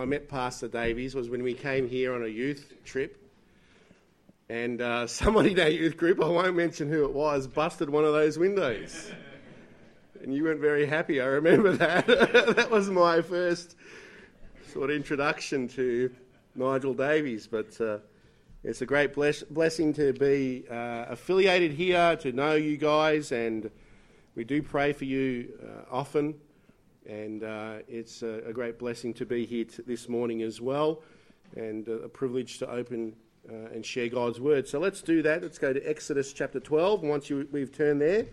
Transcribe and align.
I 0.00 0.06
met 0.06 0.30
Pastor 0.30 0.66
Davies 0.66 1.14
was 1.14 1.28
when 1.28 1.42
we 1.42 1.52
came 1.52 1.86
here 1.86 2.14
on 2.14 2.24
a 2.24 2.26
youth 2.26 2.72
trip. 2.86 3.22
And 4.48 4.80
uh, 4.80 5.06
somebody 5.06 5.52
in 5.52 5.60
our 5.60 5.68
youth 5.68 5.98
group, 5.98 6.22
I 6.22 6.28
won't 6.28 6.56
mention 6.56 6.88
who 6.88 7.04
it 7.04 7.12
was, 7.12 7.46
busted 7.46 7.90
one 7.90 8.06
of 8.06 8.14
those 8.14 8.38
windows. 8.38 9.12
And 10.22 10.32
you 10.32 10.44
weren't 10.44 10.60
very 10.60 10.86
happy, 10.86 11.20
I 11.20 11.26
remember 11.26 11.72
that. 11.76 12.06
that 12.56 12.70
was 12.70 12.88
my 12.88 13.20
first 13.20 13.76
sort 14.72 14.88
of 14.88 14.96
introduction 14.96 15.68
to 15.68 16.10
Nigel 16.54 16.94
Davies. 16.94 17.46
But 17.46 17.78
uh, 17.78 17.98
it's 18.64 18.80
a 18.80 18.86
great 18.86 19.12
bless- 19.12 19.42
blessing 19.42 19.92
to 19.94 20.14
be 20.14 20.64
uh, 20.70 21.08
affiliated 21.10 21.72
here, 21.72 22.16
to 22.16 22.32
know 22.32 22.54
you 22.54 22.78
guys, 22.78 23.32
and 23.32 23.70
we 24.34 24.44
do 24.44 24.62
pray 24.62 24.94
for 24.94 25.04
you 25.04 25.52
uh, 25.62 25.94
often. 25.94 26.36
And 27.08 27.42
uh, 27.42 27.78
it's 27.88 28.22
a, 28.22 28.42
a, 28.46 28.52
great 28.52 28.78
blessing 28.78 29.14
to 29.14 29.26
be 29.26 29.46
here 29.46 29.64
t- 29.64 29.82
this 29.86 30.08
morning 30.08 30.42
as 30.42 30.60
well, 30.60 31.02
and 31.56 31.88
uh, 31.88 31.92
a 32.02 32.08
privilege 32.08 32.58
to 32.58 32.70
open 32.70 33.16
uh, 33.48 33.74
and 33.74 33.84
share 33.84 34.08
God's 34.08 34.38
word. 34.38 34.68
So 34.68 34.78
let's 34.78 35.00
do 35.00 35.22
that. 35.22 35.42
Let's 35.42 35.58
go 35.58 35.72
to 35.72 35.80
Exodus 35.80 36.32
chapter 36.32 36.60
12. 36.60 37.02
Once 37.02 37.30
you, 37.30 37.48
we've 37.50 37.72
turned 37.72 38.02
there, 38.02 38.26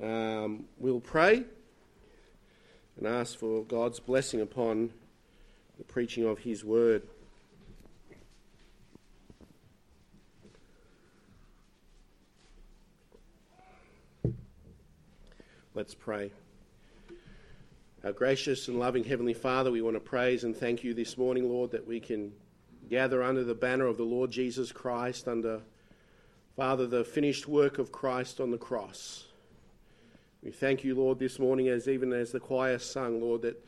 um, 0.00 0.66
we'll 0.78 1.00
pray 1.00 1.44
and 2.96 3.06
ask 3.06 3.38
for 3.38 3.64
God's 3.64 4.00
blessing 4.00 4.40
upon 4.40 4.90
the 5.78 5.84
preaching 5.84 6.24
of 6.24 6.38
His 6.38 6.64
word. 6.64 7.02
Let's 15.74 15.94
pray. 15.94 16.30
Our 18.04 18.12
gracious 18.12 18.68
and 18.68 18.78
loving 18.78 19.02
Heavenly 19.02 19.32
Father, 19.32 19.70
we 19.70 19.80
want 19.80 19.96
to 19.96 20.00
praise 20.00 20.44
and 20.44 20.54
thank 20.54 20.84
you 20.84 20.92
this 20.92 21.16
morning, 21.16 21.48
Lord, 21.48 21.70
that 21.70 21.86
we 21.86 22.00
can 22.00 22.34
gather 22.90 23.22
under 23.22 23.44
the 23.44 23.54
banner 23.54 23.86
of 23.86 23.96
the 23.96 24.02
Lord 24.02 24.30
Jesus 24.30 24.72
Christ, 24.72 25.26
under, 25.26 25.62
Father, 26.54 26.86
the 26.86 27.02
finished 27.02 27.48
work 27.48 27.78
of 27.78 27.92
Christ 27.92 28.40
on 28.42 28.50
the 28.50 28.58
cross. 28.58 29.28
We 30.42 30.50
thank 30.50 30.84
you, 30.84 30.94
Lord, 30.94 31.18
this 31.18 31.38
morning, 31.38 31.68
as 31.68 31.88
even 31.88 32.12
as 32.12 32.30
the 32.30 32.40
choir 32.40 32.78
sung, 32.78 33.22
Lord, 33.22 33.40
that 33.40 33.64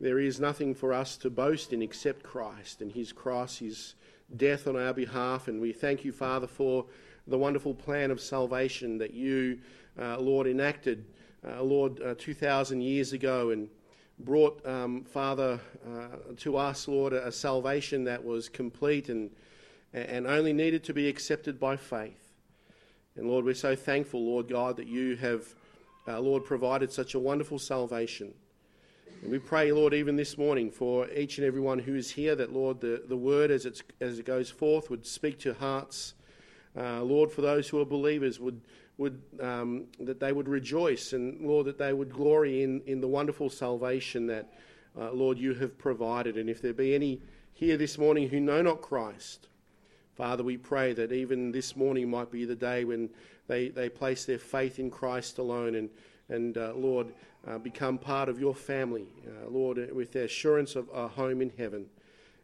there 0.00 0.18
is 0.18 0.40
nothing 0.40 0.74
for 0.74 0.92
us 0.92 1.16
to 1.18 1.30
boast 1.30 1.72
in 1.72 1.80
except 1.80 2.24
Christ 2.24 2.82
and 2.82 2.90
His 2.90 3.12
cross, 3.12 3.58
His 3.58 3.94
death 4.36 4.66
on 4.66 4.74
our 4.74 4.94
behalf. 4.94 5.46
And 5.46 5.60
we 5.60 5.72
thank 5.72 6.04
you, 6.04 6.10
Father, 6.10 6.48
for 6.48 6.86
the 7.28 7.38
wonderful 7.38 7.72
plan 7.72 8.10
of 8.10 8.20
salvation 8.20 8.98
that 8.98 9.14
you, 9.14 9.60
uh, 9.96 10.18
Lord, 10.18 10.48
enacted 10.48 11.04
Lord, 11.60 12.00
uh, 12.02 12.14
2,000 12.18 12.80
years 12.80 13.12
ago 13.12 13.50
and 13.50 13.68
brought, 14.18 14.64
um, 14.66 15.04
Father, 15.04 15.60
uh, 15.86 16.08
to 16.38 16.56
us, 16.56 16.88
Lord, 16.88 17.12
a, 17.12 17.28
a, 17.28 17.32
salvation 17.32 18.04
that 18.04 18.24
was 18.24 18.48
complete 18.48 19.08
and, 19.08 19.30
and 19.92 20.26
only 20.26 20.52
needed 20.52 20.84
to 20.84 20.94
be 20.94 21.08
accepted 21.08 21.60
by 21.60 21.76
faith. 21.76 22.32
And 23.16 23.28
Lord, 23.28 23.44
we're 23.44 23.54
so 23.54 23.76
thankful, 23.76 24.24
Lord 24.24 24.48
God, 24.48 24.76
that 24.76 24.86
you 24.86 25.16
have, 25.16 25.54
uh, 26.08 26.20
Lord, 26.20 26.44
provided 26.44 26.92
such 26.92 27.14
a 27.14 27.18
wonderful 27.18 27.58
salvation. 27.58 28.34
And 29.22 29.30
we 29.30 29.38
pray, 29.38 29.72
Lord, 29.72 29.94
even 29.94 30.16
this 30.16 30.36
morning 30.36 30.70
for 30.70 31.08
each 31.10 31.38
and 31.38 31.46
every 31.46 31.60
one 31.60 31.78
who 31.78 31.94
is 31.94 32.10
here, 32.10 32.34
that, 32.36 32.52
Lord, 32.52 32.80
the, 32.80 33.02
the 33.08 33.16
word 33.16 33.50
as, 33.50 33.64
it's, 33.64 33.82
as 34.00 34.18
it 34.18 34.26
goes 34.26 34.50
forth 34.50 34.90
would 34.90 35.06
speak 35.06 35.38
to 35.40 35.54
hearts. 35.54 36.14
Uh, 36.76 37.02
Lord, 37.02 37.30
for 37.30 37.40
those 37.40 37.68
who 37.68 37.80
are 37.80 37.86
believers, 37.86 38.38
would 38.38 38.60
would, 38.98 39.20
um, 39.40 39.84
that 40.00 40.20
they 40.20 40.32
would 40.32 40.48
rejoice 40.48 41.12
and, 41.12 41.40
Lord, 41.46 41.66
that 41.66 41.78
they 41.78 41.92
would 41.92 42.12
glory 42.12 42.62
in, 42.62 42.80
in 42.86 43.00
the 43.00 43.08
wonderful 43.08 43.50
salvation 43.50 44.26
that, 44.28 44.52
uh, 44.98 45.12
Lord, 45.12 45.38
you 45.38 45.54
have 45.54 45.76
provided. 45.76 46.36
And 46.36 46.48
if 46.48 46.62
there 46.62 46.72
be 46.72 46.94
any 46.94 47.20
here 47.52 47.76
this 47.76 47.98
morning 47.98 48.28
who 48.28 48.40
know 48.40 48.62
not 48.62 48.80
Christ, 48.80 49.48
Father, 50.14 50.42
we 50.42 50.56
pray 50.56 50.94
that 50.94 51.12
even 51.12 51.52
this 51.52 51.76
morning 51.76 52.08
might 52.08 52.30
be 52.30 52.46
the 52.46 52.56
day 52.56 52.84
when 52.84 53.10
they, 53.48 53.68
they 53.68 53.90
place 53.90 54.24
their 54.24 54.38
faith 54.38 54.78
in 54.78 54.90
Christ 54.90 55.36
alone 55.36 55.74
and, 55.74 55.90
and 56.30 56.56
uh, 56.56 56.72
Lord, 56.74 57.12
uh, 57.46 57.58
become 57.58 57.98
part 57.98 58.30
of 58.30 58.40
your 58.40 58.54
family, 58.54 59.06
uh, 59.26 59.48
Lord, 59.50 59.94
with 59.94 60.12
the 60.12 60.24
assurance 60.24 60.74
of 60.74 60.88
a 60.92 61.06
home 61.06 61.42
in 61.42 61.52
heaven. 61.58 61.86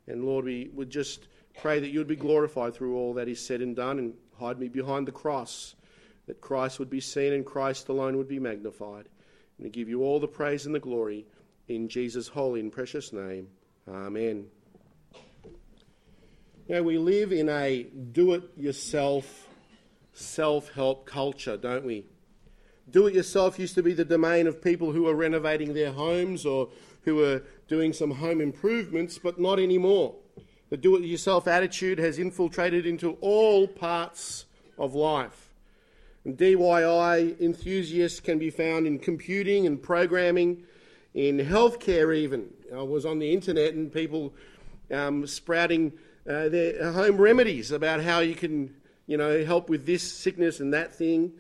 And 0.07 0.25
Lord, 0.25 0.45
we 0.45 0.71
would 0.75 0.91
just 0.91 1.29
pray 1.59 1.81
that 1.81 1.89
you 1.89 1.99
would 1.99 2.09
be 2.09 2.17
glorified 2.17 2.75
through 2.75 2.97
all 2.97 3.15
that 3.15 3.27
is 3.27 3.45
said 3.45 3.63
and 3.63 3.75
done 3.75 3.99
and 3.99 4.15
hide 4.39 4.59
me 4.59 4.69
behind 4.69 5.09
the 5.09 5.13
cross 5.13 5.75
that 6.27 6.41
Christ 6.41 6.79
would 6.79 6.91
be 6.91 7.01
seen 7.01 7.33
and 7.33 7.45
Christ 7.45 7.89
alone 7.89 8.17
would 8.17 8.29
be 8.29 8.39
magnified. 8.39 9.09
And 9.59 9.65
to 9.65 9.71
give 9.71 9.89
you 9.89 10.03
all 10.03 10.21
the 10.21 10.29
praise 10.29 10.67
and 10.67 10.75
the 10.75 10.81
glory 10.81 11.27
in 11.69 11.89
Jesus' 11.89 12.29
holy 12.29 12.61
and 12.61 12.73
precious 12.73 13.13
name. 13.13 13.49
Amen. 13.89 14.47
Now, 16.69 16.83
we 16.83 16.97
live 16.97 17.33
in 17.33 17.49
a 17.49 17.83
do 17.83 18.35
it 18.35 18.45
yourself, 18.57 19.49
self 20.13 20.71
help 20.73 21.07
culture, 21.07 21.57
don't 21.57 21.85
we? 21.85 22.07
Do 22.91 23.07
it 23.07 23.15
yourself 23.15 23.59
used 23.59 23.75
to 23.75 23.83
be 23.83 23.95
the 23.95 24.05
domain 24.05 24.47
of 24.47 24.63
people 24.63 24.93
who 24.93 25.03
were 25.03 25.15
renovating 25.15 25.75
their 25.75 25.93
homes 25.93 26.47
or 26.47 26.69
who 27.05 27.17
were 27.17 27.43
doing 27.69 27.93
some 27.93 28.13
home 28.13 28.41
improvements, 28.41 29.19
but 29.19 29.41
not 29.41 29.59
anymore. 29.59 30.15
The 30.71 30.77
do 30.77 30.97
it 30.97 31.05
yourself 31.05 31.47
attitude 31.47 31.99
has 31.99 32.19
infiltrated 32.19 32.87
into 32.87 33.19
all 33.21 33.67
parts 33.67 34.47
of 34.79 34.95
life. 34.95 35.52
DIY 36.27 37.41
enthusiasts 37.41 38.21
can 38.21 38.39
be 38.39 38.51
found 38.51 38.87
in 38.87 38.99
computing 38.99 39.67
and 39.67 39.83
programming, 39.83 40.63
in 41.15 41.39
healthcare, 41.39 42.17
even. 42.17 42.49
I 42.75 42.83
was 42.83 43.05
on 43.05 43.19
the 43.19 43.33
internet 43.33 43.75
and 43.75 43.93
people 43.93 44.33
um, 44.91 45.27
sprouting 45.27 45.93
uh, 46.29 46.49
their 46.49 46.93
home 46.93 47.17
remedies 47.17 47.73
about 47.73 48.03
how 48.03 48.21
you 48.21 48.35
can, 48.35 48.75
you 49.07 49.17
know, 49.17 49.45
help 49.45 49.69
with 49.69 49.85
this 49.85 50.03
sickness 50.03 50.61
and 50.61 50.73
that 50.73 50.95
thing. 50.95 51.33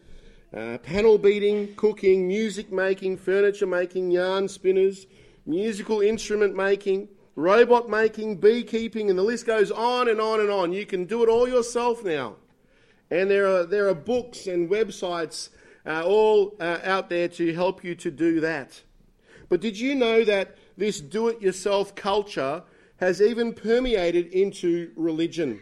Uh, 0.55 0.77
panel 0.79 1.17
beating, 1.17 1.75
cooking, 1.77 2.27
music 2.27 2.71
making, 2.71 3.17
furniture 3.17 3.67
making, 3.67 4.11
yarn 4.11 4.49
spinners, 4.49 5.07
musical 5.47 6.01
instrument 6.01 6.55
making, 6.55 7.09
robot 7.37 7.89
making, 7.89 8.37
beekeeping, 8.37 9.09
and 9.09 9.19
the 9.19 9.23
list 9.23 9.47
goes 9.47 9.71
on 9.71 10.09
and 10.09 10.21
on 10.21 10.41
and 10.41 10.51
on. 10.51 10.73
You 10.73 10.85
can 10.85 11.07
do 11.07 11.23
it 11.23 11.29
all 11.29 11.49
yourself 11.49 12.05
now. 12.05 12.37
And 13.13 13.31
there 13.31 13.47
are, 13.47 13.67
there 13.67 13.89
are 13.89 13.95
books 13.95 14.47
and 14.47 14.71
websites 14.71 15.51
uh, 15.85 16.03
all 16.03 16.57
uh, 16.59 16.79
out 16.83 17.11
there 17.11 17.29
to 17.29 17.53
help 17.53 17.85
you 17.85 17.95
to 17.97 18.11
do 18.11 18.41
that. 18.41 18.83
But 19.51 19.61
did 19.61 19.79
you 19.79 19.95
know 19.95 20.25
that 20.25 20.57
this 20.79 20.99
do 20.99 21.29
it 21.29 21.43
yourself 21.43 21.95
culture 21.95 22.63
has 22.97 23.21
even 23.21 23.53
permeated 23.53 24.29
into 24.29 24.93
religion? 24.97 25.61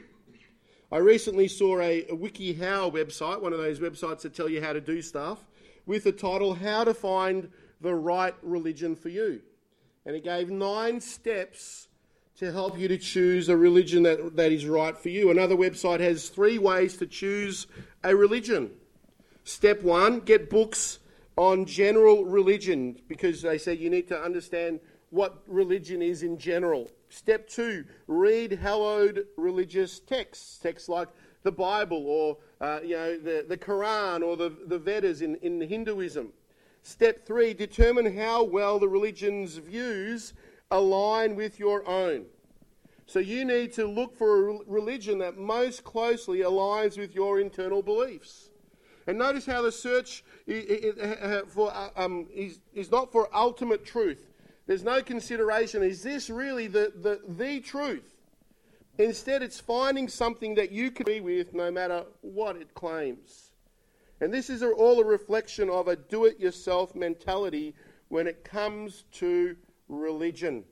I 0.93 0.99
recently 0.99 1.49
saw 1.49 1.81
a, 1.81 2.03
a 2.05 2.16
WikiHow 2.16 2.93
website, 2.93 3.43
one 3.43 3.53
of 3.53 3.59
those 3.59 3.81
websites 3.81 4.21
that 4.21 4.33
tell 4.33 4.49
you 4.49 4.62
how 4.62 4.72
to 4.72 4.81
do 4.81 5.03
stuff, 5.03 5.44
with 5.87 6.05
the 6.05 6.12
title 6.12 6.55
How 6.55 6.84
to 6.84 6.94
Find 6.94 7.50
the 7.81 7.97
Right 7.97 8.34
Religion 8.43 8.94
for 8.94 9.09
You. 9.09 9.43
And 10.06 10.15
it 10.15 10.22
gave 10.22 10.50
nine 10.50 11.00
steps 11.00 11.89
to 12.41 12.51
help 12.51 12.78
you 12.78 12.89
to 12.89 12.97
choose 12.97 13.51
a 13.51 13.56
religion 13.56 14.03
that, 14.03 14.34
that 14.34 14.51
is 14.51 14.65
right 14.65 14.97
for 14.97 15.11
you. 15.11 15.31
Another 15.31 15.55
website 15.55 16.01
has 16.01 16.31
three 16.31 16.56
ways 16.56 16.97
to 16.97 17.06
choose 17.06 17.67
a 18.03 18.17
religion. 18.17 18.71
Step 19.45 19.83
one, 19.83 20.21
get 20.21 20.49
books 20.49 21.01
on 21.37 21.67
general 21.67 22.25
religion 22.25 22.99
because 23.09 23.43
they 23.43 23.59
say 23.59 23.75
you 23.75 23.91
need 23.91 24.09
to 24.09 24.19
understand 24.19 24.81
what 25.11 25.43
religion 25.47 26.01
is 26.01 26.23
in 26.23 26.39
general. 26.39 26.91
Step 27.11 27.47
two, 27.47 27.84
read 28.06 28.53
hallowed 28.53 29.27
religious 29.37 30.01
texts, 30.01 30.57
texts 30.62 30.89
like 30.89 31.09
the 31.43 31.53
Bible 31.53 32.07
or 32.07 32.39
uh, 32.62 32.81
you 32.83 32.97
know 32.97 33.19
the, 33.19 33.45
the 33.47 33.59
Quran 33.59 34.22
or 34.22 34.39
the, 34.39 34.51
the 34.67 34.78
Vedas 34.78 35.21
in, 35.21 35.37
in 35.43 35.61
Hinduism. 35.61 36.33
Step 36.84 37.27
three, 37.27 37.53
determine 37.53 38.17
how 38.17 38.43
well 38.43 38.78
the 38.78 38.89
religion's 38.89 39.57
views 39.57 40.33
align 40.71 41.37
with 41.37 41.59
your 41.59 41.87
own. 41.89 42.27
So 43.07 43.19
you 43.19 43.45
need 43.45 43.72
to 43.72 43.87
look 43.87 44.17
for 44.17 44.51
a 44.51 44.59
religion 44.67 45.19
that 45.19 45.37
most 45.37 45.83
closely 45.83 46.41
aligns 46.41 46.97
with 46.97 47.15
your 47.15 47.41
internal 47.41 47.83
beliefs. 47.83 48.51
And 49.07 49.19
notice 49.19 49.47
how 49.47 49.63
the 49.63 49.72
search 49.72 50.22
for, 51.49 51.72
uh, 51.75 51.89
um, 51.97 52.28
is, 52.33 52.61
is 52.72 52.91
not 52.91 53.11
for 53.11 53.28
ultimate 53.34 53.84
truth. 53.84 54.28
There's 54.67 54.84
no 54.84 55.03
consideration. 55.03 55.83
Is 55.83 56.03
this 56.03 56.31
really 56.31 56.69
the, 56.69 56.93
the, 56.95 57.21
the 57.27 57.59
truth? 57.59 58.15
Instead, 58.99 59.43
it's 59.43 59.59
finding 59.59 60.07
something 60.07 60.55
that 60.55 60.71
you 60.71 60.93
can 60.93 61.09
agree 61.09 61.21
with 61.21 61.55
no 61.55 61.71
matter 61.71 62.05
what 62.21 62.55
it 62.57 62.75
claims. 62.75 63.51
And 64.21 64.33
this 64.33 64.51
is 64.51 64.63
all 64.63 65.01
a 65.01 65.05
reflection 65.05 65.71
of 65.71 65.89
a 65.89 65.97
do 65.97 66.27
it 66.27 66.39
yourself 66.39 66.95
mentality 66.95 67.75
when 68.09 68.27
it 68.27 68.45
comes 68.45 69.05
to 69.15 69.57
religion. 69.91 70.65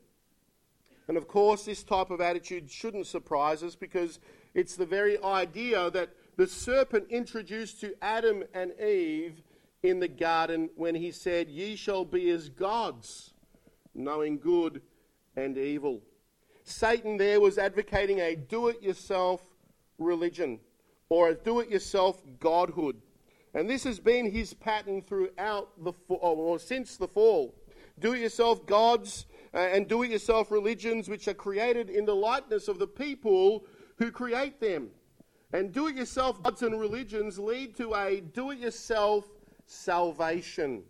And 1.09 1.17
of 1.17 1.29
course, 1.29 1.65
this 1.65 1.82
type 1.82 2.11
of 2.11 2.20
attitude 2.20 2.70
shouldn't 2.70 3.06
surprise 3.06 3.62
us 3.62 3.75
because 3.75 4.19
it's 4.55 4.76
the 4.76 4.87
very 4.87 5.23
idea 5.23 5.91
that 5.91 6.11
the 6.37 6.47
serpent 6.47 7.06
introduced 7.11 7.81
to 7.81 7.94
Adam 8.00 8.44
and 8.55 8.73
Eve 8.81 9.43
in 9.82 10.00
the 10.00 10.09
garden 10.09 10.70
when 10.76 10.94
he 10.94 11.11
said, 11.11 11.49
Ye 11.49 11.76
shall 11.76 12.05
be 12.05 12.31
as 12.31 12.49
gods, 12.49 13.35
knowing 13.94 14.38
good 14.38 14.82
and 15.37 15.56
evil. 15.56 16.03
Satan 16.65 17.17
there 17.17 17.41
was 17.41 17.59
advocating 17.59 18.20
a 18.20 18.37
do 18.37 18.69
it 18.69 18.82
yourself 18.82 19.43
religion 19.99 20.61
or 21.09 21.31
a 21.31 21.35
do 21.35 21.61
it 21.61 21.70
yourself 21.70 22.23
godhood. 22.38 23.00
And 23.55 23.69
this 23.69 23.85
has 23.85 23.99
been 23.99 24.31
his 24.31 24.53
pattern 24.53 25.00
throughout 25.00 25.70
the 25.82 25.93
or 26.09 26.59
since 26.59 26.97
the 26.97 27.09
fall. 27.09 27.55
Do 28.00 28.12
it 28.12 28.21
yourself 28.21 28.67
gods 28.67 29.27
uh, 29.55 29.59
and 29.59 29.89
do 29.89 30.03
it 30.03 30.11
yourself 30.11 30.50
religions 30.50 31.09
which 31.09 31.29
are 31.29 31.35
created 31.35 31.91
in 31.91 32.05
the 32.05 32.15
likeness 32.15 32.69
of 32.69 32.79
the 32.79 32.87
people 32.87 33.65
who 33.97 34.11
create 34.11 34.61
them. 34.61 34.91
And 35.53 35.73
do 35.73 35.87
it 35.89 35.97
yourself 35.97 36.43
gods 36.43 36.62
and 36.62 36.79
religions 36.79 37.39
lead 37.39 37.77
to 37.77 37.95
a 37.95 38.21
do 38.21 38.50
it 38.50 38.59
yourself 38.59 39.25
salvation. 39.67 40.83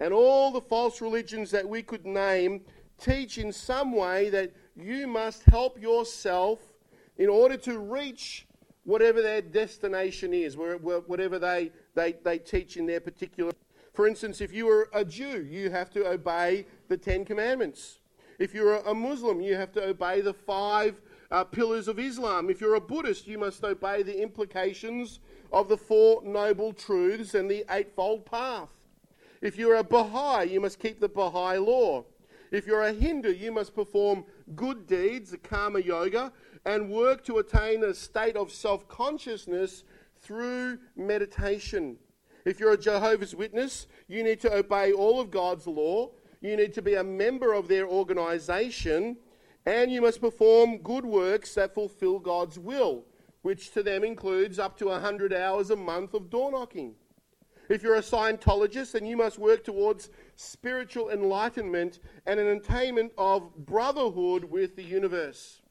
And 0.00 0.12
all 0.12 0.50
the 0.50 0.60
false 0.60 1.00
religions 1.00 1.50
that 1.52 1.68
we 1.68 1.82
could 1.82 2.04
name 2.04 2.62
teach 2.98 3.38
in 3.38 3.52
some 3.52 3.92
way 3.92 4.30
that 4.30 4.52
you 4.76 5.06
must 5.06 5.44
help 5.44 5.80
yourself 5.80 6.60
in 7.16 7.28
order 7.28 7.56
to 7.56 7.78
reach 7.78 8.46
whatever 8.84 9.22
their 9.22 9.40
destination 9.40 10.34
is, 10.34 10.56
whatever 10.56 11.38
they, 11.38 11.70
they, 11.94 12.12
they 12.24 12.38
teach 12.38 12.76
in 12.76 12.86
their 12.86 13.00
particular. 13.00 13.52
For 13.94 14.08
instance, 14.08 14.40
if 14.40 14.52
you 14.52 14.68
are 14.68 14.88
a 14.92 15.04
Jew, 15.04 15.46
you 15.48 15.70
have 15.70 15.88
to 15.90 16.06
obey 16.06 16.66
the 16.88 16.96
Ten 16.96 17.24
Commandments. 17.24 18.00
If 18.40 18.52
you're 18.52 18.78
a 18.78 18.92
Muslim, 18.92 19.40
you 19.40 19.54
have 19.54 19.70
to 19.72 19.84
obey 19.84 20.20
the 20.20 20.34
five 20.34 21.00
uh, 21.30 21.44
pillars 21.44 21.86
of 21.86 22.00
Islam. 22.00 22.50
If 22.50 22.60
you're 22.60 22.74
a 22.74 22.80
Buddhist, 22.80 23.28
you 23.28 23.38
must 23.38 23.62
obey 23.62 24.02
the 24.02 24.20
implications 24.20 25.20
of 25.52 25.68
the 25.68 25.76
Four 25.76 26.22
Noble 26.24 26.72
Truths 26.72 27.34
and 27.34 27.48
the 27.48 27.64
Eightfold 27.70 28.26
Path. 28.26 28.68
If 29.40 29.56
you're 29.56 29.76
a 29.76 29.84
Baha'i, 29.84 30.46
you 30.46 30.60
must 30.60 30.80
keep 30.80 30.98
the 30.98 31.08
Baha'i 31.08 31.58
law. 31.58 32.04
If 32.50 32.66
you're 32.66 32.82
a 32.82 32.92
Hindu, 32.92 33.30
you 33.30 33.52
must 33.52 33.76
perform 33.76 34.24
good 34.56 34.88
deeds, 34.88 35.30
the 35.30 35.38
karma 35.38 35.78
yoga, 35.78 36.32
and 36.64 36.90
work 36.90 37.24
to 37.26 37.38
attain 37.38 37.84
a 37.84 37.94
state 37.94 38.36
of 38.36 38.50
self 38.50 38.88
consciousness 38.88 39.84
through 40.20 40.78
meditation. 40.96 41.96
If 42.44 42.60
you're 42.60 42.72
a 42.72 42.78
Jehovah's 42.78 43.34
Witness, 43.34 43.86
you 44.06 44.22
need 44.22 44.40
to 44.40 44.52
obey 44.52 44.92
all 44.92 45.20
of 45.20 45.30
God's 45.30 45.66
law. 45.66 46.10
You 46.40 46.56
need 46.56 46.74
to 46.74 46.82
be 46.82 46.94
a 46.94 47.04
member 47.04 47.54
of 47.54 47.68
their 47.68 47.86
organization 47.86 49.16
and 49.66 49.90
you 49.90 50.02
must 50.02 50.20
perform 50.20 50.78
good 50.78 51.06
works 51.06 51.54
that 51.54 51.74
fulfill 51.74 52.18
God's 52.18 52.58
will, 52.58 53.04
which 53.42 53.70
to 53.72 53.82
them 53.82 54.04
includes 54.04 54.58
up 54.58 54.76
to 54.78 54.86
100 54.86 55.32
hours 55.32 55.70
a 55.70 55.76
month 55.76 56.12
of 56.14 56.28
door 56.28 56.52
knocking. 56.52 56.94
If 57.70 57.82
you're 57.82 57.94
a 57.94 58.02
Scientologist, 58.02 58.92
then 58.92 59.06
you 59.06 59.16
must 59.16 59.38
work 59.38 59.64
towards 59.64 60.10
spiritual 60.36 61.08
enlightenment 61.08 62.00
and 62.26 62.38
an 62.38 62.48
attainment 62.48 63.12
of 63.16 63.56
brotherhood 63.56 64.44
with 64.44 64.76
the 64.76 64.82
universe. 64.82 65.62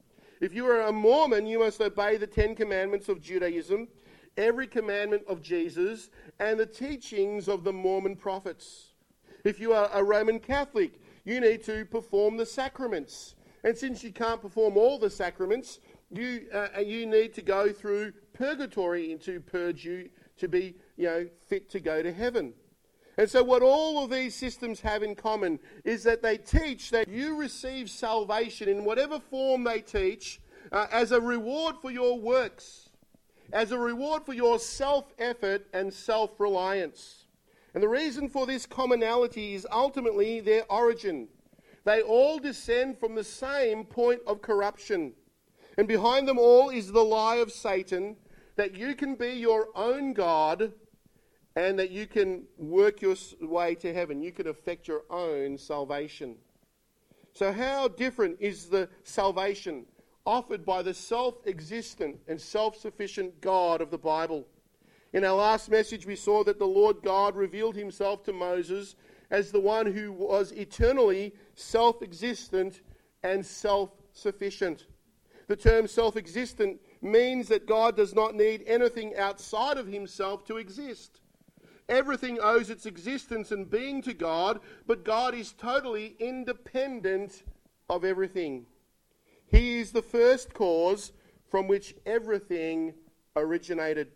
If 0.41 0.55
you 0.55 0.65
are 0.65 0.81
a 0.81 0.91
Mormon, 0.91 1.45
you 1.45 1.59
must 1.59 1.79
obey 1.79 2.17
the 2.17 2.25
Ten 2.25 2.55
Commandments 2.55 3.09
of 3.09 3.21
Judaism, 3.21 3.87
every 4.37 4.67
commandment 4.67 5.23
of 5.27 5.41
Jesus, 5.41 6.09
and 6.39 6.59
the 6.59 6.65
teachings 6.65 7.47
of 7.47 7.63
the 7.63 7.73
Mormon 7.73 8.15
prophets. 8.15 8.93
If 9.43 9.59
you 9.59 9.73
are 9.73 9.89
a 9.93 10.03
Roman 10.03 10.39
Catholic, 10.39 10.99
you 11.25 11.39
need 11.39 11.63
to 11.65 11.85
perform 11.85 12.37
the 12.37 12.45
sacraments 12.45 13.35
and 13.63 13.77
since 13.77 14.03
you 14.03 14.11
can't 14.11 14.41
perform 14.41 14.77
all 14.77 14.99
the 14.99 15.09
sacraments, 15.09 15.79
you, 16.11 16.47
uh, 16.53 16.79
you 16.79 17.05
need 17.05 17.33
to 17.35 17.41
go 17.41 17.71
through 17.71 18.13
purgatory 18.33 19.17
to 19.21 19.39
purge 19.39 19.85
you 19.85 20.09
to 20.37 20.47
be 20.47 20.75
you 20.97 21.05
know, 21.05 21.27
fit 21.47 21.69
to 21.69 21.79
go 21.79 22.03
to 22.03 22.11
heaven. 22.11 22.53
And 23.17 23.29
so, 23.29 23.43
what 23.43 23.61
all 23.61 24.03
of 24.03 24.09
these 24.09 24.35
systems 24.35 24.81
have 24.81 25.03
in 25.03 25.15
common 25.15 25.59
is 25.85 26.03
that 26.03 26.23
they 26.23 26.37
teach 26.37 26.89
that 26.89 27.07
you 27.07 27.37
receive 27.37 27.89
salvation 27.89 28.67
in 28.67 28.85
whatever 28.85 29.19
form 29.19 29.63
they 29.63 29.81
teach 29.81 30.41
uh, 30.71 30.87
as 30.91 31.11
a 31.11 31.21
reward 31.21 31.75
for 31.79 31.91
your 31.91 32.19
works, 32.19 32.89
as 33.53 33.71
a 33.71 33.77
reward 33.77 34.25
for 34.25 34.33
your 34.33 34.59
self 34.59 35.13
effort 35.19 35.67
and 35.73 35.93
self 35.93 36.39
reliance. 36.39 37.25
And 37.73 37.81
the 37.81 37.87
reason 37.87 38.27
for 38.27 38.45
this 38.45 38.65
commonality 38.65 39.53
is 39.53 39.65
ultimately 39.71 40.41
their 40.41 40.63
origin. 40.69 41.27
They 41.85 42.01
all 42.01 42.39
descend 42.39 42.99
from 42.99 43.15
the 43.15 43.23
same 43.23 43.85
point 43.85 44.21
of 44.27 44.41
corruption. 44.41 45.13
And 45.77 45.87
behind 45.87 46.27
them 46.27 46.37
all 46.37 46.69
is 46.69 46.91
the 46.91 47.03
lie 47.03 47.37
of 47.37 47.51
Satan 47.51 48.15
that 48.55 48.75
you 48.75 48.95
can 48.95 49.15
be 49.15 49.33
your 49.33 49.69
own 49.75 50.13
God 50.13 50.73
and 51.55 51.77
that 51.79 51.91
you 51.91 52.07
can 52.07 52.43
work 52.57 53.01
your 53.01 53.15
way 53.41 53.75
to 53.75 53.93
heaven. 53.93 54.21
You 54.21 54.31
can 54.31 54.47
effect 54.47 54.87
your 54.87 55.03
own 55.09 55.57
salvation. 55.57 56.35
So, 57.33 57.51
how 57.51 57.87
different 57.87 58.37
is 58.39 58.67
the 58.67 58.87
salvation 59.03 59.85
offered 60.25 60.65
by 60.65 60.81
the 60.81 60.93
self 60.93 61.35
existent 61.45 62.19
and 62.27 62.39
self 62.39 62.77
sufficient 62.77 63.41
God 63.41 63.81
of 63.81 63.91
the 63.91 63.97
Bible? 63.97 64.47
In 65.13 65.23
our 65.23 65.35
last 65.35 65.69
message, 65.69 66.05
we 66.05 66.15
saw 66.15 66.43
that 66.43 66.57
the 66.57 66.65
Lord 66.65 67.01
God 67.03 67.35
revealed 67.35 67.75
himself 67.75 68.23
to 68.23 68.33
Moses 68.33 68.95
as 69.29 69.51
the 69.51 69.59
one 69.59 69.85
who 69.85 70.11
was 70.11 70.51
eternally 70.51 71.33
self 71.55 72.01
existent 72.01 72.81
and 73.21 73.45
self 73.45 73.91
sufficient. 74.13 74.85
The 75.47 75.55
term 75.55 75.87
self 75.87 76.15
existent 76.15 76.79
means 77.01 77.47
that 77.49 77.67
God 77.67 77.95
does 77.97 78.15
not 78.15 78.35
need 78.35 78.63
anything 78.65 79.15
outside 79.17 79.77
of 79.77 79.87
himself 79.87 80.45
to 80.45 80.57
exist. 80.57 81.19
Everything 81.89 82.39
owes 82.41 82.69
its 82.69 82.85
existence 82.85 83.51
and 83.51 83.69
being 83.69 84.01
to 84.03 84.13
God, 84.13 84.61
but 84.87 85.03
God 85.03 85.35
is 85.35 85.51
totally 85.51 86.15
independent 86.17 87.43
of 87.89 88.05
everything. 88.05 88.65
He 89.53 89.79
is 89.79 89.91
the 89.91 90.01
first 90.01 90.55
cause 90.55 91.11
from 91.45 91.67
which 91.67 91.93
everything 92.07 92.95
originated. 93.35 94.07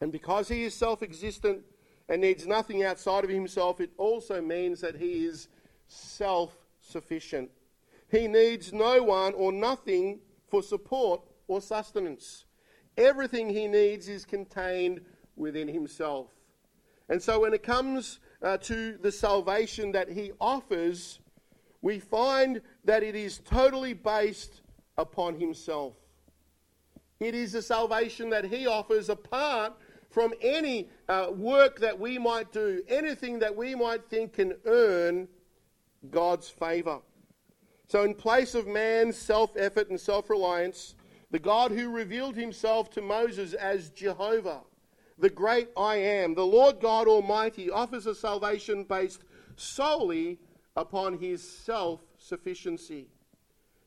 And 0.00 0.12
because 0.12 0.46
he 0.48 0.62
is 0.62 0.74
self 0.74 1.02
existent 1.02 1.62
and 2.08 2.20
needs 2.20 2.46
nothing 2.46 2.84
outside 2.84 3.24
of 3.24 3.30
himself, 3.30 3.80
it 3.80 3.90
also 3.96 4.40
means 4.40 4.80
that 4.80 4.94
he 4.94 5.24
is 5.24 5.48
self 5.88 6.56
sufficient. 6.80 7.50
He 8.08 8.28
needs 8.28 8.72
no 8.72 9.02
one 9.02 9.34
or 9.34 9.50
nothing 9.50 10.20
for 10.46 10.62
support 10.62 11.22
or 11.48 11.60
sustenance. 11.60 12.44
Everything 12.96 13.50
he 13.50 13.66
needs 13.66 14.08
is 14.08 14.24
contained 14.24 15.00
within 15.34 15.66
himself. 15.66 16.28
And 17.08 17.20
so 17.20 17.40
when 17.40 17.54
it 17.54 17.64
comes 17.64 18.20
uh, 18.40 18.58
to 18.58 18.98
the 18.98 19.10
salvation 19.10 19.90
that 19.92 20.10
he 20.10 20.30
offers, 20.40 21.18
we 21.84 21.98
find 21.98 22.62
that 22.86 23.02
it 23.02 23.14
is 23.14 23.40
totally 23.44 23.92
based 23.92 24.62
upon 24.96 25.38
himself. 25.38 25.92
It 27.20 27.34
is 27.34 27.54
a 27.54 27.60
salvation 27.60 28.30
that 28.30 28.46
he 28.46 28.66
offers 28.66 29.10
apart 29.10 29.74
from 30.08 30.32
any 30.40 30.88
uh, 31.10 31.26
work 31.30 31.78
that 31.80 32.00
we 32.00 32.16
might 32.16 32.50
do, 32.52 32.82
anything 32.88 33.38
that 33.40 33.54
we 33.54 33.74
might 33.74 34.02
think 34.08 34.32
can 34.32 34.54
earn 34.64 35.28
God's 36.10 36.48
favour. 36.48 37.00
So, 37.88 38.02
in 38.02 38.14
place 38.14 38.54
of 38.54 38.66
man's 38.66 39.18
self 39.18 39.54
effort 39.54 39.90
and 39.90 40.00
self 40.00 40.30
reliance, 40.30 40.94
the 41.32 41.38
God 41.38 41.70
who 41.70 41.90
revealed 41.90 42.34
himself 42.34 42.88
to 42.92 43.02
Moses 43.02 43.52
as 43.52 43.90
Jehovah, 43.90 44.62
the 45.18 45.28
great 45.28 45.68
I 45.76 45.96
am, 45.96 46.34
the 46.34 46.46
Lord 46.46 46.80
God 46.80 47.08
Almighty, 47.08 47.70
offers 47.70 48.06
a 48.06 48.14
salvation 48.14 48.84
based 48.84 49.22
solely 49.56 50.38
upon 50.76 51.18
his 51.18 51.42
self 51.42 52.00
sufficiency. 52.18 53.08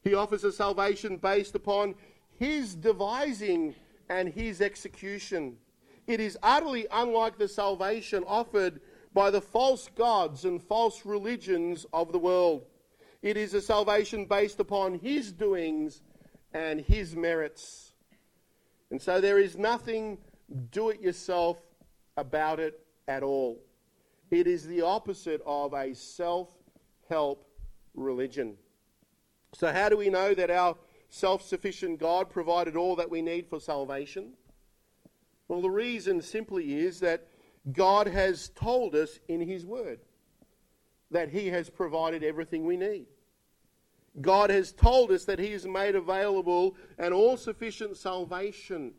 He 0.03 0.13
offers 0.13 0.43
a 0.43 0.51
salvation 0.51 1.17
based 1.17 1.55
upon 1.55 1.95
his 2.39 2.75
devising 2.75 3.75
and 4.09 4.29
his 4.29 4.61
execution. 4.61 5.57
It 6.05 6.19
is 6.19 6.37
utterly 6.41 6.87
unlike 6.91 7.37
the 7.37 7.47
salvation 7.47 8.23
offered 8.25 8.79
by 9.13 9.31
the 9.31 9.41
false 9.41 9.89
gods 9.95 10.45
and 10.45 10.61
false 10.61 11.05
religions 11.05 11.85
of 11.91 12.11
the 12.11 12.19
world. 12.19 12.65
It 13.21 13.35
is 13.35 13.53
a 13.53 13.61
salvation 13.61 14.25
based 14.25 14.59
upon 14.59 14.99
his 14.99 15.31
doings 15.31 16.01
and 16.53 16.79
his 16.79 17.15
merits. 17.15 17.93
And 18.91 19.01
so 19.01 19.19
there 19.19 19.39
is 19.39 19.57
nothing 19.57 20.19
do 20.71 20.89
it 20.89 21.01
yourself 21.01 21.59
about 22.15 22.59
it 22.59 22.79
at 23.07 23.23
all. 23.23 23.59
It 24.31 24.47
is 24.47 24.65
the 24.65 24.81
opposite 24.81 25.41
of 25.45 25.73
a 25.73 25.93
self 25.93 26.56
help 27.09 27.47
religion. 27.93 28.55
So, 29.53 29.71
how 29.71 29.89
do 29.89 29.97
we 29.97 30.09
know 30.09 30.33
that 30.33 30.49
our 30.49 30.75
self 31.09 31.41
sufficient 31.41 31.99
God 31.99 32.29
provided 32.29 32.75
all 32.75 32.95
that 32.97 33.09
we 33.09 33.21
need 33.21 33.47
for 33.47 33.59
salvation? 33.59 34.33
Well, 35.47 35.61
the 35.61 35.69
reason 35.69 36.21
simply 36.21 36.79
is 36.79 36.99
that 36.99 37.27
God 37.71 38.07
has 38.07 38.49
told 38.49 38.95
us 38.95 39.19
in 39.27 39.41
His 39.41 39.65
Word 39.65 39.99
that 41.11 41.29
He 41.29 41.47
has 41.47 41.69
provided 41.69 42.23
everything 42.23 42.65
we 42.65 42.77
need. 42.77 43.07
God 44.19 44.49
has 44.49 44.71
told 44.71 45.11
us 45.11 45.25
that 45.25 45.39
He 45.39 45.51
has 45.51 45.65
made 45.65 45.95
available 45.95 46.75
an 46.97 47.13
all 47.13 47.37
sufficient 47.37 47.97
salvation. 47.97 48.93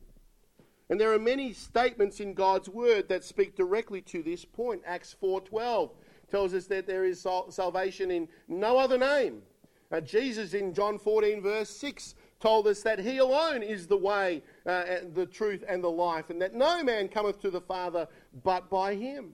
And 0.90 0.98
there 0.98 1.12
are 1.12 1.18
many 1.18 1.52
statements 1.52 2.20
in 2.20 2.32
God's 2.32 2.68
word 2.68 3.08
that 3.08 3.24
speak 3.24 3.56
directly 3.56 4.00
to 4.02 4.22
this 4.22 4.44
point. 4.44 4.82
Acts 4.86 5.14
4:12 5.20 5.90
tells 6.30 6.54
us 6.54 6.66
that 6.66 6.86
there 6.86 7.04
is 7.04 7.26
salvation 7.50 8.10
in 8.10 8.28
no 8.48 8.78
other 8.78 8.98
name 8.98 9.42
Uh, 9.90 10.00
Jesus 10.00 10.52
in 10.52 10.74
John 10.74 10.98
14, 10.98 11.40
verse 11.40 11.70
6, 11.70 12.14
told 12.40 12.66
us 12.66 12.82
that 12.82 12.98
He 12.98 13.18
alone 13.18 13.62
is 13.62 13.86
the 13.86 13.96
way, 13.96 14.42
uh, 14.66 14.84
the 15.14 15.26
truth, 15.26 15.64
and 15.66 15.82
the 15.82 15.90
life, 15.90 16.30
and 16.30 16.40
that 16.42 16.54
no 16.54 16.82
man 16.84 17.08
cometh 17.08 17.40
to 17.40 17.50
the 17.50 17.60
Father 17.60 18.06
but 18.44 18.68
by 18.68 18.94
Him. 18.94 19.32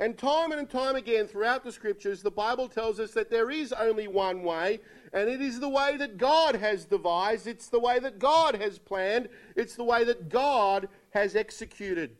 And 0.00 0.16
time 0.16 0.52
and 0.52 0.70
time 0.70 0.96
again 0.96 1.26
throughout 1.26 1.64
the 1.64 1.72
Scriptures, 1.72 2.22
the 2.22 2.30
Bible 2.30 2.68
tells 2.68 3.00
us 3.00 3.12
that 3.12 3.30
there 3.30 3.50
is 3.50 3.72
only 3.72 4.08
one 4.08 4.42
way, 4.42 4.80
and 5.12 5.28
it 5.28 5.42
is 5.42 5.60
the 5.60 5.68
way 5.68 5.96
that 5.96 6.16
God 6.16 6.54
has 6.54 6.86
devised, 6.86 7.46
it's 7.46 7.68
the 7.68 7.80
way 7.80 7.98
that 7.98 8.18
God 8.18 8.54
has 8.54 8.78
planned, 8.78 9.28
it's 9.56 9.74
the 9.74 9.84
way 9.84 10.04
that 10.04 10.28
God 10.28 10.88
has 11.10 11.36
executed. 11.36 12.16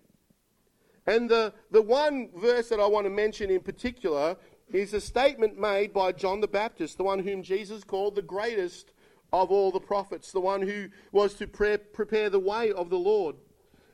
And 1.08 1.26
the, 1.26 1.54
the 1.70 1.80
one 1.80 2.28
verse 2.36 2.68
that 2.68 2.80
I 2.80 2.86
want 2.86 3.06
to 3.06 3.10
mention 3.10 3.50
in 3.50 3.60
particular 3.60 4.36
is 4.70 4.92
a 4.92 5.00
statement 5.00 5.58
made 5.58 5.94
by 5.94 6.12
John 6.12 6.42
the 6.42 6.46
Baptist, 6.46 6.98
the 6.98 7.02
one 7.02 7.20
whom 7.20 7.42
Jesus 7.42 7.82
called 7.82 8.14
the 8.14 8.20
greatest 8.20 8.92
of 9.32 9.50
all 9.50 9.70
the 9.70 9.80
prophets, 9.80 10.32
the 10.32 10.40
one 10.40 10.60
who 10.60 10.88
was 11.10 11.32
to 11.36 11.46
pre- 11.46 11.78
prepare 11.78 12.28
the 12.28 12.38
way 12.38 12.72
of 12.72 12.90
the 12.90 12.98
Lord. 12.98 13.36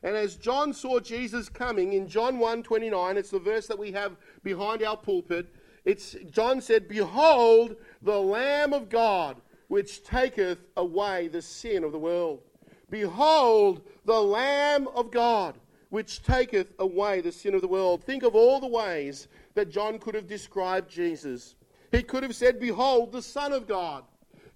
And 0.03 0.17
as 0.17 0.35
John 0.35 0.73
saw 0.73 0.99
Jesus 0.99 1.49
coming 1.49 1.93
in 1.93 2.09
John 2.09 2.39
1:29, 2.39 3.17
it's 3.17 3.31
the 3.31 3.39
verse 3.39 3.69
that 3.69 3.79
we 3.79 3.93
have 3.93 4.17
behind 4.43 4.83
our 4.83 4.97
pulpit. 4.97 5.47
It's 5.85 6.17
John 6.31 6.61
said, 6.61 6.89
"Behold 6.89 7.77
the 8.03 8.21
Lamb 8.21 8.73
of 8.73 8.89
God, 8.89 9.41
which 9.69 10.03
taketh 10.03 10.59
away 10.77 11.29
the 11.29 11.43
sin 11.43 11.85
of 11.85 11.93
the 11.93 11.99
world. 11.99 12.43
Behold 12.91 13.83
the 14.05 14.21
Lamb 14.21 14.89
of 14.89 15.13
God, 15.13 15.59
which 15.95 16.23
taketh 16.23 16.73
away 16.79 17.21
the 17.21 17.33
sin 17.33 17.55
of 17.55 17.61
the 17.61 17.69
world." 17.69 18.03
Think 18.03 18.23
of 18.23 18.35
all 18.35 18.61
the 18.61 18.67
ways 18.67 19.29
that 19.55 19.71
John 19.71 19.99
could 19.99 20.15
have 20.15 20.27
described 20.27 20.91
Jesus. 20.91 21.55
He 21.93 22.03
could 22.03 22.25
have 22.25 22.35
said, 22.35 22.59
Behold, 22.59 23.13
the 23.13 23.23
Son 23.23 23.53
of 23.53 23.69
God. 23.69 24.03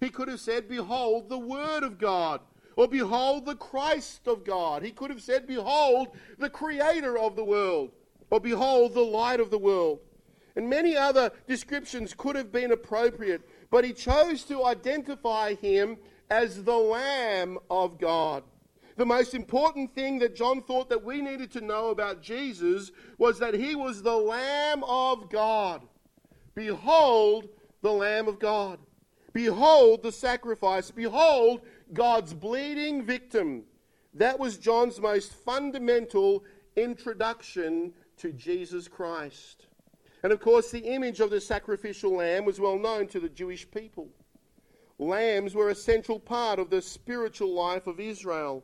He 0.01 0.09
could 0.09 0.27
have 0.27 0.41
said, 0.41 0.67
Behold, 0.67 1.29
the 1.29 1.39
Word 1.39 1.83
of 1.83 1.97
God. 1.97 2.41
Or, 2.75 2.87
Behold, 2.87 3.45
the 3.45 3.55
Christ 3.55 4.27
of 4.27 4.43
God. 4.43 4.83
He 4.83 4.91
could 4.91 5.09
have 5.09 5.21
said, 5.21 5.47
Behold, 5.47 6.09
the 6.37 6.49
Creator 6.49 7.17
of 7.17 7.35
the 7.35 7.43
world. 7.43 7.91
Or, 8.29 8.39
Behold, 8.39 8.93
the 8.93 9.01
light 9.01 9.39
of 9.39 9.51
the 9.51 9.57
world. 9.57 9.99
And 10.55 10.69
many 10.69 10.97
other 10.97 11.31
descriptions 11.47 12.13
could 12.13 12.35
have 12.35 12.51
been 12.51 12.71
appropriate, 12.71 13.41
but 13.71 13.85
he 13.85 13.93
chose 13.93 14.43
to 14.43 14.65
identify 14.65 15.55
him 15.55 15.97
as 16.29 16.63
the 16.63 16.77
Lamb 16.77 17.57
of 17.69 17.97
God. 17.97 18.43
The 18.99 19.05
most 19.05 19.33
important 19.33 19.95
thing 19.95 20.19
that 20.19 20.35
John 20.35 20.61
thought 20.61 20.89
that 20.89 21.05
we 21.05 21.21
needed 21.21 21.53
to 21.53 21.61
know 21.61 21.87
about 21.87 22.21
Jesus 22.21 22.91
was 23.17 23.39
that 23.39 23.53
he 23.53 23.73
was 23.73 24.01
the 24.01 24.17
Lamb 24.17 24.83
of 24.83 25.29
God. 25.29 25.83
Behold, 26.53 27.47
the 27.81 27.93
Lamb 27.93 28.27
of 28.27 28.39
God. 28.39 28.77
Behold, 29.31 30.03
the 30.03 30.11
sacrifice. 30.11 30.91
Behold, 30.91 31.61
God's 31.93 32.33
bleeding 32.33 33.05
victim. 33.05 33.63
That 34.15 34.37
was 34.37 34.57
John's 34.57 34.99
most 34.99 35.31
fundamental 35.31 36.43
introduction 36.75 37.93
to 38.17 38.33
Jesus 38.33 38.89
Christ. 38.89 39.67
And 40.23 40.33
of 40.33 40.41
course, 40.41 40.71
the 40.71 40.79
image 40.79 41.21
of 41.21 41.29
the 41.29 41.39
sacrificial 41.39 42.17
lamb 42.17 42.43
was 42.43 42.59
well 42.59 42.77
known 42.77 43.07
to 43.07 43.21
the 43.21 43.29
Jewish 43.29 43.71
people. 43.71 44.09
Lambs 44.97 45.55
were 45.55 45.69
a 45.69 45.75
central 45.75 46.19
part 46.19 46.59
of 46.59 46.69
the 46.69 46.81
spiritual 46.81 47.53
life 47.53 47.87
of 47.87 48.01
Israel. 48.01 48.61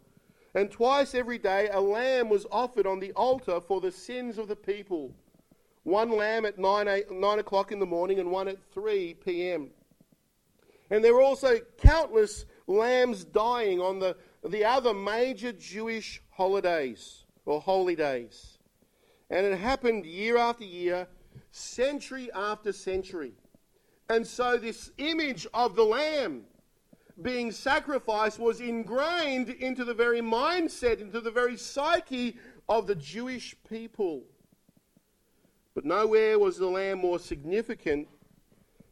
And 0.55 0.71
twice 0.71 1.13
every 1.13 1.37
day 1.37 1.67
a 1.71 1.81
lamb 1.81 2.29
was 2.29 2.45
offered 2.49 2.87
on 2.87 3.01
the 3.01 3.11
altar 3.11 3.59
for 3.59 3.81
the 3.81 3.91
sins 3.91 4.37
of 4.37 4.47
the 4.47 4.55
people. 4.55 5.13
One 5.83 6.11
lamb 6.11 6.45
at 6.45 6.57
9, 6.57 6.87
8, 6.87 7.11
9 7.11 7.39
o'clock 7.39 7.73
in 7.73 7.79
the 7.79 7.85
morning 7.85 8.19
and 8.19 8.31
one 8.31 8.47
at 8.47 8.57
3 8.73 9.15
p.m. 9.15 9.69
And 10.89 11.03
there 11.03 11.13
were 11.13 11.21
also 11.21 11.59
countless 11.77 12.45
lambs 12.67 13.25
dying 13.25 13.81
on 13.81 13.99
the, 13.99 14.15
the 14.47 14.63
other 14.63 14.93
major 14.93 15.51
Jewish 15.51 16.21
holidays 16.31 17.25
or 17.45 17.59
holy 17.59 17.97
days. 17.97 18.57
And 19.29 19.45
it 19.45 19.57
happened 19.57 20.05
year 20.05 20.37
after 20.37 20.63
year, 20.63 21.07
century 21.51 22.29
after 22.33 22.71
century. 22.71 23.33
And 24.09 24.25
so, 24.25 24.57
this 24.57 24.91
image 24.99 25.47
of 25.53 25.75
the 25.75 25.83
lamb 25.83 26.43
being 27.21 27.51
sacrificed 27.51 28.39
was 28.39 28.59
ingrained 28.59 29.49
into 29.49 29.85
the 29.85 29.93
very 29.93 30.21
mindset, 30.21 30.99
into 30.99 31.21
the 31.21 31.31
very 31.31 31.57
psyche 31.57 32.37
of 32.67 32.87
the 32.87 32.95
Jewish 32.95 33.55
people. 33.69 34.23
But 35.73 35.85
nowhere 35.85 36.39
was 36.39 36.57
the 36.57 36.67
lamb 36.67 36.99
more 36.99 37.19
significant 37.19 38.07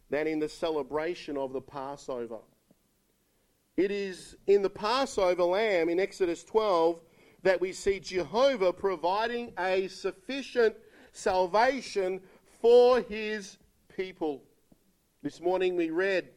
than 0.10 0.28
in 0.28 0.40
the 0.40 0.50
celebration 0.50 1.38
of 1.38 1.54
the 1.54 1.62
Passover. 1.62 2.40
It 3.76 3.90
is 3.90 4.38
in 4.48 4.62
the 4.62 4.70
Passover 4.70 5.44
lamb 5.44 5.90
in 5.90 6.00
Exodus 6.00 6.44
12 6.44 7.00
that 7.42 7.60
we 7.60 7.74
see 7.74 8.00
Jehovah 8.00 8.72
providing 8.72 9.52
a 9.58 9.88
sufficient 9.88 10.76
salvation 11.12 12.22
for 12.62 13.02
his 13.02 13.58
people. 13.96 14.44
This 15.24 15.42
morning 15.42 15.76
we 15.76 15.90
read 15.90 16.30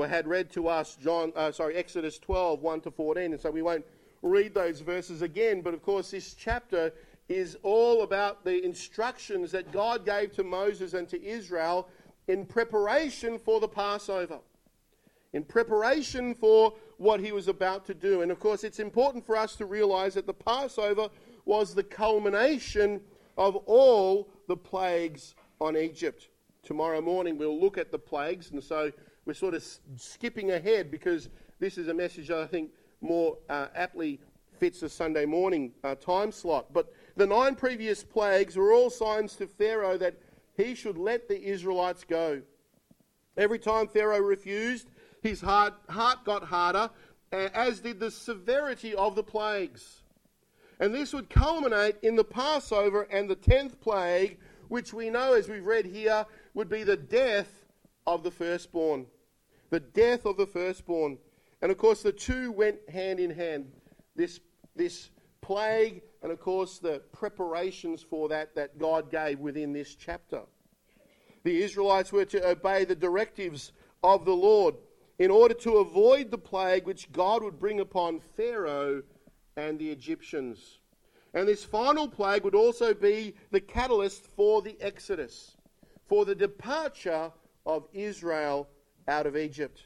had 0.00 0.26
read 0.26 0.50
to 0.52 0.68
us 0.68 0.96
John, 0.96 1.32
uh, 1.36 1.52
sorry, 1.52 1.76
Exodus 1.76 2.18
12, 2.18 2.60
1 2.60 2.80
to 2.82 2.90
14, 2.90 3.32
and 3.32 3.40
so 3.40 3.50
we 3.50 3.62
won't 3.62 3.84
read 4.22 4.54
those 4.54 4.80
verses 4.80 5.22
again. 5.22 5.60
But 5.60 5.74
of 5.74 5.82
course, 5.82 6.10
this 6.10 6.34
chapter 6.34 6.92
is 7.28 7.56
all 7.62 8.02
about 8.02 8.44
the 8.44 8.64
instructions 8.64 9.52
that 9.52 9.72
God 9.72 10.04
gave 10.04 10.34
to 10.34 10.44
Moses 10.44 10.94
and 10.94 11.08
to 11.08 11.22
Israel 11.22 11.88
in 12.28 12.46
preparation 12.46 13.38
for 13.38 13.60
the 13.60 13.68
Passover, 13.68 14.38
in 15.32 15.44
preparation 15.44 16.34
for 16.34 16.74
what 16.98 17.20
he 17.20 17.32
was 17.32 17.48
about 17.48 17.84
to 17.86 17.94
do. 17.94 18.22
And 18.22 18.30
of 18.30 18.38
course, 18.38 18.64
it's 18.64 18.78
important 18.78 19.26
for 19.26 19.36
us 19.36 19.56
to 19.56 19.66
realize 19.66 20.14
that 20.14 20.26
the 20.26 20.34
Passover 20.34 21.08
was 21.44 21.74
the 21.74 21.82
culmination 21.82 23.00
of 23.36 23.56
all 23.66 24.28
the 24.46 24.56
plagues 24.56 25.34
on 25.60 25.76
Egypt. 25.76 26.28
Tomorrow 26.62 27.00
morning, 27.00 27.38
we'll 27.38 27.60
look 27.60 27.76
at 27.76 27.90
the 27.90 27.98
plagues, 27.98 28.50
and 28.52 28.62
so 28.62 28.92
we're 29.24 29.34
sort 29.34 29.54
of 29.54 29.64
skipping 29.96 30.50
ahead 30.50 30.90
because 30.90 31.28
this 31.60 31.78
is 31.78 31.88
a 31.88 31.94
message 31.94 32.28
that 32.28 32.38
I 32.38 32.46
think 32.46 32.70
more 33.00 33.38
uh, 33.48 33.68
aptly 33.74 34.20
fits 34.58 34.80
the 34.80 34.88
Sunday 34.88 35.24
morning 35.24 35.72
uh, 35.84 35.94
time 35.94 36.32
slot. 36.32 36.72
But 36.72 36.92
the 37.16 37.26
nine 37.26 37.54
previous 37.54 38.02
plagues 38.02 38.56
were 38.56 38.72
all 38.72 38.90
signs 38.90 39.34
to 39.36 39.46
Pharaoh 39.46 39.98
that 39.98 40.16
he 40.56 40.74
should 40.74 40.98
let 40.98 41.28
the 41.28 41.42
Israelites 41.42 42.04
go. 42.04 42.42
Every 43.36 43.58
time 43.58 43.88
Pharaoh 43.88 44.20
refused, 44.20 44.90
his 45.22 45.40
heart, 45.40 45.74
heart 45.88 46.24
got 46.24 46.44
harder, 46.44 46.90
as 47.32 47.80
did 47.80 47.98
the 47.98 48.10
severity 48.10 48.94
of 48.94 49.14
the 49.14 49.22
plagues. 49.22 50.02
And 50.80 50.94
this 50.94 51.12
would 51.12 51.30
culminate 51.30 51.96
in 52.02 52.16
the 52.16 52.24
Passover 52.24 53.02
and 53.02 53.30
the 53.30 53.36
tenth 53.36 53.80
plague, 53.80 54.38
which 54.68 54.92
we 54.92 55.10
know, 55.10 55.34
as 55.34 55.48
we've 55.48 55.64
read 55.64 55.86
here, 55.86 56.26
would 56.54 56.68
be 56.68 56.82
the 56.82 56.96
death 56.96 57.64
of 58.06 58.22
the 58.22 58.30
firstborn. 58.30 59.06
The 59.72 59.80
death 59.80 60.26
of 60.26 60.36
the 60.36 60.46
firstborn. 60.46 61.16
And 61.62 61.72
of 61.72 61.78
course, 61.78 62.02
the 62.02 62.12
two 62.12 62.52
went 62.52 62.76
hand 62.90 63.18
in 63.18 63.30
hand. 63.30 63.72
This, 64.14 64.38
this 64.76 65.08
plague, 65.40 66.02
and 66.22 66.30
of 66.30 66.38
course, 66.38 66.78
the 66.78 67.00
preparations 67.10 68.02
for 68.02 68.28
that 68.28 68.54
that 68.54 68.76
God 68.76 69.10
gave 69.10 69.38
within 69.38 69.72
this 69.72 69.94
chapter. 69.94 70.42
The 71.44 71.62
Israelites 71.62 72.12
were 72.12 72.26
to 72.26 72.46
obey 72.46 72.84
the 72.84 72.94
directives 72.94 73.72
of 74.02 74.26
the 74.26 74.36
Lord 74.36 74.74
in 75.18 75.30
order 75.30 75.54
to 75.54 75.78
avoid 75.78 76.30
the 76.30 76.36
plague 76.36 76.86
which 76.86 77.10
God 77.10 77.42
would 77.42 77.58
bring 77.58 77.80
upon 77.80 78.20
Pharaoh 78.36 79.02
and 79.56 79.78
the 79.78 79.90
Egyptians. 79.90 80.80
And 81.32 81.48
this 81.48 81.64
final 81.64 82.08
plague 82.08 82.44
would 82.44 82.54
also 82.54 82.92
be 82.92 83.36
the 83.50 83.60
catalyst 83.60 84.26
for 84.36 84.60
the 84.60 84.76
Exodus, 84.82 85.56
for 86.06 86.26
the 86.26 86.34
departure 86.34 87.32
of 87.64 87.88
Israel 87.94 88.68
out 89.08 89.26
of 89.26 89.36
Egypt. 89.36 89.84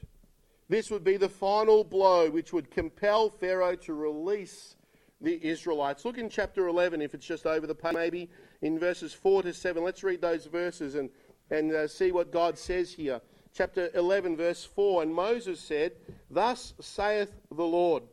This 0.69 0.91
would 0.91 1.03
be 1.03 1.17
the 1.17 1.29
final 1.29 1.83
blow 1.83 2.29
which 2.29 2.51
would 2.51 2.69
compel 2.69 3.29
Pharaoh 3.29 3.75
to 3.77 3.93
release 3.93 4.75
the 5.21 5.43
Israelites. 5.45 6.05
Look 6.05 6.17
in 6.17 6.29
chapter 6.29 6.67
11, 6.67 7.01
if 7.01 7.13
it's 7.13 7.25
just 7.25 7.45
over 7.45 7.65
the 7.65 7.75
page, 7.75 7.93
maybe 7.93 8.29
in 8.61 8.77
verses 8.77 9.13
4 9.13 9.43
to 9.43 9.53
7. 9.53 9.83
Let's 9.83 10.03
read 10.03 10.21
those 10.21 10.45
verses 10.45 10.95
and, 10.95 11.09
and 11.49 11.71
uh, 11.71 11.87
see 11.87 12.11
what 12.11 12.31
God 12.31 12.57
says 12.57 12.91
here. 12.91 13.21
Chapter 13.53 13.89
11, 13.95 14.37
verse 14.37 14.63
4 14.63 15.03
And 15.03 15.13
Moses 15.13 15.59
said, 15.59 15.93
Thus 16.29 16.73
saith 16.79 17.31
the 17.49 17.63
Lord, 17.63 18.03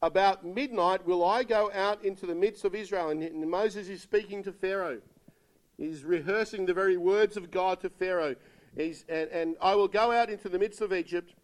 About 0.00 0.44
midnight 0.46 1.04
will 1.04 1.24
I 1.24 1.42
go 1.44 1.70
out 1.74 2.04
into 2.04 2.26
the 2.26 2.34
midst 2.34 2.64
of 2.64 2.74
Israel. 2.74 3.10
And, 3.10 3.22
and 3.22 3.50
Moses 3.50 3.88
is 3.88 4.00
speaking 4.00 4.42
to 4.44 4.52
Pharaoh. 4.52 5.00
He's 5.76 6.04
rehearsing 6.04 6.66
the 6.66 6.74
very 6.74 6.96
words 6.96 7.36
of 7.36 7.50
God 7.50 7.80
to 7.80 7.90
Pharaoh. 7.90 8.36
He's, 8.78 9.04
and, 9.08 9.28
and 9.30 9.56
I 9.60 9.74
will 9.74 9.88
go 9.88 10.12
out 10.12 10.30
into 10.30 10.48
the 10.48 10.58
midst 10.58 10.80
of 10.80 10.92
Egypt, 10.92 11.34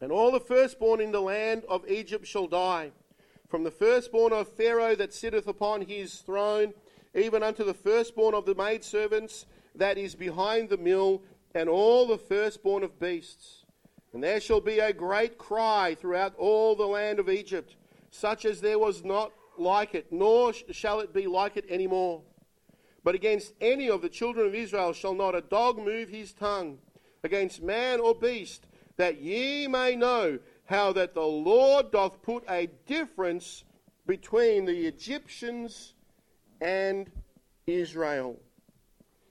and 0.00 0.10
all 0.10 0.32
the 0.32 0.40
firstborn 0.40 1.00
in 1.00 1.12
the 1.12 1.20
land 1.20 1.62
of 1.68 1.88
Egypt 1.88 2.26
shall 2.26 2.48
die. 2.48 2.90
From 3.48 3.62
the 3.62 3.70
firstborn 3.70 4.32
of 4.32 4.48
Pharaoh 4.48 4.96
that 4.96 5.14
sitteth 5.14 5.46
upon 5.46 5.82
his 5.82 6.16
throne, 6.16 6.74
even 7.14 7.44
unto 7.44 7.62
the 7.62 7.72
firstborn 7.72 8.34
of 8.34 8.46
the 8.46 8.54
maidservants 8.56 9.46
that 9.76 9.96
is 9.96 10.16
behind 10.16 10.68
the 10.68 10.76
mill, 10.76 11.22
and 11.54 11.68
all 11.68 12.04
the 12.04 12.18
firstborn 12.18 12.82
of 12.82 12.98
beasts. 12.98 13.64
And 14.12 14.22
there 14.22 14.40
shall 14.40 14.60
be 14.60 14.80
a 14.80 14.92
great 14.92 15.38
cry 15.38 15.94
throughout 15.94 16.34
all 16.36 16.74
the 16.74 16.86
land 16.86 17.20
of 17.20 17.30
Egypt, 17.30 17.76
such 18.10 18.44
as 18.44 18.60
there 18.60 18.78
was 18.78 19.04
not 19.04 19.30
like 19.56 19.94
it, 19.94 20.06
nor 20.10 20.52
shall 20.52 20.98
it 20.98 21.14
be 21.14 21.28
like 21.28 21.56
it 21.56 21.64
any 21.68 21.86
more. 21.86 22.22
But 23.06 23.14
against 23.14 23.52
any 23.60 23.88
of 23.88 24.02
the 24.02 24.08
children 24.08 24.48
of 24.48 24.54
Israel 24.56 24.92
shall 24.92 25.14
not 25.14 25.36
a 25.36 25.40
dog 25.40 25.78
move 25.78 26.08
his 26.08 26.32
tongue, 26.32 26.78
against 27.22 27.62
man 27.62 28.00
or 28.00 28.16
beast, 28.16 28.66
that 28.96 29.22
ye 29.22 29.68
may 29.68 29.94
know 29.94 30.40
how 30.64 30.92
that 30.92 31.14
the 31.14 31.20
Lord 31.20 31.92
doth 31.92 32.20
put 32.22 32.42
a 32.50 32.66
difference 32.86 33.62
between 34.08 34.64
the 34.64 34.88
Egyptians 34.88 35.94
and 36.60 37.08
Israel. 37.68 38.40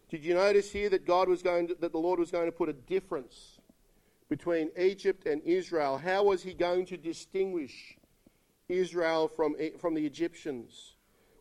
Did 0.08 0.24
you 0.24 0.36
notice 0.36 0.72
here 0.72 0.88
that 0.91 1.05
God 1.05 1.27
was 1.27 1.44
going 1.44 1.67
to, 1.67 1.75
that 1.82 1.91
the 1.91 1.98
Lord 1.98 2.17
was 2.17 2.32
going 2.32 2.46
to 2.46 2.53
put 2.53 2.70
a 2.70 2.74
difference 2.74 3.60
between 4.29 4.72
Egypt 4.79 5.27
and 5.27 5.41
Israel? 5.41 5.98
How 5.98 6.24
was 6.24 6.44
he 6.44 6.53
going 6.53 6.86
to 6.86 6.96
distinguish 6.96 7.98
Israel 8.70 9.27
from, 9.27 9.58
from 9.79 9.96
the 9.96 10.05
Egyptians? 10.05 10.95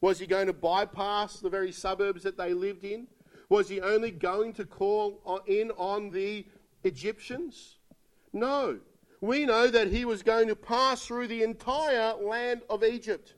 Was 0.05 0.19
he 0.19 0.27
going 0.27 0.49
to 0.49 0.53
bypass 0.53 1.41
the 1.41 1.49
very 1.49 1.73
suburbs 1.73 2.25
that 2.25 2.37
they 2.37 2.53
lived 2.53 2.85
in? 2.85 3.07
Was 3.49 3.71
he 3.71 3.81
only 3.81 4.11
going 4.11 4.53
to 4.53 4.67
call 4.67 5.41
in 5.47 5.71
on 5.79 6.11
the 6.11 6.45
Egyptians? 6.83 7.79
No. 8.31 8.81
We 9.23 9.47
know 9.47 9.69
that 9.69 9.89
he 9.89 10.05
was 10.05 10.23
going 10.23 10.49
to 10.49 10.57
pass 10.57 11.07
through 11.07 11.29
the 11.29 11.43
entire 11.43 12.17
land 12.17 12.61
of 12.69 12.85
Egypt. 12.85 13.33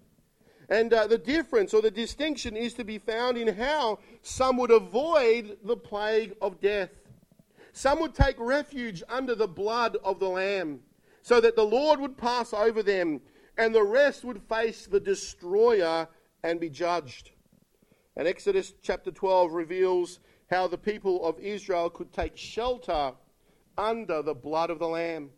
And 0.69 0.93
uh, 0.93 1.07
the 1.07 1.19
difference 1.19 1.73
or 1.73 1.83
the 1.83 1.91
distinction 1.93 2.57
is 2.57 2.75
to 2.75 2.85
be 2.85 2.99
found 2.99 3.39
in 3.39 3.55
how 3.55 4.01
some 4.23 4.57
would 4.57 4.73
avoid 4.73 5.59
the 5.63 5.77
plague 5.77 6.35
of 6.41 6.61
death. 6.61 6.91
Some 7.75 8.01
would 8.01 8.13
take 8.17 8.41
refuge 8.41 9.05
under 9.09 9.37
the 9.37 9.47
blood 9.47 9.99
of 10.03 10.19
the 10.19 10.29
Lamb, 10.29 10.81
so 11.23 11.41
that 11.41 11.55
the 11.55 11.63
Lord 11.63 12.01
would 12.01 12.19
pass 12.19 12.53
over 12.53 12.83
them, 12.83 13.21
and 13.57 13.73
the 13.73 13.85
rest 13.85 14.25
would 14.25 14.43
face 14.49 14.89
the 14.89 14.99
destroyer 14.99 16.09
and 16.47 16.61
be 16.61 16.71
judged. 16.71 17.33
And 18.17 18.29
Exodus 18.29 18.73
chapter 18.81 19.11
12 19.11 19.53
reveals 19.53 20.21
how 20.49 20.69
the 20.69 20.79
people 20.79 21.25
of 21.25 21.41
Israel 21.41 21.91
could 21.91 22.13
take 22.13 22.37
shelter 22.37 23.13
under 23.77 24.23
the 24.23 24.35
blood 24.35 24.71
of 24.71 24.79
the 24.79 24.87
Lamb. 24.87 25.31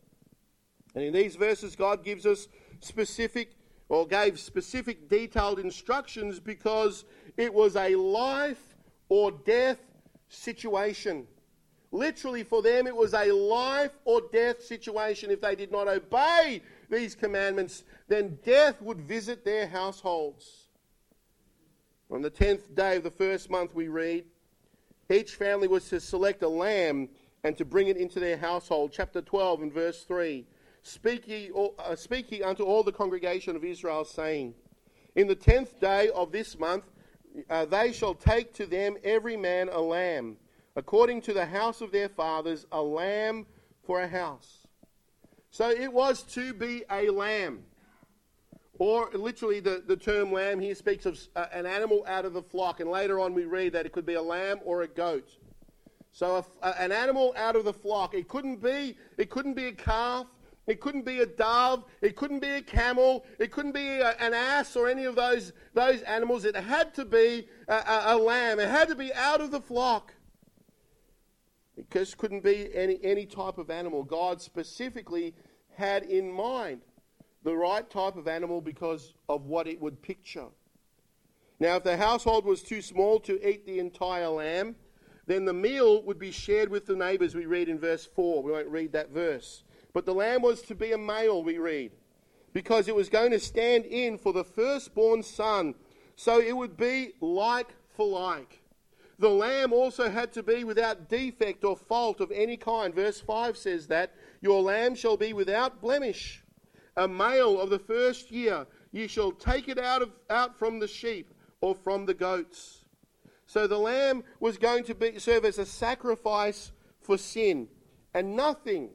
And 0.94 1.02
in 1.02 1.14
these 1.14 1.34
verses, 1.34 1.74
God 1.74 2.04
gives 2.04 2.26
us 2.26 2.46
specific 2.80 3.56
or 3.88 4.06
gave 4.06 4.38
specific 4.38 5.08
detailed 5.08 5.58
instructions 5.58 6.40
because 6.40 7.06
it 7.38 7.52
was 7.52 7.74
a 7.74 7.94
life 7.94 8.76
or 9.08 9.32
death 9.32 9.80
situation. 10.28 11.26
Literally, 11.90 12.42
for 12.42 12.60
them, 12.60 12.86
it 12.86 12.94
was 12.94 13.14
a 13.14 13.32
life 13.32 13.92
or 14.04 14.20
death 14.30 14.62
situation. 14.62 15.30
If 15.30 15.40
they 15.40 15.56
did 15.56 15.72
not 15.72 15.88
obey 15.88 16.60
these 16.90 17.14
commandments, 17.14 17.84
then 18.08 18.38
death 18.44 18.82
would 18.82 19.00
visit 19.00 19.42
their 19.42 19.66
households. 19.66 20.67
On 22.10 22.22
the 22.22 22.30
tenth 22.30 22.74
day 22.74 22.96
of 22.96 23.02
the 23.02 23.10
first 23.10 23.50
month, 23.50 23.74
we 23.74 23.88
read, 23.88 24.24
each 25.10 25.34
family 25.34 25.68
was 25.68 25.88
to 25.90 26.00
select 26.00 26.42
a 26.42 26.48
lamb 26.48 27.08
and 27.44 27.56
to 27.58 27.64
bring 27.64 27.88
it 27.88 27.96
into 27.96 28.18
their 28.18 28.36
household. 28.36 28.92
Chapter 28.92 29.20
12 29.20 29.62
and 29.62 29.72
verse 29.72 30.04
3. 30.04 30.46
Speak 30.82 31.28
ye, 31.28 31.50
uh, 31.54 31.94
speak 31.96 32.30
ye 32.32 32.42
unto 32.42 32.62
all 32.62 32.82
the 32.82 32.92
congregation 32.92 33.56
of 33.56 33.64
Israel, 33.64 34.04
saying, 34.04 34.54
In 35.16 35.26
the 35.26 35.34
tenth 35.34 35.78
day 35.80 36.08
of 36.10 36.32
this 36.32 36.58
month 36.58 36.84
uh, 37.50 37.66
they 37.66 37.92
shall 37.92 38.14
take 38.14 38.54
to 38.54 38.66
them 38.66 38.96
every 39.04 39.36
man 39.36 39.68
a 39.68 39.80
lamb, 39.80 40.36
according 40.76 41.20
to 41.22 41.34
the 41.34 41.46
house 41.46 41.80
of 41.80 41.92
their 41.92 42.08
fathers, 42.08 42.66
a 42.72 42.80
lamb 42.80 43.46
for 43.82 44.00
a 44.00 44.08
house. 44.08 44.66
So 45.50 45.70
it 45.70 45.92
was 45.92 46.22
to 46.34 46.54
be 46.54 46.84
a 46.90 47.10
lamb. 47.10 47.64
Or 48.78 49.10
literally, 49.12 49.60
the, 49.60 49.82
the 49.84 49.96
term 49.96 50.32
lamb 50.32 50.60
here 50.60 50.74
speaks 50.74 51.04
of 51.04 51.18
uh, 51.34 51.46
an 51.52 51.66
animal 51.66 52.04
out 52.06 52.24
of 52.24 52.32
the 52.32 52.42
flock. 52.42 52.78
And 52.80 52.88
later 52.88 53.18
on, 53.18 53.34
we 53.34 53.44
read 53.44 53.72
that 53.72 53.86
it 53.86 53.92
could 53.92 54.06
be 54.06 54.14
a 54.14 54.22
lamb 54.22 54.60
or 54.64 54.82
a 54.82 54.88
goat. 54.88 55.28
So 56.12 56.44
a, 56.62 56.80
an 56.80 56.92
animal 56.92 57.34
out 57.36 57.56
of 57.56 57.64
the 57.64 57.72
flock. 57.72 58.14
It 58.14 58.28
couldn't 58.28 58.62
be. 58.62 58.96
It 59.16 59.30
couldn't 59.30 59.54
be 59.54 59.66
a 59.66 59.72
calf. 59.72 60.26
It 60.68 60.80
couldn't 60.80 61.04
be 61.04 61.20
a 61.20 61.26
dove. 61.26 61.84
It 62.02 62.14
couldn't 62.14 62.40
be 62.40 62.50
a 62.50 62.62
camel. 62.62 63.24
It 63.38 63.50
couldn't 63.50 63.72
be 63.72 64.00
a, 64.00 64.10
an 64.20 64.34
ass 64.34 64.76
or 64.76 64.88
any 64.88 65.06
of 65.06 65.16
those, 65.16 65.52
those 65.74 66.02
animals. 66.02 66.44
It 66.44 66.54
had 66.54 66.94
to 66.94 67.04
be 67.04 67.48
a, 67.66 67.74
a, 67.74 68.02
a 68.08 68.16
lamb. 68.16 68.60
It 68.60 68.68
had 68.68 68.88
to 68.88 68.94
be 68.94 69.12
out 69.14 69.40
of 69.40 69.50
the 69.50 69.60
flock. 69.60 70.14
It 71.76 71.90
just 71.90 72.18
couldn't 72.18 72.44
be 72.44 72.68
any, 72.74 72.98
any 73.02 73.24
type 73.24 73.58
of 73.58 73.70
animal. 73.70 74.02
God 74.02 74.42
specifically 74.42 75.34
had 75.74 76.02
in 76.02 76.30
mind 76.30 76.82
the 77.42 77.54
right 77.54 77.88
type 77.88 78.16
of 78.16 78.28
animal 78.28 78.60
because 78.60 79.14
of 79.28 79.46
what 79.46 79.66
it 79.66 79.80
would 79.80 80.02
picture. 80.02 80.46
Now, 81.60 81.76
if 81.76 81.84
the 81.84 81.96
household 81.96 82.44
was 82.44 82.62
too 82.62 82.82
small 82.82 83.18
to 83.20 83.48
eat 83.48 83.66
the 83.66 83.78
entire 83.78 84.28
lamb, 84.28 84.76
then 85.26 85.44
the 85.44 85.52
meal 85.52 86.02
would 86.02 86.18
be 86.18 86.30
shared 86.30 86.70
with 86.70 86.86
the 86.86 86.96
neighbors, 86.96 87.34
we 87.34 87.46
read 87.46 87.68
in 87.68 87.78
verse 87.78 88.06
4. 88.06 88.42
We 88.42 88.52
won't 88.52 88.68
read 88.68 88.92
that 88.92 89.10
verse. 89.10 89.62
But 89.92 90.06
the 90.06 90.14
lamb 90.14 90.42
was 90.42 90.62
to 90.62 90.74
be 90.74 90.92
a 90.92 90.98
male, 90.98 91.42
we 91.42 91.58
read, 91.58 91.92
because 92.52 92.88
it 92.88 92.94
was 92.94 93.08
going 93.08 93.32
to 93.32 93.40
stand 93.40 93.84
in 93.84 94.16
for 94.16 94.32
the 94.32 94.44
firstborn 94.44 95.22
son. 95.22 95.74
So 96.16 96.40
it 96.40 96.56
would 96.56 96.76
be 96.76 97.12
like 97.20 97.74
for 97.90 98.06
like. 98.06 98.62
The 99.18 99.28
lamb 99.28 99.72
also 99.72 100.08
had 100.08 100.32
to 100.34 100.42
be 100.42 100.62
without 100.62 101.08
defect 101.08 101.64
or 101.64 101.76
fault 101.76 102.20
of 102.20 102.30
any 102.30 102.56
kind. 102.56 102.94
Verse 102.94 103.20
5 103.20 103.56
says 103.56 103.88
that 103.88 104.14
your 104.40 104.62
lamb 104.62 104.94
shall 104.94 105.16
be 105.16 105.32
without 105.32 105.80
blemish, 105.80 106.44
a 106.98 107.08
male 107.08 107.58
of 107.60 107.70
the 107.70 107.78
first 107.78 108.30
year. 108.30 108.66
You 108.92 109.08
shall 109.08 109.32
take 109.32 109.68
it 109.68 109.78
out, 109.78 110.02
of, 110.02 110.10
out 110.28 110.58
from 110.58 110.80
the 110.80 110.88
sheep 110.88 111.32
or 111.60 111.74
from 111.74 112.04
the 112.04 112.14
goats. 112.14 112.84
So 113.46 113.66
the 113.66 113.78
lamb 113.78 114.24
was 114.40 114.58
going 114.58 114.84
to 114.84 114.94
be, 114.94 115.18
serve 115.18 115.44
as 115.46 115.58
a 115.58 115.64
sacrifice 115.64 116.72
for 117.00 117.16
sin, 117.16 117.68
and 118.12 118.36
nothing 118.36 118.90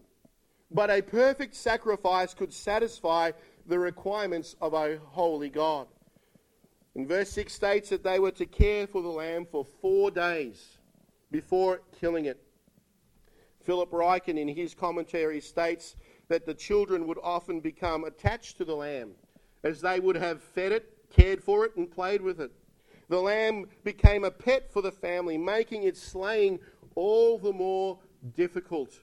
but 0.69 0.91
a 0.91 1.01
perfect 1.01 1.55
sacrifice 1.55 2.33
could 2.33 2.53
satisfy 2.53 3.31
the 3.65 3.79
requirements 3.79 4.55
of 4.61 4.73
a 4.73 4.99
holy 5.05 5.49
God. 5.49 5.87
In 6.95 7.07
verse 7.07 7.29
6 7.31 7.51
states 7.51 7.89
that 7.89 8.03
they 8.03 8.19
were 8.19 8.31
to 8.31 8.45
care 8.45 8.85
for 8.85 9.01
the 9.01 9.07
lamb 9.07 9.47
for 9.49 9.65
four 9.81 10.11
days 10.11 10.77
before 11.31 11.81
killing 11.99 12.25
it. 12.25 12.39
Philip 13.63 13.91
Ryken, 13.91 14.37
in 14.37 14.47
his 14.47 14.75
commentary, 14.75 15.39
states 15.39 15.95
that 16.33 16.47
the 16.47 16.53
children 16.55 17.05
would 17.05 17.19
often 17.21 17.59
become 17.59 18.05
attached 18.05 18.57
to 18.57 18.65
the 18.65 18.75
lamb 18.75 19.11
as 19.63 19.81
they 19.81 19.99
would 19.99 20.15
have 20.15 20.41
fed 20.41 20.71
it, 20.71 20.91
cared 21.11 21.43
for 21.43 21.63
it, 21.63 21.75
and 21.75 21.91
played 21.91 22.23
with 22.23 22.41
it. 22.41 22.51
The 23.07 23.21
lamb 23.21 23.67
became 23.83 24.23
a 24.23 24.31
pet 24.31 24.73
for 24.73 24.81
the 24.81 24.91
family, 24.91 25.37
making 25.37 25.83
its 25.83 26.01
slaying 26.01 26.59
all 26.95 27.37
the 27.37 27.53
more 27.53 27.99
difficult. 28.35 28.99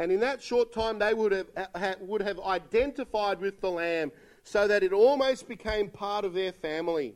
And 0.00 0.12
in 0.12 0.20
that 0.20 0.42
short 0.42 0.70
time, 0.70 0.98
they 0.98 1.14
would 1.14 1.32
have, 1.32 1.46
uh, 1.56 1.94
would 2.00 2.20
have 2.20 2.38
identified 2.40 3.40
with 3.40 3.62
the 3.62 3.70
lamb 3.70 4.12
so 4.44 4.68
that 4.68 4.82
it 4.82 4.92
almost 4.92 5.48
became 5.48 5.88
part 5.88 6.26
of 6.26 6.34
their 6.34 6.52
family. 6.52 7.14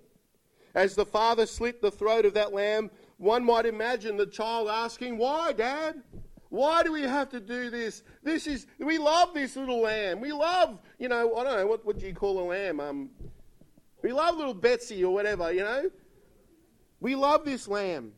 As 0.75 0.95
the 0.95 1.05
father 1.05 1.45
slit 1.45 1.83
the 1.83 1.91
throat 1.91 2.25
of 2.25 2.33
that 2.33 2.55
lamb, 2.55 2.91
one 3.19 3.45
might 3.45 3.67
imagine 3.67 4.17
the 4.17 4.25
child 4.25 4.69
asking, 4.69 5.19
Why, 5.19 5.53
Dad? 5.53 6.03
Why 6.55 6.85
do 6.85 6.93
we 6.93 7.03
have 7.03 7.31
to 7.31 7.41
do 7.41 7.69
this? 7.69 8.05
This 8.23 8.47
is 8.47 8.69
we 8.79 8.97
love 8.97 9.35
this 9.35 9.57
little 9.57 9.81
lamb. 9.81 10.21
We 10.21 10.31
love, 10.31 10.79
you 11.01 11.09
know, 11.09 11.35
I 11.35 11.43
don't 11.43 11.57
know, 11.57 11.67
what 11.67 11.85
what 11.85 11.99
do 11.99 12.07
you 12.07 12.15
call 12.15 12.39
a 12.39 12.47
lamb? 12.47 12.79
Um, 12.79 13.11
we 14.05 14.13
love 14.13 14.37
little 14.37 14.55
Betsy 14.55 15.03
or 15.03 15.13
whatever, 15.13 15.53
you 15.53 15.63
know. 15.63 15.91
We 17.01 17.17
love 17.17 17.45
this 17.45 17.67
lamb. 17.67 18.13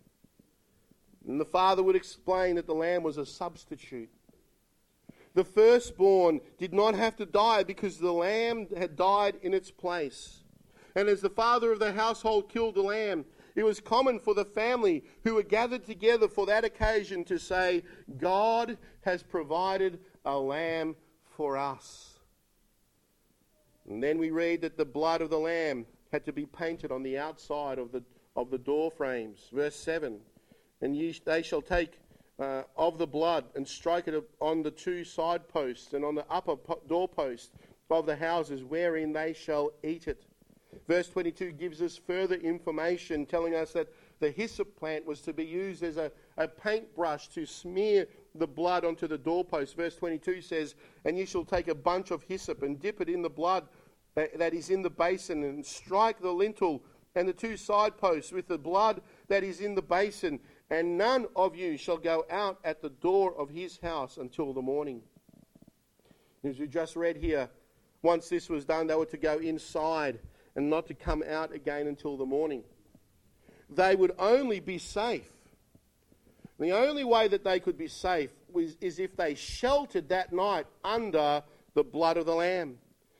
And 1.26 1.40
the 1.40 1.46
father 1.46 1.82
would 1.82 1.96
explain 1.96 2.56
that 2.56 2.66
the 2.66 2.74
lamb 2.74 3.02
was 3.02 3.16
a 3.16 3.24
substitute. 3.24 4.10
The 5.32 5.42
firstborn 5.44 6.42
did 6.58 6.74
not 6.74 6.94
have 6.94 7.16
to 7.16 7.24
die 7.24 7.62
because 7.62 7.96
the 7.96 8.12
lamb 8.12 8.66
had 8.76 8.96
died 8.96 9.38
in 9.40 9.54
its 9.54 9.70
place. 9.70 10.42
And 10.94 11.08
as 11.08 11.22
the 11.22 11.30
father 11.30 11.72
of 11.72 11.78
the 11.78 11.92
household 11.92 12.50
killed 12.50 12.74
the 12.74 12.82
lamb, 12.82 13.24
it 13.56 13.64
was 13.64 13.80
common 13.80 14.20
for 14.20 14.34
the 14.34 14.44
family 14.44 15.02
who 15.24 15.34
were 15.34 15.42
gathered 15.42 15.84
together 15.84 16.28
for 16.28 16.44
that 16.46 16.64
occasion 16.64 17.24
to 17.24 17.38
say, 17.38 17.82
God 18.18 18.76
has 19.00 19.22
provided 19.22 19.98
a 20.26 20.38
lamb 20.38 20.94
for 21.36 21.56
us. 21.56 22.18
And 23.88 24.02
then 24.02 24.18
we 24.18 24.30
read 24.30 24.60
that 24.60 24.76
the 24.76 24.84
blood 24.84 25.22
of 25.22 25.30
the 25.30 25.38
lamb 25.38 25.86
had 26.12 26.26
to 26.26 26.32
be 26.32 26.44
painted 26.44 26.92
on 26.92 27.02
the 27.02 27.18
outside 27.18 27.78
of 27.78 27.92
the, 27.92 28.02
of 28.36 28.50
the 28.50 28.58
door 28.58 28.90
frames. 28.90 29.48
Verse 29.50 29.76
7 29.76 30.20
And 30.82 30.94
ye, 30.94 31.18
they 31.24 31.42
shall 31.42 31.62
take 31.62 31.98
uh, 32.38 32.62
of 32.76 32.98
the 32.98 33.06
blood 33.06 33.46
and 33.54 33.66
strike 33.66 34.06
it 34.06 34.22
on 34.40 34.62
the 34.62 34.70
two 34.70 35.02
side 35.02 35.48
posts 35.48 35.94
and 35.94 36.04
on 36.04 36.14
the 36.14 36.26
upper 36.28 36.56
doorpost 36.88 37.52
of 37.90 38.04
the 38.04 38.16
houses 38.16 38.64
wherein 38.64 39.12
they 39.12 39.32
shall 39.32 39.72
eat 39.82 40.08
it. 40.08 40.26
Verse 40.86 41.08
22 41.08 41.52
gives 41.52 41.82
us 41.82 41.96
further 41.96 42.36
information 42.36 43.26
telling 43.26 43.54
us 43.54 43.72
that 43.72 43.88
the 44.20 44.30
hyssop 44.30 44.76
plant 44.76 45.04
was 45.06 45.20
to 45.22 45.32
be 45.32 45.44
used 45.44 45.82
as 45.82 45.96
a, 45.96 46.10
a 46.36 46.48
paintbrush 46.48 47.28
to 47.28 47.46
smear 47.46 48.06
the 48.34 48.46
blood 48.46 48.84
onto 48.84 49.06
the 49.06 49.18
doorpost. 49.18 49.76
Verse 49.76 49.96
22 49.96 50.40
says, 50.40 50.74
And 51.04 51.18
you 51.18 51.26
shall 51.26 51.44
take 51.44 51.68
a 51.68 51.74
bunch 51.74 52.10
of 52.10 52.22
hyssop 52.22 52.62
and 52.62 52.80
dip 52.80 53.00
it 53.00 53.08
in 53.08 53.22
the 53.22 53.30
blood 53.30 53.68
that 54.14 54.54
is 54.54 54.70
in 54.70 54.80
the 54.80 54.90
basin, 54.90 55.44
and 55.44 55.64
strike 55.64 56.20
the 56.20 56.32
lintel 56.32 56.82
and 57.14 57.28
the 57.28 57.32
two 57.32 57.56
side 57.56 57.96
posts 57.96 58.32
with 58.32 58.46
the 58.46 58.58
blood 58.58 59.00
that 59.28 59.42
is 59.42 59.60
in 59.60 59.74
the 59.74 59.82
basin, 59.82 60.38
and 60.70 60.96
none 60.98 61.26
of 61.34 61.56
you 61.56 61.76
shall 61.76 61.96
go 61.96 62.24
out 62.30 62.58
at 62.64 62.82
the 62.82 62.90
door 62.90 63.34
of 63.38 63.48
his 63.48 63.78
house 63.78 64.18
until 64.18 64.52
the 64.52 64.62
morning. 64.62 65.02
As 66.44 66.58
we 66.58 66.66
just 66.66 66.96
read 66.96 67.16
here, 67.16 67.48
once 68.02 68.28
this 68.28 68.48
was 68.48 68.64
done, 68.64 68.86
they 68.86 68.94
were 68.94 69.06
to 69.06 69.16
go 69.16 69.38
inside 69.38 70.18
and 70.56 70.68
not 70.68 70.86
to 70.86 70.94
come 70.94 71.22
out 71.28 71.54
again 71.54 71.86
until 71.86 72.16
the 72.16 72.26
morning. 72.26 72.64
They 73.70 73.94
would 73.94 74.14
only 74.18 74.58
be 74.58 74.78
safe. 74.78 75.30
The 76.58 76.72
only 76.72 77.04
way 77.04 77.28
that 77.28 77.44
they 77.44 77.60
could 77.60 77.76
be 77.76 77.88
safe 77.88 78.30
was, 78.50 78.76
is 78.80 78.98
if 78.98 79.16
they 79.16 79.34
sheltered 79.34 80.08
that 80.08 80.32
night 80.32 80.66
under 80.82 81.42
the 81.74 81.84
blood 81.84 82.16
of 82.16 82.26
the 82.26 82.34
Lamb. 82.34 82.78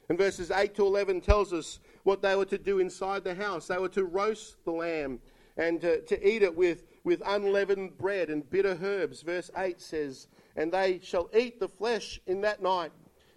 And 0.08 0.16
verses 0.16 0.50
8 0.50 0.74
to 0.76 0.86
11 0.86 1.20
tells 1.20 1.52
us 1.52 1.80
what 2.04 2.22
they 2.22 2.36
were 2.36 2.46
to 2.46 2.58
do 2.58 2.78
inside 2.78 3.24
the 3.24 3.34
house. 3.34 3.66
They 3.66 3.78
were 3.78 3.88
to 3.90 4.04
roast 4.04 4.64
the 4.64 4.70
lamb 4.70 5.20
and 5.56 5.80
to, 5.80 6.00
to 6.02 6.28
eat 6.28 6.42
it 6.42 6.54
with, 6.54 6.84
with 7.02 7.22
unleavened 7.26 7.98
bread 7.98 8.30
and 8.30 8.48
bitter 8.48 8.78
herbs. 8.80 9.22
Verse 9.22 9.50
8 9.56 9.80
says, 9.80 10.28
And 10.54 10.72
they 10.72 11.00
shall 11.02 11.28
eat 11.36 11.58
the 11.58 11.68
flesh 11.68 12.20
in 12.26 12.40
that 12.42 12.62
night, 12.62 12.92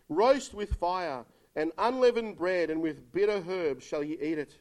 roast 0.10 0.54
with 0.54 0.76
fire, 0.76 1.26
and 1.56 1.72
unleavened 1.78 2.38
bread, 2.38 2.70
and 2.70 2.82
with 2.82 3.12
bitter 3.12 3.44
herbs 3.48 3.84
shall 3.84 4.04
ye 4.04 4.18
eat 4.22 4.38
it. 4.38 4.56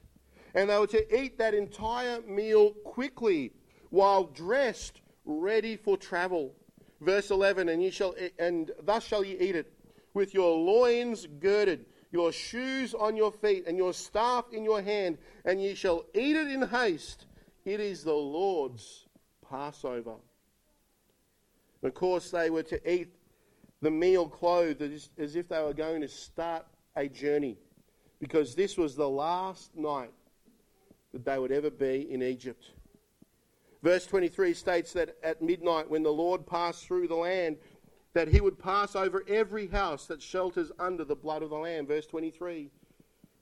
And 0.54 0.70
they 0.70 0.78
were 0.78 0.86
to 0.88 1.20
eat 1.20 1.38
that 1.38 1.54
entire 1.54 2.20
meal 2.22 2.72
quickly, 2.84 3.52
while 3.90 4.24
dressed, 4.24 5.00
ready 5.24 5.76
for 5.76 5.96
travel. 5.96 6.54
Verse 7.00 7.30
11, 7.30 7.68
And, 7.68 7.82
ye 7.82 7.90
shall, 7.90 8.14
and 8.38 8.70
thus 8.82 9.06
shall 9.06 9.24
ye 9.24 9.36
eat 9.38 9.56
it, 9.56 9.72
with 10.14 10.34
your 10.34 10.56
loins 10.56 11.26
girded 11.38 11.86
your 12.10 12.32
shoes 12.32 12.94
on 12.94 13.16
your 13.16 13.32
feet, 13.32 13.64
and 13.66 13.76
your 13.76 13.92
staff 13.92 14.46
in 14.52 14.64
your 14.64 14.80
hand, 14.80 15.18
and 15.44 15.60
ye 15.60 15.74
shall 15.74 16.04
eat 16.14 16.36
it 16.36 16.48
in 16.48 16.62
haste. 16.62 17.26
It 17.64 17.80
is 17.80 18.02
the 18.02 18.14
Lord's 18.14 19.06
Passover. 19.48 20.16
And 21.82 21.88
of 21.88 21.94
course, 21.94 22.30
they 22.30 22.50
were 22.50 22.62
to 22.64 22.90
eat 22.90 23.14
the 23.82 23.90
meal 23.90 24.26
clothed 24.28 24.82
as, 24.82 25.10
as 25.18 25.36
if 25.36 25.48
they 25.48 25.62
were 25.62 25.74
going 25.74 26.00
to 26.00 26.08
start 26.08 26.64
a 26.98 27.08
journey, 27.08 27.56
because 28.20 28.54
this 28.54 28.76
was 28.76 28.96
the 28.96 29.08
last 29.08 29.76
night 29.76 30.12
that 31.12 31.24
they 31.24 31.38
would 31.38 31.52
ever 31.52 31.70
be 31.70 32.06
in 32.10 32.22
Egypt. 32.22 32.72
Verse 33.82 34.04
23 34.06 34.52
states 34.54 34.92
that 34.92 35.16
at 35.22 35.40
midnight, 35.40 35.88
when 35.88 36.02
the 36.02 36.10
Lord 36.10 36.46
passed 36.46 36.84
through 36.84 37.06
the 37.06 37.14
land, 37.14 37.56
that 38.12 38.28
he 38.28 38.40
would 38.40 38.58
pass 38.58 38.96
over 38.96 39.22
every 39.28 39.68
house 39.68 40.06
that 40.06 40.20
shelters 40.20 40.72
under 40.80 41.04
the 41.04 41.14
blood 41.14 41.42
of 41.42 41.50
the 41.50 41.56
Lamb. 41.56 41.86
Verse 41.86 42.06
23 42.06 42.70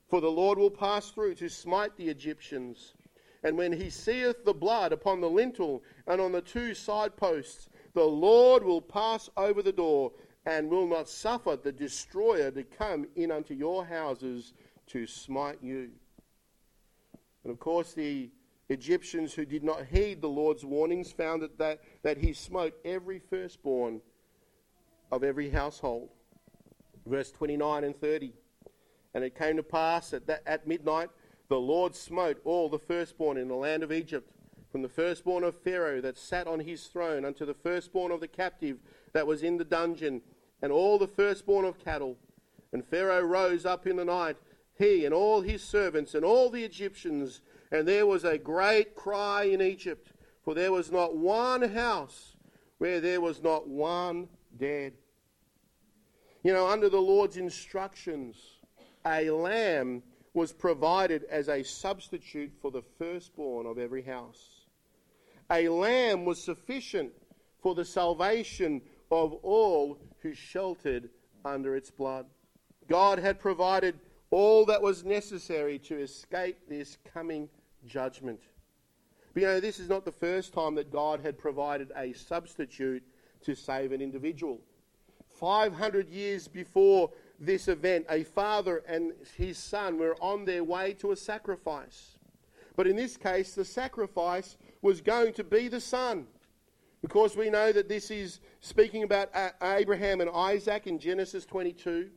For 0.07 0.21
the 0.21 0.29
Lord 0.29 0.59
will 0.59 0.69
pass 0.69 1.09
through 1.09 1.35
to 1.35 1.49
smite 1.49 1.97
the 1.97 2.09
Egyptians. 2.09 2.93
And 3.43 3.57
when 3.57 3.71
he 3.71 3.89
seeth 3.89 4.45
the 4.45 4.53
blood 4.53 4.91
upon 4.91 5.21
the 5.21 5.29
lintel 5.29 5.83
and 6.05 6.19
on 6.21 6.31
the 6.31 6.41
two 6.41 6.73
side 6.73 7.15
posts, 7.15 7.69
the 7.93 8.03
Lord 8.03 8.63
will 8.63 8.81
pass 8.81 9.29
over 9.37 9.63
the 9.63 9.71
door 9.71 10.11
and 10.47 10.69
will 10.69 10.87
not 10.87 11.09
suffer 11.09 11.57
the 11.57 11.73
destroyer 11.73 12.49
to 12.49 12.63
come 12.63 13.05
in 13.17 13.31
unto 13.31 13.53
your 13.53 13.85
houses 13.85 14.53
to 14.87 15.05
smite 15.05 15.59
you. 15.61 15.89
And 17.43 17.51
of 17.51 17.59
course, 17.59 17.91
the 17.91 18.31
Egyptians 18.69 19.33
who 19.33 19.45
did 19.45 19.61
not 19.61 19.85
heed 19.87 20.21
the 20.21 20.29
Lord's 20.29 20.63
warnings 20.63 21.11
found 21.11 21.41
that, 21.41 21.57
that, 21.57 21.81
that 22.01 22.17
he 22.17 22.31
smote 22.31 22.73
every 22.85 23.19
firstborn 23.19 23.99
of 25.11 25.21
every 25.21 25.49
household. 25.49 26.09
Verse 27.05 27.29
29 27.31 27.83
and 27.83 27.99
30. 27.99 28.31
And 29.13 29.25
it 29.25 29.37
came 29.37 29.57
to 29.57 29.63
pass 29.63 30.11
that, 30.11 30.27
that 30.27 30.43
at 30.45 30.65
midnight 30.65 31.09
the 31.49 31.59
Lord 31.59 31.93
smote 31.93 32.39
all 32.45 32.69
the 32.69 32.79
firstborn 32.79 33.37
in 33.37 33.49
the 33.49 33.55
land 33.55 33.83
of 33.83 33.91
Egypt, 33.91 34.31
from 34.71 34.81
the 34.81 34.89
firstborn 34.89 35.43
of 35.43 35.59
Pharaoh 35.61 35.99
that 35.99 36.17
sat 36.17 36.47
on 36.47 36.61
his 36.61 36.87
throne 36.87 37.25
unto 37.25 37.45
the 37.45 37.53
firstborn 37.53 38.13
of 38.13 38.21
the 38.21 38.27
captive 38.29 38.77
that 39.11 39.27
was 39.27 39.43
in 39.43 39.57
the 39.57 39.65
dungeon, 39.65 40.21
and 40.61 40.71
all 40.71 40.97
the 40.97 41.07
firstborn 41.07 41.65
of 41.65 41.79
cattle. 41.79 42.17
And 42.73 42.85
Pharaoh 42.85 43.21
rose 43.21 43.65
up 43.65 43.87
in 43.87 43.95
the 43.97 44.05
night, 44.05 44.37
he 44.77 45.05
and 45.05 45.13
all 45.13 45.41
his 45.41 45.63
servants 45.63 46.13
and 46.13 46.23
all 46.23 46.49
the 46.49 46.63
Egyptians, 46.63 47.41
and 47.71 47.87
there 47.87 48.05
was 48.05 48.23
a 48.23 48.37
great 48.37 48.95
cry 48.95 49.43
in 49.43 49.61
Egypt, 49.61 50.11
for 50.43 50.53
there 50.53 50.71
was 50.71 50.91
not 50.91 51.15
one 51.15 51.61
house 51.61 52.35
where 52.77 53.01
there 53.01 53.21
was 53.21 53.41
not 53.41 53.67
one 53.67 54.27
dead. 54.57 54.93
You 56.43 56.53
know, 56.53 56.67
under 56.67 56.89
the 56.89 57.01
Lord's 57.01 57.37
instructions, 57.37 58.37
a 59.05 59.29
lamb 59.29 60.03
was 60.33 60.53
provided 60.53 61.23
as 61.31 61.49
a 61.49 61.63
substitute 61.63 62.53
for 62.61 62.69
the 62.69 62.83
firstborn 62.99 63.65
of 63.65 63.79
every 63.79 64.03
house. 64.03 64.65
A 65.49 65.67
lamb 65.67 66.25
was 66.25 66.41
sufficient 66.41 67.11
for 67.61 67.73
the 67.73 67.85
salvation 67.85 68.81
of 69.09 69.33
all 69.41 69.97
who 70.27 70.33
sheltered 70.33 71.09
under 71.45 71.75
its 71.77 71.89
blood. 71.89 72.25
God 72.89 73.17
had 73.17 73.39
provided 73.39 73.97
all 74.29 74.65
that 74.65 74.81
was 74.81 75.05
necessary 75.05 75.79
to 75.79 75.97
escape 75.97 76.57
this 76.67 76.97
coming 77.13 77.47
judgment. 77.85 78.41
But 79.33 79.41
you 79.41 79.47
know, 79.47 79.59
this 79.61 79.79
is 79.79 79.87
not 79.87 80.03
the 80.03 80.11
first 80.11 80.53
time 80.53 80.75
that 80.75 80.91
God 80.91 81.21
had 81.21 81.37
provided 81.37 81.93
a 81.95 82.11
substitute 82.11 83.03
to 83.45 83.55
save 83.55 83.93
an 83.93 84.01
individual. 84.01 84.59
500 85.29 86.09
years 86.09 86.47
before 86.49 87.09
this 87.39 87.69
event, 87.69 88.05
a 88.09 88.23
father 88.23 88.83
and 88.87 89.13
his 89.37 89.57
son 89.57 89.97
were 89.97 90.17
on 90.19 90.43
their 90.43 90.63
way 90.63 90.93
to 90.95 91.11
a 91.11 91.15
sacrifice. 91.15 92.17
But 92.75 92.87
in 92.87 92.97
this 92.97 93.15
case, 93.15 93.53
the 93.53 93.63
sacrifice 93.63 94.57
was 94.81 94.99
going 94.99 95.33
to 95.33 95.43
be 95.45 95.69
the 95.69 95.79
son. 95.79 96.27
Because 97.01 97.35
we 97.37 97.49
know 97.49 97.71
that 97.71 97.89
this 97.89 98.09
is 98.09 98.39
speaking 98.59 99.03
about 99.03 99.29
Abraham 99.61 100.19
and 100.21 100.29
Isaac 100.29 100.87
in 100.87 100.99
Genesis 100.99 101.45
22. 101.45 102.09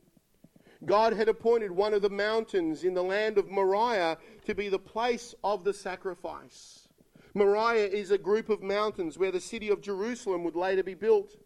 God 0.85 1.13
had 1.13 1.29
appointed 1.29 1.71
one 1.71 1.93
of 1.93 2.01
the 2.01 2.09
mountains 2.09 2.83
in 2.83 2.95
the 2.95 3.03
land 3.03 3.37
of 3.37 3.51
Moriah 3.51 4.17
to 4.45 4.55
be 4.55 4.67
the 4.67 4.79
place 4.79 5.35
of 5.43 5.63
the 5.63 5.73
sacrifice. 5.73 6.87
Moriah 7.35 7.87
is 7.87 8.09
a 8.11 8.17
group 8.17 8.49
of 8.49 8.63
mountains 8.63 9.17
where 9.17 9.31
the 9.31 9.39
city 9.39 9.69
of 9.69 9.81
Jerusalem 9.81 10.43
would 10.43 10.55
later 10.55 10.83
be 10.83 10.95
built. 10.95 11.37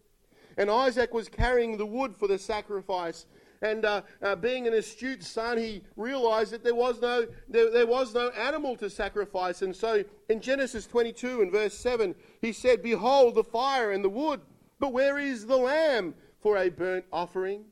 And 0.56 0.70
Isaac 0.70 1.12
was 1.12 1.28
carrying 1.28 1.76
the 1.76 1.84
wood 1.84 2.16
for 2.16 2.26
the 2.26 2.38
sacrifice. 2.38 3.26
And 3.62 3.84
uh, 3.84 4.02
uh, 4.22 4.36
being 4.36 4.66
an 4.66 4.74
astute 4.74 5.22
son, 5.22 5.58
he 5.58 5.82
realized 5.96 6.52
that 6.52 6.62
there 6.62 6.74
was, 6.74 7.00
no, 7.00 7.26
there, 7.48 7.70
there 7.70 7.86
was 7.86 8.14
no 8.14 8.28
animal 8.30 8.76
to 8.76 8.90
sacrifice. 8.90 9.62
And 9.62 9.74
so 9.74 10.04
in 10.28 10.40
Genesis 10.40 10.86
22 10.86 11.42
and 11.42 11.50
verse 11.50 11.74
7, 11.74 12.14
he 12.40 12.52
said, 12.52 12.82
Behold 12.82 13.34
the 13.34 13.44
fire 13.44 13.92
and 13.92 14.04
the 14.04 14.10
wood, 14.10 14.40
but 14.78 14.92
where 14.92 15.18
is 15.18 15.46
the 15.46 15.56
lamb 15.56 16.14
for 16.42 16.58
a 16.58 16.68
burnt 16.68 17.04
offering? 17.12 17.64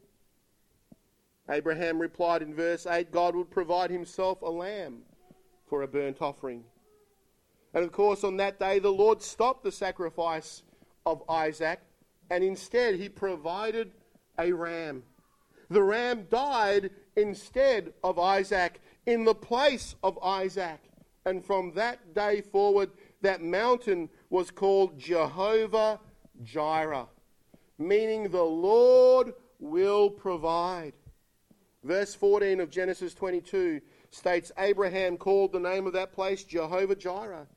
Abraham 1.51 2.01
replied 2.01 2.41
in 2.41 2.55
verse 2.55 2.87
8, 2.87 3.13
God 3.13 3.37
would 3.37 3.51
provide 3.51 3.91
himself 3.91 4.41
a 4.41 4.51
lamb 4.51 5.03
for 5.69 5.83
a 5.83 5.89
burnt 5.89 6.23
offering. 6.23 6.65
And 7.75 7.85
of 7.85 7.93
course, 7.93 8.25
on 8.25 8.39
that 8.39 8.59
day, 8.59 8.79
the 8.79 8.91
Lord 8.91 9.21
stopped 9.21 9.65
the 9.65 9.73
sacrifice 9.73 10.63
of 11.05 11.23
Isaac 11.29 11.81
and 12.31 12.43
instead 12.43 12.95
he 12.95 13.09
provided 13.09 13.93
a 14.39 14.53
ram. 14.53 15.03
The 15.75 15.83
ram 15.83 16.29
died 16.31 16.91
instead 17.17 17.93
of 18.05 18.17
Isaac, 18.17 18.81
in 19.07 19.25
the 19.25 19.35
place 19.35 19.97
of 20.05 20.17
Isaac. 20.23 20.79
And 21.27 21.45
from 21.45 21.73
that 21.73 22.15
day 22.15 22.43
forward, 22.43 22.91
that 23.23 23.43
mountain 23.43 24.09
was 24.31 24.53
called 24.53 24.97
Jehovah 24.97 25.99
Jireh, 26.45 27.09
meaning 27.77 28.31
the 28.31 28.45
Lord 28.45 29.35
will 29.59 30.11
provide. 30.11 30.93
Verse 31.83 32.15
14 32.15 32.61
of 32.61 32.71
Genesis 32.71 33.13
22 33.13 33.81
states 34.13 34.53
Abraham 34.57 35.17
called 35.17 35.51
the 35.51 35.59
name 35.59 35.89
of 35.89 35.93
that 35.95 36.13
place 36.13 36.45
Jehovah 36.45 36.95
Jireh 36.95 37.49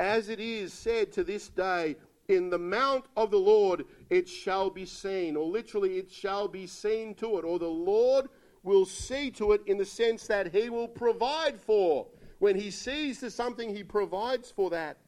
as 0.00 0.30
it 0.30 0.40
is 0.40 0.72
said 0.72 1.12
to 1.12 1.22
this 1.22 1.50
day, 1.50 1.94
in 2.26 2.48
the 2.48 2.58
mount 2.58 3.04
of 3.16 3.30
the 3.30 3.38
Lord 3.38 3.84
it 4.10 4.28
shall 4.28 4.68
be 4.68 4.84
seen, 4.84 5.36
or 5.36 5.46
literally 5.46 5.98
it 5.98 6.10
shall 6.10 6.48
be 6.48 6.66
seen 6.66 7.14
to 7.14 7.38
it, 7.38 7.44
or 7.44 7.58
the 7.58 7.66
Lord 7.66 8.28
will 8.62 8.84
see 8.84 9.30
to 9.30 9.52
it 9.52 9.62
in 9.66 9.78
the 9.78 9.84
sense 9.84 10.26
that 10.26 10.52
he 10.52 10.68
will 10.68 10.88
provide 10.88 11.60
for. 11.60 12.06
When 12.40 12.56
he 12.56 12.70
sees 12.70 13.20
to 13.20 13.30
something, 13.30 13.74
he 13.74 13.84
provides 13.84 14.50
for 14.50 14.70
that. 14.70 14.98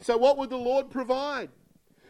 So, 0.00 0.16
what 0.16 0.36
would 0.38 0.50
the 0.50 0.56
Lord 0.56 0.90
provide? 0.90 1.50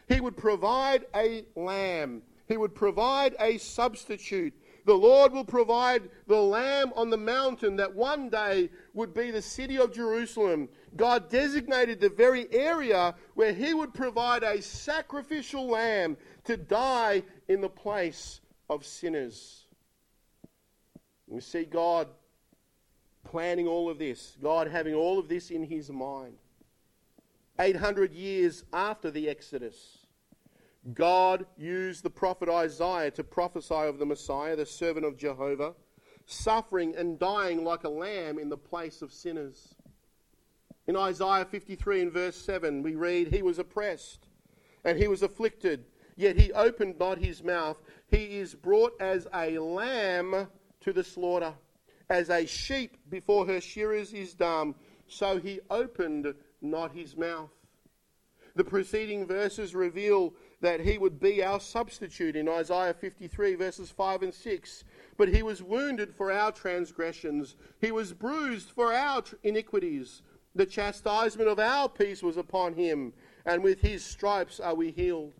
He 0.07 0.19
would 0.19 0.35
provide 0.35 1.05
a 1.15 1.45
lamb, 1.55 2.23
he 2.47 2.57
would 2.57 2.75
provide 2.75 3.35
a 3.39 3.57
substitute. 3.57 4.53
The 4.85 4.93
Lord 4.93 5.31
will 5.31 5.45
provide 5.45 6.09
the 6.27 6.41
lamb 6.41 6.91
on 6.95 7.09
the 7.09 7.17
mountain 7.17 7.75
that 7.75 7.93
one 7.93 8.29
day 8.29 8.69
would 8.93 9.13
be 9.13 9.29
the 9.29 9.41
city 9.41 9.77
of 9.77 9.93
Jerusalem. 9.93 10.69
God 10.95 11.29
designated 11.29 11.99
the 11.99 12.09
very 12.09 12.51
area 12.51 13.13
where 13.35 13.53
He 13.53 13.73
would 13.73 13.93
provide 13.93 14.43
a 14.43 14.61
sacrificial 14.61 15.67
lamb 15.67 16.17
to 16.45 16.57
die 16.57 17.23
in 17.47 17.61
the 17.61 17.69
place 17.69 18.41
of 18.69 18.85
sinners. 18.85 19.65
We 21.27 21.41
see 21.41 21.65
God 21.65 22.07
planning 23.23 23.67
all 23.67 23.89
of 23.89 23.99
this, 23.99 24.37
God 24.41 24.67
having 24.67 24.93
all 24.93 25.19
of 25.19 25.27
this 25.27 25.51
in 25.51 25.63
his 25.63 25.89
mind. 25.89 26.35
800 27.59 28.13
years 28.13 28.63
after 28.73 29.11
the 29.11 29.29
Exodus, 29.29 30.07
God 30.93 31.45
used 31.57 32.03
the 32.03 32.09
prophet 32.09 32.49
Isaiah 32.49 33.11
to 33.11 33.23
prophesy 33.23 33.75
of 33.75 33.99
the 33.99 34.05
Messiah, 34.05 34.55
the 34.55 34.65
servant 34.65 35.05
of 35.05 35.17
Jehovah, 35.17 35.75
suffering 36.25 36.95
and 36.95 37.19
dying 37.19 37.63
like 37.63 37.83
a 37.83 37.89
lamb 37.89 38.39
in 38.39 38.49
the 38.49 38.57
place 38.57 39.01
of 39.01 39.13
sinners. 39.13 39.75
In 40.87 40.95
Isaiah 40.95 41.45
53 41.45 42.01
and 42.01 42.11
verse 42.11 42.35
7, 42.35 42.81
we 42.81 42.95
read, 42.95 43.27
He 43.27 43.43
was 43.43 43.59
oppressed 43.59 44.27
and 44.83 44.97
he 44.97 45.07
was 45.07 45.21
afflicted, 45.21 45.85
yet 46.21 46.37
he 46.37 46.53
opened 46.53 46.99
not 46.99 47.17
his 47.17 47.43
mouth. 47.43 47.81
He 48.07 48.37
is 48.37 48.53
brought 48.53 48.93
as 49.01 49.27
a 49.33 49.57
lamb 49.57 50.47
to 50.81 50.93
the 50.93 51.03
slaughter, 51.03 51.53
as 52.09 52.29
a 52.29 52.45
sheep 52.45 52.97
before 53.09 53.47
her 53.47 53.59
shearers 53.59 54.13
is 54.13 54.33
dumb, 54.33 54.75
so 55.07 55.39
he 55.39 55.59
opened 55.69 56.33
not 56.61 56.91
his 56.91 57.17
mouth. 57.17 57.49
The 58.55 58.63
preceding 58.63 59.25
verses 59.25 59.73
reveal 59.73 60.33
that 60.59 60.81
he 60.81 60.97
would 60.97 61.19
be 61.19 61.43
our 61.43 61.59
substitute 61.59 62.35
in 62.35 62.47
Isaiah 62.47 62.93
53, 62.93 63.55
verses 63.55 63.89
5 63.89 64.23
and 64.23 64.33
6. 64.33 64.83
But 65.17 65.29
he 65.29 65.41
was 65.41 65.63
wounded 65.63 66.13
for 66.13 66.31
our 66.31 66.51
transgressions, 66.51 67.55
he 67.79 67.91
was 67.91 68.13
bruised 68.13 68.69
for 68.69 68.93
our 68.93 69.23
iniquities. 69.43 70.21
The 70.53 70.65
chastisement 70.65 71.49
of 71.49 71.59
our 71.59 71.87
peace 71.87 72.21
was 72.21 72.37
upon 72.37 72.73
him, 72.73 73.13
and 73.45 73.63
with 73.63 73.79
his 73.79 74.03
stripes 74.03 74.59
are 74.59 74.75
we 74.75 74.91
healed. 74.91 75.33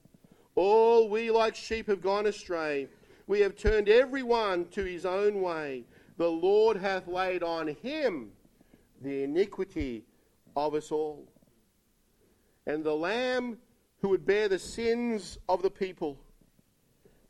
All 0.63 1.09
we 1.09 1.31
like 1.31 1.55
sheep 1.55 1.87
have 1.87 2.03
gone 2.03 2.27
astray. 2.27 2.87
We 3.25 3.39
have 3.39 3.55
turned 3.55 3.89
every 3.89 4.21
one 4.21 4.65
to 4.65 4.83
his 4.83 5.07
own 5.07 5.41
way. 5.41 5.85
The 6.17 6.29
Lord 6.29 6.77
hath 6.77 7.07
laid 7.07 7.41
on 7.41 7.69
him 7.69 8.29
the 9.01 9.23
iniquity 9.23 10.03
of 10.55 10.75
us 10.75 10.91
all. 10.91 11.27
And 12.67 12.83
the 12.83 12.93
Lamb 12.93 13.57
who 14.03 14.09
would 14.09 14.23
bear 14.23 14.47
the 14.47 14.59
sins 14.59 15.39
of 15.49 15.63
the 15.63 15.71
people. 15.71 16.19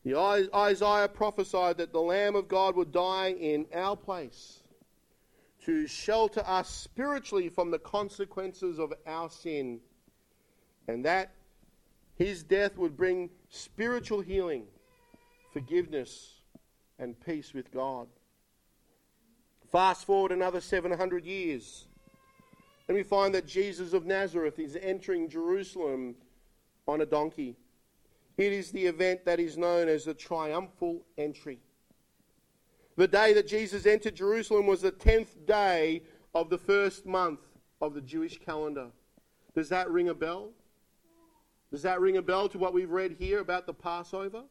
The 0.04 0.18
Isaiah 0.54 1.08
prophesied 1.08 1.78
that 1.78 1.94
the 1.94 2.02
Lamb 2.02 2.36
of 2.36 2.50
God 2.50 2.76
would 2.76 2.92
die 2.92 3.32
in 3.40 3.66
our 3.74 3.96
place 3.96 4.62
to 5.64 5.88
shelter 5.88 6.44
us 6.46 6.70
spiritually 6.70 7.48
from 7.48 7.72
the 7.72 7.80
consequences 7.80 8.78
of 8.78 8.92
our 9.08 9.30
sin, 9.30 9.80
and 10.90 11.06
that 11.06 11.32
his 12.16 12.44
death 12.44 12.78
would 12.78 12.96
bring 12.96 13.30
spiritual 13.50 14.22
healing, 14.22 14.66
forgiveness, 15.54 16.42
and 17.00 17.20
peace 17.20 17.54
with 17.54 17.72
God. 17.72 18.08
Fast 19.72 20.06
forward 20.06 20.32
another 20.32 20.62
700 20.62 21.26
years, 21.26 21.88
and 22.88 22.96
we 22.96 23.04
find 23.04 23.34
that 23.34 23.48
Jesus 23.48 23.94
of 23.94 24.06
Nazareth 24.06 24.60
is 24.60 24.78
entering 24.82 25.30
Jerusalem 25.30 26.16
on 26.88 27.02
a 27.02 27.06
donkey. 27.06 27.56
It 28.38 28.52
is 28.52 28.72
the 28.72 28.86
event 28.86 29.26
that 29.26 29.40
is 29.40 29.58
known 29.58 29.88
as 29.88 30.06
the 30.06 30.14
triumphal 30.14 31.02
entry. 31.18 31.60
The 32.98 33.08
day 33.08 33.34
that 33.34 33.48
Jesus 33.48 33.86
entered 33.86 34.16
Jerusalem 34.16 34.68
was 34.68 34.82
the 34.82 34.92
10th 34.92 35.46
day 35.46 36.04
of 36.36 36.50
the 36.50 36.58
first 36.58 37.06
month 37.06 37.40
of 37.82 37.94
the 37.94 38.02
Jewish 38.02 38.40
calendar. 38.40 38.88
Does 39.56 39.70
that 39.70 39.90
ring 39.90 40.10
a 40.10 40.14
bell? 40.14 40.50
Does 41.72 41.84
that 41.84 42.02
ring 42.02 42.18
a 42.18 42.22
bell 42.22 42.50
to 42.50 42.58
what 42.58 42.74
we've 42.74 42.92
read 42.92 43.16
here 43.18 43.40
about 43.40 43.66
the 43.66 43.74
Passover? 43.74 44.44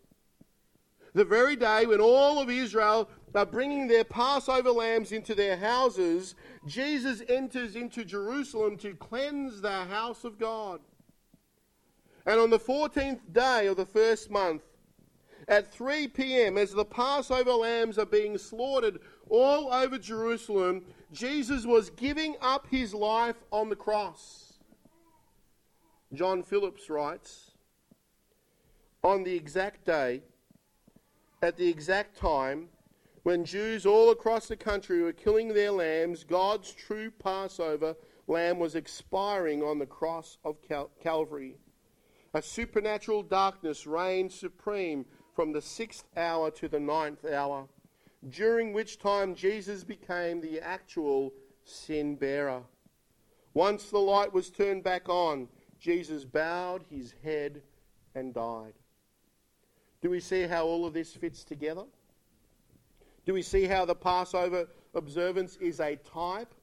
The 1.12 1.24
very 1.24 1.56
day 1.56 1.86
when 1.86 2.00
all 2.00 2.40
of 2.40 2.48
Israel 2.48 3.10
are 3.34 3.46
bringing 3.46 3.88
their 3.88 4.04
Passover 4.04 4.70
lambs 4.70 5.12
into 5.12 5.34
their 5.34 5.56
houses, 5.56 6.34
Jesus 6.66 7.22
enters 7.28 7.76
into 7.76 8.04
Jerusalem 8.04 8.76
to 8.78 8.94
cleanse 8.94 9.60
the 9.60 9.84
house 9.84 10.24
of 10.24 10.38
God. 10.38 10.80
And 12.26 12.40
on 12.40 12.50
the 12.50 12.58
14th 12.58 13.20
day 13.32 13.66
of 13.66 13.76
the 13.76 13.86
first 13.86 14.30
month, 14.30 14.62
at 15.48 15.72
3 15.72 16.08
p.m., 16.08 16.56
as 16.56 16.72
the 16.72 16.84
Passover 16.84 17.52
lambs 17.52 17.98
are 17.98 18.06
being 18.06 18.38
slaughtered 18.38 19.00
all 19.28 19.72
over 19.72 19.98
Jerusalem, 19.98 20.84
Jesus 21.12 21.66
was 21.66 21.90
giving 21.90 22.36
up 22.40 22.66
his 22.70 22.94
life 22.94 23.36
on 23.50 23.68
the 23.68 23.76
cross. 23.76 24.49
John 26.12 26.42
Phillips 26.42 26.90
writes 26.90 27.52
On 29.04 29.22
the 29.22 29.34
exact 29.34 29.86
day, 29.86 30.22
at 31.40 31.56
the 31.56 31.68
exact 31.68 32.16
time, 32.16 32.68
when 33.22 33.44
Jews 33.44 33.86
all 33.86 34.10
across 34.10 34.48
the 34.48 34.56
country 34.56 35.02
were 35.02 35.12
killing 35.12 35.48
their 35.48 35.70
lambs, 35.70 36.24
God's 36.24 36.72
true 36.72 37.10
Passover 37.10 37.94
lamb 38.26 38.58
was 38.58 38.74
expiring 38.74 39.62
on 39.62 39.78
the 39.78 39.86
cross 39.86 40.38
of 40.44 40.60
Cal- 40.62 40.90
Calvary. 41.00 41.56
A 42.34 42.42
supernatural 42.42 43.22
darkness 43.22 43.86
reigned 43.86 44.32
supreme 44.32 45.04
from 45.34 45.52
the 45.52 45.62
sixth 45.62 46.04
hour 46.16 46.50
to 46.52 46.68
the 46.68 46.80
ninth 46.80 47.24
hour, 47.24 47.68
during 48.28 48.72
which 48.72 48.98
time 48.98 49.34
Jesus 49.34 49.84
became 49.84 50.40
the 50.40 50.60
actual 50.60 51.32
sin 51.64 52.16
bearer. 52.16 52.62
Once 53.54 53.90
the 53.90 53.98
light 53.98 54.32
was 54.32 54.50
turned 54.50 54.82
back 54.82 55.08
on, 55.08 55.48
Jesus 55.80 56.24
bowed 56.24 56.84
his 56.90 57.14
head 57.24 57.62
and 58.14 58.34
died. 58.34 58.74
Do 60.02 60.10
we 60.10 60.20
see 60.20 60.42
how 60.42 60.66
all 60.66 60.86
of 60.86 60.92
this 60.92 61.12
fits 61.12 61.42
together? 61.44 61.84
Do 63.26 63.34
we 63.34 63.42
see 63.42 63.64
how 63.64 63.84
the 63.84 63.94
Passover 63.94 64.68
observance 64.94 65.56
is 65.56 65.80
a 65.80 65.96
type 65.96 66.54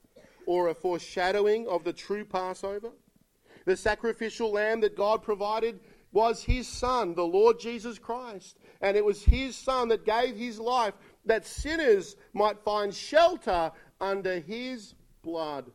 or 0.46 0.68
a 0.68 0.74
foreshadowing 0.74 1.68
of 1.68 1.84
the 1.84 1.92
true 1.92 2.24
Passover? 2.24 2.90
The 3.64 3.76
sacrificial 3.76 4.52
lamb 4.52 4.80
that 4.80 4.96
God 4.96 5.22
provided 5.22 5.80
was 6.12 6.42
his 6.42 6.66
son, 6.66 7.14
the 7.14 7.26
Lord 7.26 7.60
Jesus 7.60 7.98
Christ. 7.98 8.56
And 8.80 8.96
it 8.96 9.04
was 9.04 9.22
his 9.22 9.56
son 9.56 9.88
that 9.88 10.06
gave 10.06 10.36
his 10.36 10.58
life 10.58 10.94
that 11.26 11.46
sinners 11.46 12.16
might 12.32 12.58
find 12.60 12.94
shelter 12.94 13.72
under 14.00 14.40
his 14.40 14.94
blood. 15.22 15.70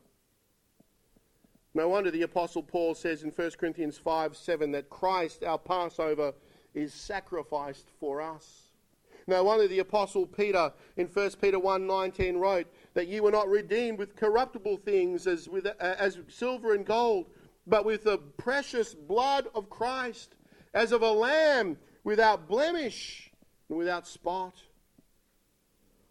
No 1.73 1.89
wonder 1.89 2.11
the 2.11 2.21
Apostle 2.21 2.63
Paul 2.63 2.95
says 2.95 3.23
in 3.23 3.31
1 3.31 3.51
Corinthians 3.57 3.97
5 3.97 4.37
7 4.37 4.71
that 4.71 4.89
Christ, 4.89 5.43
our 5.43 5.57
Passover, 5.57 6.33
is 6.73 6.93
sacrificed 6.93 7.87
for 7.99 8.21
us. 8.21 8.69
No 9.25 9.43
wonder 9.43 9.67
the 9.67 9.79
Apostle 9.79 10.27
Peter 10.27 10.71
in 10.97 11.07
1 11.07 11.31
Peter 11.41 11.59
1 11.59 11.87
19 11.87 12.37
wrote 12.37 12.67
that 12.93 13.07
you 13.07 13.23
were 13.23 13.31
not 13.31 13.49
redeemed 13.49 13.97
with 13.97 14.15
corruptible 14.15 14.77
things 14.77 15.27
as, 15.27 15.47
with, 15.47 15.65
uh, 15.65 15.71
as 15.79 16.19
silver 16.27 16.75
and 16.75 16.85
gold 16.85 17.27
but 17.65 17.85
with 17.85 18.03
the 18.03 18.17
precious 18.17 18.93
blood 18.93 19.47
of 19.55 19.69
Christ, 19.69 20.35
as 20.73 20.91
of 20.91 21.01
a 21.01 21.11
lamb 21.11 21.77
without 22.03 22.47
blemish 22.47 23.31
and 23.69 23.77
without 23.77 24.07
spot. 24.07 24.53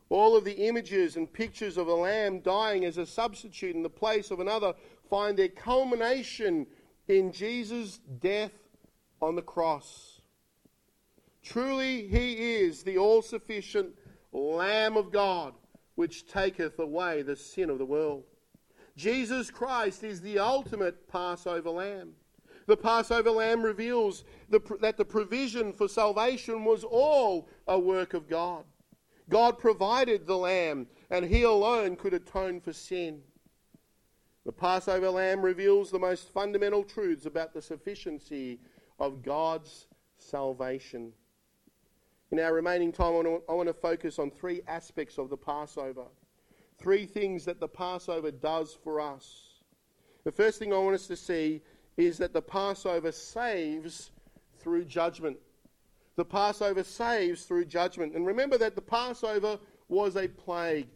All 0.09 0.37
of 0.37 0.44
the 0.44 0.66
images 0.66 1.16
and 1.16 1.33
pictures 1.33 1.77
of 1.79 1.88
a 1.88 1.94
lamb 1.94 2.40
dying 2.40 2.85
as 2.85 2.98
a 2.98 3.07
substitute 3.07 3.75
in 3.75 3.83
the 3.83 3.90
place 3.90 4.31
of 4.31 4.40
another 4.40 4.75
find 5.12 5.37
their 5.37 5.48
culmination 5.48 6.66
in 7.07 7.31
Jesus' 7.33 8.01
death 8.18 8.55
on 9.20 9.37
the 9.37 9.42
cross. 9.42 10.22
Truly, 11.42 12.09
he 12.09 12.55
is 12.55 12.83
the 12.83 12.96
all 12.96 13.20
sufficient 13.20 13.90
Lamb 14.33 14.96
of 14.96 15.12
God, 15.12 15.53
which 15.96 16.27
taketh 16.27 16.79
away 16.79 17.20
the 17.20 17.37
sin 17.37 17.68
of 17.68 17.77
the 17.77 17.85
world. 17.85 18.25
Jesus 18.96 19.51
Christ 19.51 20.03
is 20.03 20.22
the 20.22 20.38
ultimate 20.38 21.07
Passover 21.09 21.68
lamb. 21.68 22.12
The 22.66 22.79
Passover 22.79 23.33
lamb 23.33 23.62
reveals 23.62 24.25
the, 24.48 24.61
that 24.81 24.96
the 24.96 25.05
provision 25.05 25.75
for 25.75 25.88
salvation 25.88 26.64
was 26.64 26.85
all 26.85 27.51
a 27.68 27.79
work 27.79 28.14
of 28.14 28.31
God. 28.31 28.64
God 29.29 29.59
provided 29.59 30.27
the 30.27 30.38
lamb, 30.38 30.87
and 31.11 31.27
he 31.27 31.42
alone 31.42 31.96
could 31.96 32.14
atone 32.14 32.62
for 32.62 32.72
sin. 32.72 33.20
The 34.44 34.52
Passover 34.52 35.09
lamb 35.09 35.42
reveals 35.42 35.90
the 35.90 35.98
most 35.98 36.33
fundamental 36.33 36.83
truths 36.83 37.26
about 37.26 37.55
the 37.55 37.62
sufficiency 37.62 38.59
of 38.98 39.22
God's 39.22 39.87
salvation. 40.18 41.12
In 42.33 42.40
our 42.40 42.52
remaining 42.52 42.92
time, 42.92 43.14
I 43.48 43.52
want 43.52 43.68
to 43.68 43.74
focus 43.74 44.18
on 44.18 44.31
three 44.31 44.62
aspects 44.66 45.18
of 45.18 45.31
the 45.31 45.37
Passover. 45.37 46.07
Three 46.78 47.07
things 47.07 47.44
that 47.44 47.61
the 47.61 47.68
Passover 47.68 48.31
does 48.31 48.76
for 48.83 49.00
us. 49.00 49.61
The 50.24 50.33
first 50.33 50.59
thing 50.59 50.72
I 50.72 50.78
want 50.78 50.94
us 50.94 51.07
to 51.09 51.16
see 51.16 51.62
is 51.96 52.18
that 52.18 52.33
the 52.33 52.42
Passover 52.42 53.12
saves 53.12 54.11
through 54.59 54.87
judgment. 54.87 55.37
The 56.16 56.24
Passover 56.24 56.83
saves 56.83 57.44
through 57.44 57.66
judgment. 57.66 58.14
And 58.14 58.26
remember 58.26 58.59
that 58.59 58.74
the 58.74 58.83
Passover 58.83 59.59
was 59.88 60.16
a 60.16 60.26
plague. 60.26 60.88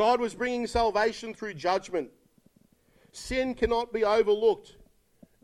God 0.00 0.18
was 0.18 0.34
bringing 0.34 0.66
salvation 0.66 1.34
through 1.34 1.52
judgment. 1.52 2.08
Sin 3.12 3.52
cannot 3.54 3.92
be 3.92 4.02
overlooked. 4.02 4.78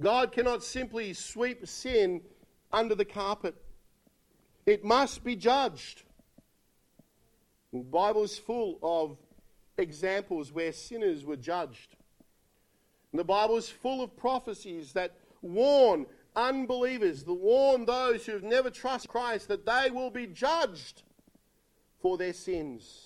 God 0.00 0.32
cannot 0.32 0.62
simply 0.62 1.12
sweep 1.12 1.68
sin 1.68 2.22
under 2.72 2.94
the 2.94 3.04
carpet. 3.04 3.54
It 4.64 4.82
must 4.82 5.22
be 5.22 5.36
judged. 5.36 6.04
The 7.70 7.80
Bible 7.80 8.22
is 8.22 8.38
full 8.38 8.78
of 8.82 9.18
examples 9.76 10.50
where 10.52 10.72
sinners 10.72 11.26
were 11.26 11.36
judged. 11.36 11.94
And 13.12 13.18
the 13.18 13.24
Bible 13.24 13.58
is 13.58 13.68
full 13.68 14.02
of 14.02 14.16
prophecies 14.16 14.94
that 14.94 15.18
warn 15.42 16.06
unbelievers, 16.34 17.24
that 17.24 17.34
warn 17.34 17.84
those 17.84 18.24
who 18.24 18.32
have 18.32 18.42
never 18.42 18.70
trusted 18.70 19.10
Christ, 19.10 19.48
that 19.48 19.66
they 19.66 19.90
will 19.90 20.10
be 20.10 20.26
judged 20.26 21.02
for 22.00 22.16
their 22.16 22.32
sins. 22.32 23.05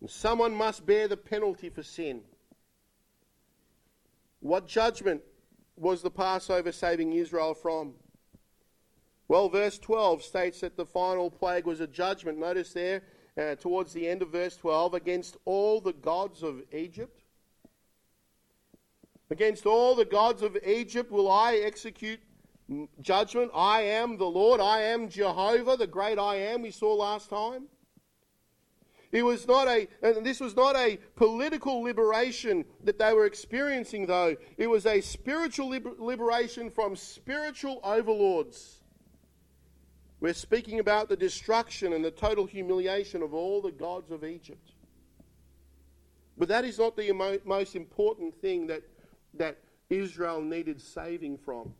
And 0.00 0.10
someone 0.10 0.54
must 0.54 0.86
bear 0.86 1.08
the 1.08 1.16
penalty 1.16 1.68
for 1.68 1.82
sin. 1.82 2.22
What 4.40 4.66
judgment 4.66 5.22
was 5.76 6.02
the 6.02 6.10
Passover 6.10 6.72
saving 6.72 7.12
Israel 7.12 7.54
from? 7.54 7.94
Well, 9.28 9.48
verse 9.48 9.78
12 9.78 10.22
states 10.22 10.60
that 10.60 10.76
the 10.76 10.86
final 10.86 11.30
plague 11.30 11.66
was 11.66 11.80
a 11.80 11.86
judgment. 11.86 12.38
Notice 12.38 12.72
there, 12.72 13.02
uh, 13.38 13.54
towards 13.54 13.92
the 13.92 14.08
end 14.08 14.22
of 14.22 14.30
verse 14.30 14.56
12, 14.56 14.94
against 14.94 15.36
all 15.44 15.80
the 15.80 15.92
gods 15.92 16.42
of 16.42 16.62
Egypt. 16.72 17.22
Against 19.30 19.66
all 19.66 19.94
the 19.94 20.04
gods 20.04 20.42
of 20.42 20.56
Egypt 20.66 21.12
will 21.12 21.30
I 21.30 21.56
execute 21.56 22.20
judgment. 23.00 23.52
I 23.54 23.82
am 23.82 24.16
the 24.16 24.24
Lord. 24.24 24.60
I 24.60 24.82
am 24.82 25.08
Jehovah, 25.08 25.76
the 25.76 25.86
great 25.86 26.18
I 26.18 26.36
am 26.36 26.62
we 26.62 26.70
saw 26.70 26.94
last 26.94 27.30
time. 27.30 27.68
It 29.12 29.24
was 29.24 29.46
not 29.48 29.66
a, 29.66 29.88
and 30.02 30.24
this 30.24 30.38
was 30.38 30.54
not 30.54 30.76
a 30.76 30.98
political 31.16 31.82
liberation 31.82 32.64
that 32.84 32.98
they 32.98 33.12
were 33.12 33.26
experiencing, 33.26 34.06
though. 34.06 34.36
It 34.56 34.68
was 34.68 34.86
a 34.86 35.00
spiritual 35.00 35.68
liber- 35.68 35.94
liberation 35.98 36.70
from 36.70 36.94
spiritual 36.94 37.80
overlords. 37.82 38.82
We're 40.20 40.34
speaking 40.34 40.78
about 40.78 41.08
the 41.08 41.16
destruction 41.16 41.92
and 41.92 42.04
the 42.04 42.10
total 42.12 42.46
humiliation 42.46 43.22
of 43.22 43.34
all 43.34 43.60
the 43.60 43.72
gods 43.72 44.12
of 44.12 44.22
Egypt. 44.22 44.72
But 46.38 46.48
that 46.48 46.64
is 46.64 46.78
not 46.78 46.96
the 46.96 47.10
most 47.44 47.74
important 47.74 48.40
thing 48.40 48.68
that, 48.68 48.82
that 49.34 49.58
Israel 49.88 50.40
needed 50.40 50.80
saving 50.80 51.38
from. 51.38 51.74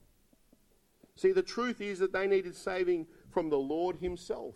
See, 1.15 1.33
the 1.33 1.43
truth 1.43 1.81
is 1.81 2.01
that 2.01 2.13
they 2.13 2.27
needed 2.27 2.57
saving 2.57 3.07
from 3.31 3.51
the 3.51 3.59
Lord 3.59 3.97
Himself 3.97 4.55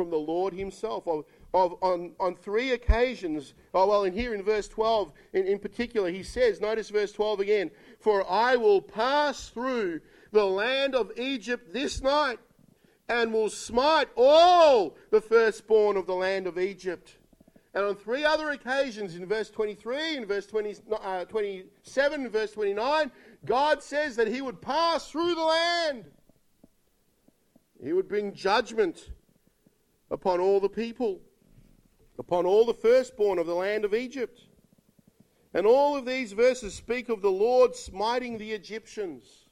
from 0.00 0.08
the 0.08 0.16
Lord 0.16 0.54
Himself. 0.54 1.06
Of, 1.06 1.26
of, 1.52 1.74
on, 1.82 2.12
on 2.18 2.34
three 2.34 2.70
occasions, 2.70 3.52
oh, 3.74 3.86
well, 3.86 4.04
and 4.04 4.16
here 4.16 4.34
in 4.34 4.42
verse 4.42 4.66
12 4.66 5.12
in, 5.34 5.46
in 5.46 5.58
particular, 5.58 6.10
He 6.10 6.22
says, 6.22 6.58
notice 6.58 6.88
verse 6.88 7.12
12 7.12 7.40
again, 7.40 7.70
For 7.98 8.24
I 8.26 8.56
will 8.56 8.80
pass 8.80 9.50
through 9.50 10.00
the 10.32 10.46
land 10.46 10.94
of 10.94 11.12
Egypt 11.18 11.74
this 11.74 12.00
night 12.00 12.38
and 13.10 13.30
will 13.30 13.50
smite 13.50 14.08
all 14.16 14.96
the 15.10 15.20
firstborn 15.20 15.98
of 15.98 16.06
the 16.06 16.14
land 16.14 16.46
of 16.46 16.58
Egypt. 16.58 17.18
And 17.74 17.84
on 17.84 17.94
three 17.94 18.24
other 18.24 18.52
occasions, 18.52 19.16
in 19.16 19.26
verse 19.26 19.50
23, 19.50 20.16
in 20.16 20.24
verse 20.24 20.46
20, 20.46 20.76
uh, 20.92 21.26
27, 21.26 22.22
and 22.22 22.32
verse 22.32 22.52
29, 22.52 23.12
God 23.44 23.82
says 23.82 24.16
that 24.16 24.28
He 24.28 24.40
would 24.40 24.62
pass 24.62 25.10
through 25.10 25.34
the 25.34 25.44
land. 25.44 26.06
He 27.84 27.92
would 27.92 28.08
bring 28.08 28.32
judgment 28.32 29.10
upon 30.10 30.40
all 30.40 30.60
the 30.60 30.68
people, 30.68 31.20
upon 32.18 32.46
all 32.46 32.64
the 32.64 32.74
firstborn 32.74 33.38
of 33.38 33.46
the 33.46 33.54
land 33.54 33.84
of 33.84 33.94
Egypt. 33.94 34.40
And 35.54 35.66
all 35.66 35.96
of 35.96 36.06
these 36.06 36.32
verses 36.32 36.74
speak 36.74 37.08
of 37.08 37.22
the 37.22 37.30
Lord 37.30 37.74
smiting 37.74 38.38
the 38.38 38.52
Egyptians. 38.52 39.46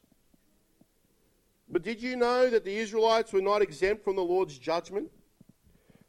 But 1.68 1.82
did 1.82 2.00
you 2.00 2.16
know 2.16 2.48
that 2.50 2.64
the 2.64 2.76
Israelites 2.76 3.32
were 3.32 3.42
not 3.42 3.62
exempt 3.62 4.04
from 4.04 4.16
the 4.16 4.22
Lord's 4.22 4.58
judgment? 4.58 5.10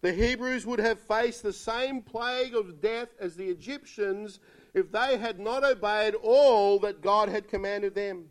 The 0.02 0.14
Hebrews 0.14 0.66
would 0.66 0.80
have 0.80 1.00
faced 1.00 1.44
the 1.44 1.52
same 1.52 2.02
plague 2.02 2.56
of 2.56 2.80
death 2.82 3.10
as 3.20 3.36
the 3.36 3.50
Egyptians 3.50 4.40
if 4.74 4.92
they 4.92 5.18
had 5.18 5.40
not 5.40 5.64
obeyed 5.64 6.16
all 6.16 6.80
that 6.80 7.02
God 7.02 7.28
had 7.28 7.50
commanded 7.50 7.96
them. 7.96 8.26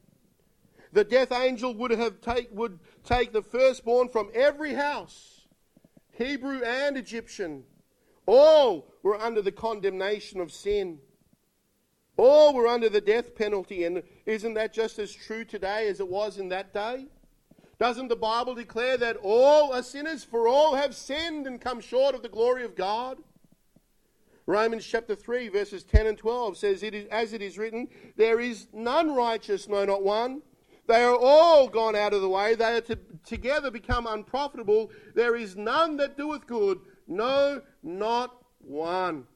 The 0.93 1.05
death 1.05 1.33
angel 1.33 1.75
would 1.75 1.91
have 1.91 2.23
take, 2.23 2.49
would 2.53 2.79
take 3.05 3.33
the 3.33 3.43
firstborn 3.43 4.09
from 4.09 4.31
every 4.33 4.73
house 4.73 5.38
Hebrew 6.19 6.63
and 6.63 6.97
Egyptian, 6.97 7.63
all 8.27 8.93
were 9.03 9.19
under 9.19 9.41
the 9.41 9.53
condemnation 9.53 10.41
of 10.41 10.53
sin. 10.53 10.99
All 12.17 12.53
were 12.53 12.67
under 12.67 12.89
the 12.89 13.01
death 13.01 13.37
penalty. 13.37 13.85
And 13.85 14.03
isn't 14.27 14.55
that 14.55 14.73
just 14.73 14.99
as 14.99 15.15
true 15.15 15.45
today 15.45 15.89
as 15.89 16.01
it 16.01 16.09
was 16.09 16.37
in 16.37 16.49
that 16.49 16.75
day? 16.75 17.07
Doesn't 17.79 18.09
the 18.09 18.17
Bible 18.17 18.57
declare 18.57 18.97
that 18.97 19.17
all 19.23 19.73
are 19.73 19.85
sinners, 19.85 20.25
for 20.25 20.49
all 20.49 20.75
have 20.75 20.97
sinned 20.97 21.47
and 21.47 21.61
come 21.61 21.81
short 21.81 22.17
of 22.17 22.23
the 22.23 22.29
glory 22.29 22.65
of 22.65 22.75
God? 22.75 23.19
Romans 24.47 24.85
chapter 24.85 25.15
3, 25.15 25.49
verses 25.51 25.85
10 25.85 26.09
and 26.09 26.19
12 26.19 26.57
says, 26.57 26.83
it 26.83 26.95
is, 26.95 27.07
As 27.11 27.33
it 27.33 27.43
is 27.43 27.57
written, 27.57 27.87
there 28.17 28.41
is 28.41 28.67
none 28.73 29.15
righteous, 29.15 29.69
no, 29.69 29.85
not 29.85 30.03
one. 30.03 30.43
They 30.89 31.05
are 31.05 31.17
all 31.17 31.69
gone 31.69 31.95
out 31.95 32.15
of 32.15 32.23
the 32.23 32.29
way. 32.31 32.55
They 32.55 32.79
are 32.79 32.81
to, 32.81 32.99
together 33.25 33.71
become 33.71 34.07
unprofitable. 34.07 34.91
There 35.15 35.37
is 35.37 35.55
none 35.55 35.99
that 35.99 36.17
doeth 36.17 36.47
good, 36.47 36.81
no, 37.07 37.61
not 37.83 38.35
one. 38.61 39.27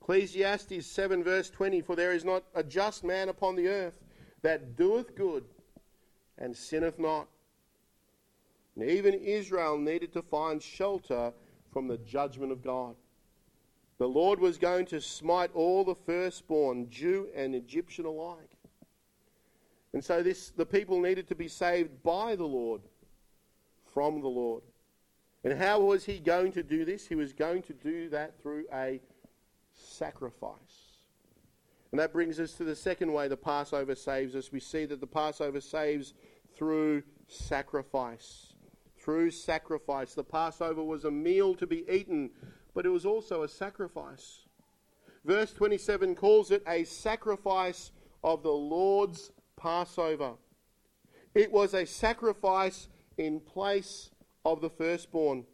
Ecclesiastes 0.00 0.86
7, 0.86 1.24
verse 1.24 1.50
20 1.50 1.80
For 1.80 1.96
there 1.96 2.12
is 2.12 2.24
not 2.24 2.44
a 2.54 2.62
just 2.62 3.02
man 3.02 3.28
upon 3.28 3.56
the 3.56 3.66
earth 3.66 3.98
that 4.42 4.76
doeth 4.76 5.16
good 5.16 5.44
and 6.38 6.56
sinneth 6.56 7.00
not. 7.00 7.26
And 8.76 8.88
even 8.88 9.14
Israel 9.14 9.76
needed 9.76 10.12
to 10.12 10.22
find 10.22 10.62
shelter 10.62 11.32
from 11.72 11.88
the 11.88 11.98
judgment 11.98 12.52
of 12.52 12.62
God. 12.62 12.94
The 13.98 14.06
Lord 14.06 14.38
was 14.38 14.56
going 14.56 14.86
to 14.86 15.00
smite 15.00 15.50
all 15.52 15.82
the 15.82 15.96
firstborn, 15.96 16.90
Jew 16.90 17.28
and 17.34 17.56
Egyptian 17.56 18.04
alike. 18.04 18.55
And 19.96 20.04
so 20.04 20.22
this, 20.22 20.50
the 20.50 20.66
people 20.66 21.00
needed 21.00 21.26
to 21.28 21.34
be 21.34 21.48
saved 21.48 22.02
by 22.02 22.36
the 22.36 22.44
Lord, 22.44 22.82
from 23.94 24.20
the 24.20 24.28
Lord. 24.28 24.62
And 25.42 25.58
how 25.58 25.80
was 25.80 26.04
he 26.04 26.18
going 26.18 26.52
to 26.52 26.62
do 26.62 26.84
this? 26.84 27.06
He 27.08 27.14
was 27.14 27.32
going 27.32 27.62
to 27.62 27.72
do 27.72 28.10
that 28.10 28.38
through 28.42 28.66
a 28.74 29.00
sacrifice. 29.72 30.98
And 31.92 31.98
that 31.98 32.12
brings 32.12 32.38
us 32.38 32.52
to 32.56 32.64
the 32.64 32.76
second 32.76 33.10
way 33.10 33.26
the 33.26 33.38
Passover 33.38 33.94
saves 33.94 34.34
us. 34.34 34.52
We 34.52 34.60
see 34.60 34.84
that 34.84 35.00
the 35.00 35.06
Passover 35.06 35.62
saves 35.62 36.12
through 36.54 37.02
sacrifice. 37.26 38.52
Through 38.98 39.30
sacrifice. 39.30 40.12
The 40.12 40.24
Passover 40.24 40.84
was 40.84 41.06
a 41.06 41.10
meal 41.10 41.54
to 41.54 41.66
be 41.66 41.90
eaten, 41.90 42.32
but 42.74 42.84
it 42.84 42.90
was 42.90 43.06
also 43.06 43.44
a 43.44 43.48
sacrifice. 43.48 44.40
Verse 45.24 45.54
27 45.54 46.16
calls 46.16 46.50
it 46.50 46.62
a 46.68 46.84
sacrifice 46.84 47.92
of 48.22 48.42
the 48.42 48.52
Lord's 48.52 49.32
Passover. 49.66 50.34
It 51.34 51.50
was 51.50 51.74
a 51.74 51.86
sacrifice 51.86 52.88
in 53.18 53.40
place 53.40 54.10
of 54.44 54.60
the 54.60 54.70
firstborn. 54.70 55.44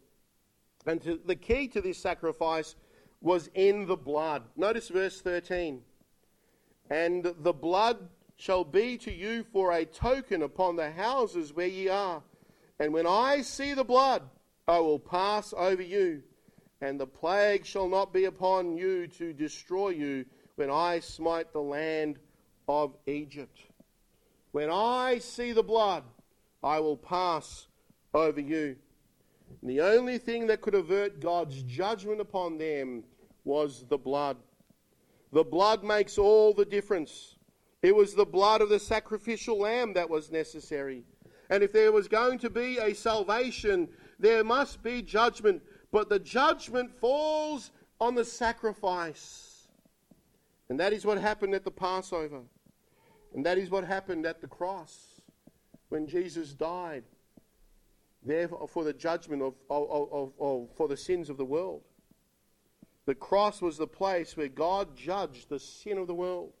And 0.85 1.01
to, 1.01 1.19
the 1.25 1.35
key 1.35 1.67
to 1.69 1.81
this 1.81 1.97
sacrifice 1.97 2.75
was 3.21 3.49
in 3.55 3.87
the 3.87 3.97
blood. 3.97 4.43
Notice 4.55 4.89
verse 4.89 5.19
13. 5.19 5.81
And 6.91 7.33
the 7.39 7.53
blood 7.53 8.07
shall 8.35 8.63
be 8.63 8.99
to 8.99 9.11
you 9.11 9.45
for 9.51 9.71
a 9.71 9.83
token 9.83 10.43
upon 10.43 10.75
the 10.75 10.91
houses 10.91 11.51
where 11.51 11.65
ye 11.65 11.89
are. 11.89 12.21
And 12.79 12.93
when 12.93 13.07
I 13.07 13.41
see 13.41 13.73
the 13.73 13.83
blood, 13.83 14.21
I 14.67 14.77
will 14.77 14.99
pass 14.99 15.55
over 15.57 15.81
you, 15.81 16.21
and 16.81 16.99
the 16.99 17.07
plague 17.07 17.65
shall 17.65 17.89
not 17.89 18.13
be 18.13 18.25
upon 18.25 18.77
you 18.77 19.07
to 19.07 19.33
destroy 19.33 19.89
you 19.89 20.25
when 20.53 20.69
I 20.69 20.99
smite 20.99 21.51
the 21.51 21.63
land 21.63 22.19
of 22.67 22.95
Egypt. 23.07 23.57
When 24.53 24.69
I 24.69 25.17
see 25.17 25.51
the 25.51 25.63
blood, 25.63 26.03
I 26.63 26.79
will 26.79 26.95
pass 26.95 27.67
over 28.13 28.39
you. 28.39 28.75
And 29.59 29.69
the 29.69 29.81
only 29.81 30.19
thing 30.19 30.45
that 30.45 30.61
could 30.61 30.75
avert 30.75 31.19
God's 31.19 31.63
judgment 31.63 32.21
upon 32.21 32.59
them 32.59 33.03
was 33.43 33.83
the 33.89 33.97
blood. 33.97 34.37
The 35.31 35.43
blood 35.43 35.83
makes 35.83 36.19
all 36.19 36.53
the 36.53 36.65
difference. 36.65 37.35
It 37.81 37.95
was 37.95 38.13
the 38.13 38.27
blood 38.27 38.61
of 38.61 38.69
the 38.69 38.79
sacrificial 38.79 39.57
lamb 39.57 39.93
that 39.93 40.07
was 40.07 40.31
necessary. 40.31 41.03
And 41.49 41.63
if 41.63 41.73
there 41.73 41.91
was 41.91 42.07
going 42.07 42.37
to 42.39 42.51
be 42.51 42.77
a 42.77 42.93
salvation, 42.93 43.89
there 44.19 44.43
must 44.43 44.83
be 44.83 45.01
judgment. 45.01 45.63
But 45.91 46.09
the 46.09 46.19
judgment 46.19 46.91
falls 46.99 47.71
on 47.99 48.13
the 48.13 48.23
sacrifice. 48.23 49.67
And 50.69 50.79
that 50.79 50.93
is 50.93 51.07
what 51.07 51.17
happened 51.17 51.55
at 51.55 51.63
the 51.63 51.71
Passover. 51.71 52.41
And 53.33 53.45
that 53.45 53.57
is 53.57 53.69
what 53.69 53.83
happened 53.83 54.25
at 54.25 54.41
the 54.41 54.47
cross 54.47 55.21
when 55.89 56.07
Jesus 56.07 56.53
died 56.53 57.03
there 58.25 58.47
for 58.47 58.83
the 58.83 58.93
judgment 58.93 59.41
of, 59.41 59.55
of, 59.69 60.11
of, 60.11 60.31
of, 60.39 60.69
for 60.75 60.87
the 60.87 60.97
sins 60.97 61.29
of 61.29 61.37
the 61.37 61.45
world. 61.45 61.81
The 63.05 63.15
cross 63.15 63.61
was 63.61 63.77
the 63.77 63.87
place 63.87 64.37
where 64.37 64.47
God 64.47 64.95
judged 64.95 65.49
the 65.49 65.59
sin 65.59 65.97
of 65.97 66.07
the 66.07 66.13
world. 66.13 66.53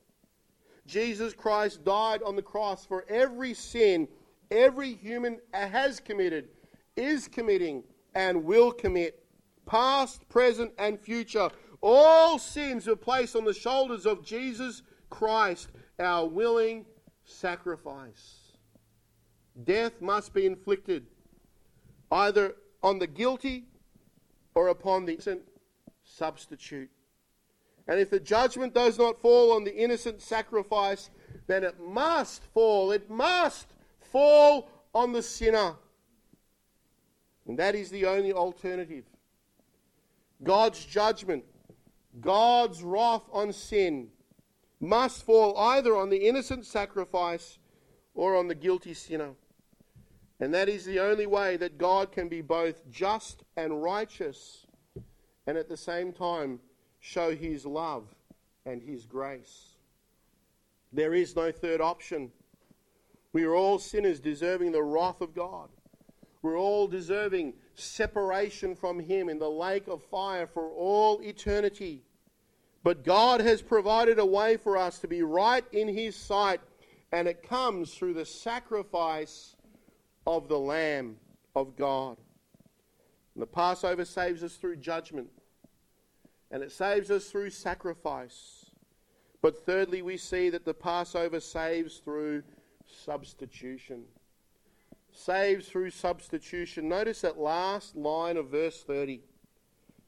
Jesus 0.85 1.33
Christ 1.33 1.85
died 1.85 2.21
on 2.23 2.35
the 2.35 2.41
cross 2.41 2.85
for 2.85 3.05
every 3.07 3.53
sin 3.53 4.07
every 4.53 4.93
human 4.93 5.39
has 5.51 5.99
committed, 5.99 6.49
is 6.95 7.27
committing, 7.27 7.83
and 8.15 8.43
will 8.43 8.71
commit, 8.71 9.23
past, 9.65 10.27
present, 10.29 10.71
and 10.77 10.99
future. 10.99 11.49
All 11.81 12.37
sins 12.37 12.87
were 12.87 12.95
placed 12.95 13.35
on 13.35 13.45
the 13.45 13.53
shoulders 13.53 14.05
of 14.05 14.23
Jesus 14.23 14.83
Christ, 15.09 15.69
our 15.99 16.27
willing 16.27 16.85
sacrifice. 17.25 18.57
Death 19.63 20.01
must 20.01 20.33
be 20.33 20.45
inflicted 20.45 21.05
either 22.11 22.55
on 22.81 22.99
the 22.99 23.07
guilty 23.07 23.65
or 24.55 24.67
upon 24.69 25.05
the 25.05 25.13
innocent 25.13 25.41
substitute. 26.03 26.89
And 27.87 27.99
if 27.99 28.09
the 28.09 28.19
judgment 28.19 28.73
does 28.73 28.97
not 28.97 29.19
fall 29.19 29.51
on 29.51 29.63
the 29.63 29.75
innocent 29.75 30.21
sacrifice, 30.21 31.09
then 31.47 31.63
it 31.63 31.79
must 31.79 32.43
fall, 32.53 32.91
it 32.91 33.09
must 33.09 33.73
fall 33.99 34.69
on 34.93 35.11
the 35.11 35.21
sinner. 35.21 35.75
And 37.47 37.59
that 37.59 37.75
is 37.75 37.89
the 37.89 38.05
only 38.05 38.31
alternative. 38.31 39.03
God's 40.43 40.83
judgment, 40.85 41.43
God's 42.21 42.83
wrath 42.83 43.23
on 43.31 43.51
sin, 43.51 44.09
must 44.83 45.23
fall 45.23 45.57
either 45.57 45.95
on 45.95 46.09
the 46.09 46.27
innocent 46.27 46.65
sacrifice 46.65 47.57
or 48.13 48.35
on 48.35 48.47
the 48.47 48.55
guilty 48.55 48.93
sinner. 48.93 49.31
And 50.39 50.53
that 50.53 50.67
is 50.67 50.85
the 50.85 50.99
only 50.99 51.25
way 51.25 51.57
that 51.57 51.77
God 51.77 52.11
can 52.11 52.27
be 52.27 52.41
both 52.41 52.89
just 52.91 53.43
and 53.55 53.81
righteous 53.81 54.67
and 55.47 55.57
at 55.57 55.69
the 55.69 55.77
same 55.77 56.11
time 56.11 56.59
show 56.99 57.35
his 57.35 57.65
love 57.65 58.13
and 58.65 58.81
his 58.81 59.05
grace. 59.05 59.75
There 60.91 61.13
is 61.13 61.35
no 61.35 61.51
third 61.51 61.81
option. 61.81 62.31
We 63.31 63.45
are 63.45 63.55
all 63.55 63.79
sinners 63.79 64.19
deserving 64.19 64.73
the 64.73 64.83
wrath 64.83 65.21
of 65.21 65.33
God. 65.33 65.69
We're 66.43 66.59
all 66.59 66.87
deserving 66.87 67.53
separation 67.73 68.75
from 68.75 68.99
Him 68.99 69.29
in 69.29 69.39
the 69.39 69.49
lake 69.49 69.87
of 69.87 70.03
fire 70.03 70.45
for 70.45 70.69
all 70.69 71.21
eternity. 71.21 72.03
But 72.83 73.05
God 73.05 73.39
has 73.39 73.61
provided 73.61 74.19
a 74.19 74.25
way 74.25 74.57
for 74.57 74.77
us 74.77 74.99
to 74.99 75.07
be 75.07 75.23
right 75.23 75.63
in 75.71 75.87
His 75.87 76.15
sight, 76.15 76.59
and 77.11 77.27
it 77.27 77.47
comes 77.47 77.93
through 77.93 78.13
the 78.13 78.25
sacrifice 78.25 79.55
of 80.27 80.49
the 80.49 80.59
Lamb 80.59 81.17
of 81.55 81.77
God. 81.77 82.17
And 83.35 83.41
the 83.41 83.47
Passover 83.47 84.05
saves 84.05 84.43
us 84.43 84.55
through 84.55 84.77
judgment, 84.77 85.29
and 86.51 86.61
it 86.61 86.71
saves 86.71 87.09
us 87.09 87.27
through 87.29 87.51
sacrifice. 87.51 88.65
But 89.41 89.65
thirdly, 89.65 90.01
we 90.01 90.17
see 90.17 90.49
that 90.49 90.65
the 90.65 90.73
Passover 90.73 91.39
saves 91.39 91.97
through 91.97 92.43
substitution. 92.85 94.03
Saves 95.11 95.67
through 95.67 95.91
substitution. 95.91 96.89
Notice 96.89 97.21
that 97.21 97.37
last 97.37 97.95
line 97.95 98.37
of 98.37 98.49
verse 98.49 98.83
30. 98.83 99.21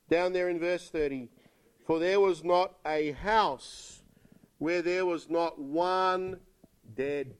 Down 0.09 0.33
there 0.33 0.49
in 0.49 0.59
verse 0.59 0.89
30. 0.89 1.29
For 1.85 1.99
there 1.99 2.19
was 2.19 2.43
not 2.43 2.73
a 2.85 3.11
house 3.11 4.01
where 4.57 4.81
there 4.81 5.05
was 5.05 5.29
not 5.29 5.59
one 5.59 6.39
dead. 6.95 7.35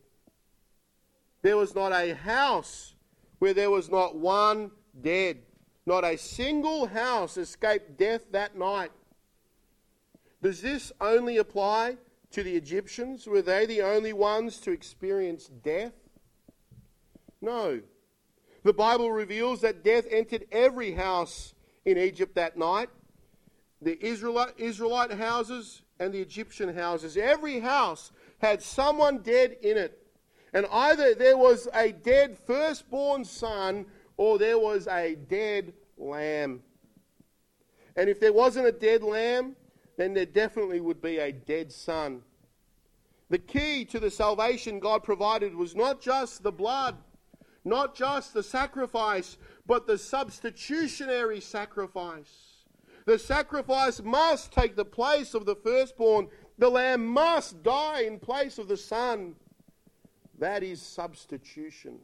There 1.41 1.57
was 1.57 1.73
not 1.73 1.91
a 1.91 2.13
house 2.13 2.93
where 3.39 3.53
there 3.53 3.71
was 3.71 3.89
not 3.89 4.15
one 4.15 4.71
dead. 5.01 5.39
Not 5.87 6.03
a 6.03 6.17
single 6.17 6.87
house 6.87 7.37
escaped 7.37 7.97
death 7.97 8.25
that 8.31 8.55
night. 8.55 8.91
Does 10.43 10.61
this 10.61 10.91
only 11.01 11.37
apply 11.37 11.97
to 12.31 12.43
the 12.43 12.55
Egyptians? 12.55 13.25
Were 13.25 13.41
they 13.41 13.65
the 13.65 13.81
only 13.81 14.13
ones 14.13 14.59
to 14.61 14.71
experience 14.71 15.47
death? 15.47 15.93
No. 17.41 17.81
The 18.63 18.73
Bible 18.73 19.11
reveals 19.11 19.61
that 19.61 19.83
death 19.83 20.05
entered 20.11 20.45
every 20.51 20.91
house 20.91 21.55
in 21.83 21.97
Egypt 21.97 22.35
that 22.35 22.57
night 22.57 22.89
the 23.85 24.03
Israelite, 24.03 24.53
Israelite 24.57 25.11
houses 25.11 25.83
and 25.99 26.11
the 26.11 26.19
Egyptian 26.19 26.75
houses. 26.75 27.15
Every 27.15 27.59
house 27.59 28.11
had 28.39 28.61
someone 28.61 29.19
dead 29.19 29.57
in 29.61 29.77
it. 29.77 30.01
And 30.53 30.65
either 30.71 31.13
there 31.13 31.37
was 31.37 31.67
a 31.71 31.91
dead 31.91 32.35
firstborn 32.47 33.23
son 33.23 33.85
or 34.17 34.39
there 34.39 34.57
was 34.57 34.87
a 34.87 35.15
dead 35.29 35.71
lamb. 35.99 36.63
And 37.95 38.09
if 38.09 38.19
there 38.19 38.33
wasn't 38.33 38.65
a 38.65 38.71
dead 38.71 39.03
lamb, 39.03 39.55
then 39.97 40.15
there 40.15 40.25
definitely 40.25 40.81
would 40.81 41.01
be 41.01 41.19
a 41.19 41.31
dead 41.31 41.71
son. 41.71 42.23
The 43.29 43.37
key 43.37 43.85
to 43.85 43.99
the 43.99 44.09
salvation 44.09 44.79
God 44.79 45.03
provided 45.03 45.55
was 45.55 45.75
not 45.75 46.01
just 46.01 46.41
the 46.41 46.51
blood, 46.51 46.97
not 47.63 47.95
just 47.95 48.33
the 48.33 48.43
sacrifice, 48.43 49.37
but 49.67 49.85
the 49.85 49.99
substitutionary 49.99 51.39
sacrifice. 51.39 52.54
The 53.05 53.19
sacrifice 53.19 54.01
must 54.01 54.51
take 54.51 54.75
the 54.75 54.85
place 54.85 55.35
of 55.35 55.45
the 55.45 55.55
firstborn. 55.55 56.27
The 56.57 56.69
lamb 56.69 57.05
must 57.05 57.61
die 57.61 58.01
in 58.01 58.19
place 58.19 58.57
of 58.57 58.67
the 58.67 58.77
son. 58.77 59.35
That 60.39 60.63
is 60.63 60.81
substitution. 60.81 61.99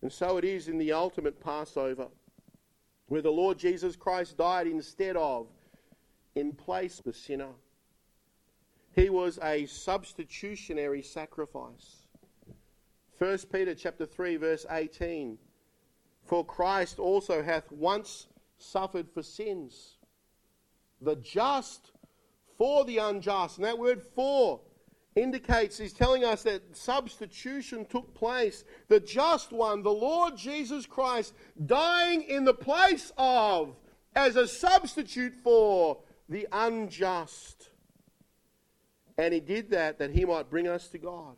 And 0.00 0.12
so 0.12 0.38
it 0.38 0.44
is 0.44 0.68
in 0.68 0.78
the 0.78 0.92
ultimate 0.92 1.40
Passover, 1.40 2.08
where 3.08 3.22
the 3.22 3.30
Lord 3.30 3.58
Jesus 3.58 3.96
Christ 3.96 4.36
died 4.38 4.66
instead 4.66 5.16
of 5.16 5.46
in 6.34 6.52
place 6.52 6.98
of 6.98 7.04
the 7.04 7.12
sinner. 7.12 7.52
He 8.94 9.10
was 9.10 9.38
a 9.42 9.66
substitutionary 9.66 11.02
sacrifice. 11.02 12.06
1 13.18 13.38
Peter 13.52 13.74
chapter 13.74 14.06
3 14.06 14.36
verse 14.36 14.66
18 14.70 15.38
For 16.24 16.44
Christ 16.44 16.98
also 16.98 17.42
hath 17.42 17.70
once 17.70 18.26
suffered 18.64 19.08
for 19.12 19.22
sins 19.22 19.98
the 21.00 21.16
just 21.16 21.90
for 22.56 22.84
the 22.84 22.98
unjust 22.98 23.58
and 23.58 23.64
that 23.64 23.78
word 23.78 24.02
for 24.14 24.60
indicates 25.16 25.78
he's 25.78 25.92
telling 25.92 26.24
us 26.24 26.42
that 26.42 26.76
substitution 26.76 27.84
took 27.84 28.14
place 28.14 28.64
the 28.88 29.00
just 29.00 29.52
one 29.52 29.82
the 29.82 29.90
Lord 29.90 30.36
Jesus 30.36 30.86
Christ 30.86 31.34
dying 31.66 32.22
in 32.22 32.44
the 32.44 32.54
place 32.54 33.12
of 33.16 33.76
as 34.14 34.36
a 34.36 34.46
substitute 34.46 35.34
for 35.42 35.98
the 36.28 36.46
unjust. 36.52 37.70
And 39.16 39.32
he 39.32 39.40
did 39.40 39.70
that 39.70 39.98
that 39.98 40.10
he 40.10 40.24
might 40.24 40.50
bring 40.50 40.66
us 40.66 40.88
to 40.88 40.98
God, 40.98 41.36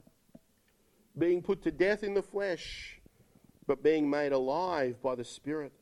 being 1.17 1.43
put 1.43 1.63
to 1.63 1.71
death 1.71 2.03
in 2.03 2.15
the 2.15 2.23
flesh, 2.23 3.01
but 3.67 3.83
being 3.83 4.09
made 4.09 4.33
alive 4.33 5.03
by 5.03 5.15
the 5.15 5.25
Spirit. 5.25 5.73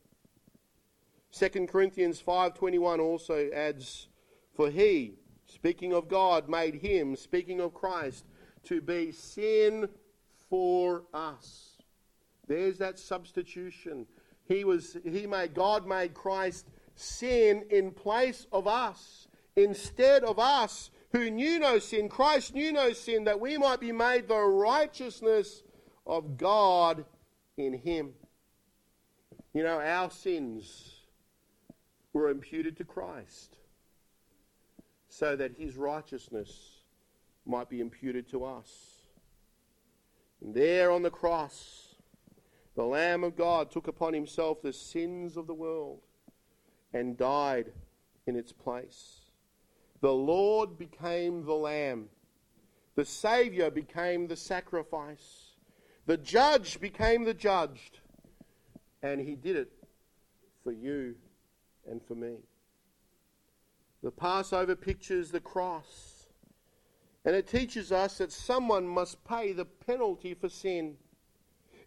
2 1.35 1.67
Corinthians 1.67 2.21
5:21 2.21 3.01
also 3.01 3.51
adds 3.51 4.07
for 4.53 4.71
he 4.71 5.19
speaking 5.47 5.93
of 5.93 6.07
God 6.07 6.49
made 6.49 6.77
him 6.77 7.17
speaking 7.17 7.61
of 7.61 7.75
Christ 7.75 8.25
to 8.63 8.81
be 8.81 9.11
sin 9.11 9.89
for 10.49 11.03
us. 11.13 11.83
There's 12.47 12.79
that 12.79 13.01
substitution. 13.01 14.07
He 14.45 14.63
was 14.65 14.97
he 15.03 15.27
made 15.27 15.55
God 15.55 15.89
made 15.89 16.15
Christ 16.15 16.69
sin 16.95 17.65
in 17.69 17.91
place 17.91 18.47
of 18.53 18.69
us. 18.69 19.27
Instead 19.57 20.23
of 20.23 20.39
us 20.39 20.91
who 21.11 21.31
knew 21.31 21.59
no 21.59 21.81
sin, 21.81 22.09
Christ 22.09 22.55
knew 22.55 22.73
no 22.73 22.93
sin, 22.93 23.25
that 23.25 23.41
we 23.41 23.59
might 23.59 23.81
be 23.81 23.93
made 23.93 24.29
the 24.29 24.41
righteousness 24.41 25.65
of 26.07 26.37
God 26.37 27.05
in 27.57 27.73
him. 27.73 28.15
You 29.53 29.63
know, 29.65 29.81
our 29.81 30.11
sins 30.11 30.94
were 32.15 32.31
imputed 32.31 32.79
to 32.79 32.85
Christ 32.85 33.59
so 35.09 35.37
that 35.37 35.57
his 35.59 35.77
righteousness 35.77 36.79
might 37.45 37.69
be 37.69 37.81
imputed 37.81 38.29
to 38.31 38.45
us. 38.45 39.03
And 40.41 40.55
there 40.55 40.91
on 40.91 41.03
the 41.03 41.11
cross, 41.11 41.97
the 42.75 42.85
Lamb 42.85 43.23
of 43.23 43.37
God 43.37 43.71
took 43.71 43.87
upon 43.87 44.15
himself 44.15 44.63
the 44.63 44.73
sins 44.73 45.37
of 45.37 45.47
the 45.47 45.55
world 45.55 46.01
and 46.93 47.19
died 47.19 47.73
in 48.27 48.37
its 48.37 48.53
place. 48.53 49.21
The 50.01 50.13
Lord 50.13 50.79
became 50.79 51.45
the 51.45 51.55
Lamb. 51.55 52.09
The 52.95 53.05
Saviour 53.05 53.71
became 53.71 54.27
the 54.27 54.37
sacrifice. 54.37 55.57
The 56.07 56.17
judge 56.17 56.81
became 56.81 57.25
the 57.25 57.35
judged. 57.35 58.01
And 59.03 59.21
he 59.21 59.35
did 59.35 59.57
it 59.57 59.73
for 60.63 60.73
you 60.73 61.17
and 61.91 62.03
for 62.03 62.15
me. 62.15 62.37
The 64.03 64.11
Passover 64.11 64.77
pictures 64.77 65.31
the 65.31 65.41
cross. 65.41 66.27
And 67.25 67.35
it 67.35 67.47
teaches 67.47 67.91
us 67.91 68.19
that 68.19 68.31
someone 68.33 68.87
must 68.87 69.25
pay 69.25 69.53
the 69.53 69.65
penalty 69.65 70.35
for 70.35 70.49
sin. 70.49 70.97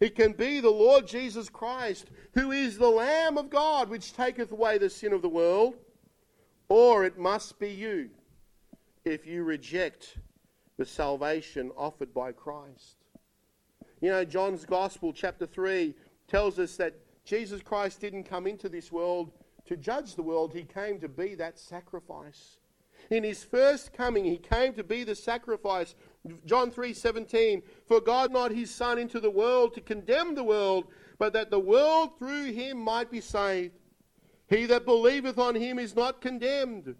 It 0.00 0.16
can 0.16 0.32
be 0.32 0.60
the 0.60 0.70
Lord 0.70 1.06
Jesus 1.06 1.48
Christ, 1.48 2.10
who 2.34 2.50
is 2.50 2.76
the 2.76 2.88
Lamb 2.88 3.38
of 3.38 3.50
God, 3.50 3.88
which 3.88 4.14
taketh 4.14 4.50
away 4.50 4.78
the 4.78 4.90
sin 4.90 5.12
of 5.12 5.22
the 5.22 5.28
world, 5.28 5.74
or 6.68 7.04
it 7.04 7.18
must 7.18 7.58
be 7.58 7.70
you 7.70 8.10
if 9.04 9.26
you 9.26 9.44
reject 9.44 10.18
the 10.76 10.84
salvation 10.84 11.70
offered 11.76 12.12
by 12.12 12.32
Christ. 12.32 12.96
You 14.00 14.10
know, 14.10 14.24
John's 14.24 14.64
Gospel, 14.64 15.12
chapter 15.12 15.46
3, 15.46 15.94
tells 16.28 16.58
us 16.58 16.76
that 16.76 16.94
Jesus 17.24 17.62
Christ 17.62 18.00
didn't 18.00 18.24
come 18.24 18.46
into 18.46 18.68
this 18.68 18.92
world 18.92 19.32
to 19.68 19.76
judge 19.76 20.14
the 20.14 20.22
world, 20.22 20.52
he 20.52 20.64
came 20.64 20.98
to 21.00 21.08
be 21.08 21.34
that 21.36 21.58
sacrifice. 21.58 22.58
In 23.10 23.22
his 23.22 23.44
first 23.44 23.92
coming, 23.92 24.24
he 24.24 24.36
came 24.36 24.74
to 24.74 24.84
be 24.84 25.04
the 25.04 25.14
sacrifice. 25.14 25.94
John 26.44 26.70
3:17, 26.70 27.62
for 27.86 28.00
God 28.00 28.32
not 28.32 28.50
his 28.50 28.74
son 28.74 28.98
into 28.98 29.20
the 29.20 29.30
world 29.30 29.74
to 29.74 29.80
condemn 29.80 30.34
the 30.34 30.44
world, 30.44 30.88
but 31.18 31.32
that 31.32 31.50
the 31.50 31.60
world 31.60 32.18
through 32.18 32.52
him 32.52 32.78
might 32.78 33.10
be 33.10 33.20
saved. 33.20 33.74
He 34.48 34.66
that 34.66 34.84
believeth 34.84 35.38
on 35.38 35.54
him 35.54 35.78
is 35.78 35.94
not 35.94 36.20
condemned, 36.20 36.96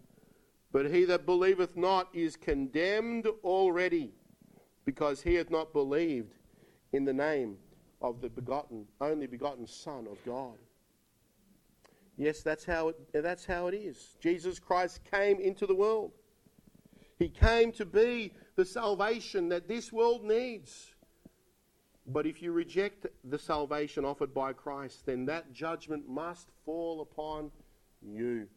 but 0.71 0.91
he 0.91 1.05
that 1.07 1.27
believeth 1.27 1.77
not 1.77 2.09
is 2.15 2.37
condemned 2.37 3.27
already, 3.43 4.13
because 4.85 5.23
he 5.23 5.35
hath 5.35 5.51
not 5.51 5.73
believed 5.73 6.35
in 6.93 7.05
the 7.05 7.13
name 7.13 7.59
of 8.01 8.21
the 8.21 8.29
begotten, 8.29 8.87
only 9.01 9.27
begotten 9.27 9.67
Son 9.67 10.07
of 10.07 10.23
God. 10.25 10.59
Yes, 12.19 12.43
that's 12.43 12.65
how 12.65 12.89
it, 12.89 12.97
that's 13.13 13.45
how 13.45 13.69
it 13.69 13.75
is. 13.75 14.17
Jesus 14.21 14.59
Christ 14.59 15.01
came 15.09 15.39
into 15.39 15.67
the 15.67 15.75
world. 15.75 16.11
He 17.17 17.29
came 17.29 17.71
to 17.73 17.87
be 17.87 18.33
the 18.57 18.65
salvation 18.65 19.49
that 19.51 19.69
this 19.69 19.93
world 19.93 20.25
needs. 20.25 20.95
But 22.07 22.27
if 22.27 22.43
you 22.43 22.51
reject 22.51 23.07
the 23.23 23.39
salvation 23.39 24.05
offered 24.05 24.35
by 24.35 24.53
Christ, 24.53 25.07
then 25.07 25.27
that 25.27 25.53
judgment 25.53 26.09
must 26.09 26.49
fall 26.65 27.03
upon 27.03 27.53
you. 28.03 28.49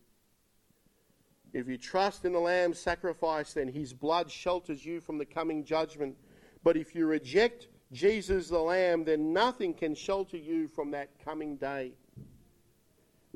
If 1.53 1.67
you 1.67 1.77
trust 1.77 2.25
in 2.25 2.33
the 2.33 2.39
Lamb's 2.39 2.79
sacrifice, 2.79 3.53
then 3.53 3.67
his 3.67 3.93
blood 3.93 4.31
shelters 4.31 4.85
you 4.85 5.01
from 5.01 5.17
the 5.19 5.25
coming 5.25 5.65
judgment. 5.65 6.15
But 6.63 6.77
if 6.77 6.95
you 6.95 7.05
reject 7.05 7.67
Jesus 7.91 8.47
the 8.47 8.59
Lamb, 8.59 9.03
then 9.03 9.33
nothing 9.33 9.73
can 9.73 9.93
shelter 9.93 10.37
you 10.37 10.67
from 10.67 10.91
that 10.91 11.09
coming 11.23 11.57
day. 11.57 11.93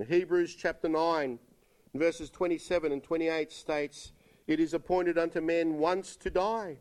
Hebrews 0.03 0.55
chapter 0.55 0.89
9, 0.89 1.39
verses 1.93 2.29
27 2.29 2.91
and 2.91 3.01
28 3.01 3.51
states, 3.51 4.11
It 4.45 4.59
is 4.59 4.73
appointed 4.73 5.17
unto 5.17 5.39
men 5.39 5.77
once 5.77 6.15
to 6.17 6.29
die, 6.29 6.79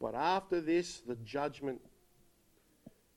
but 0.00 0.14
after 0.14 0.60
this 0.60 1.00
the 1.00 1.16
judgment. 1.16 1.80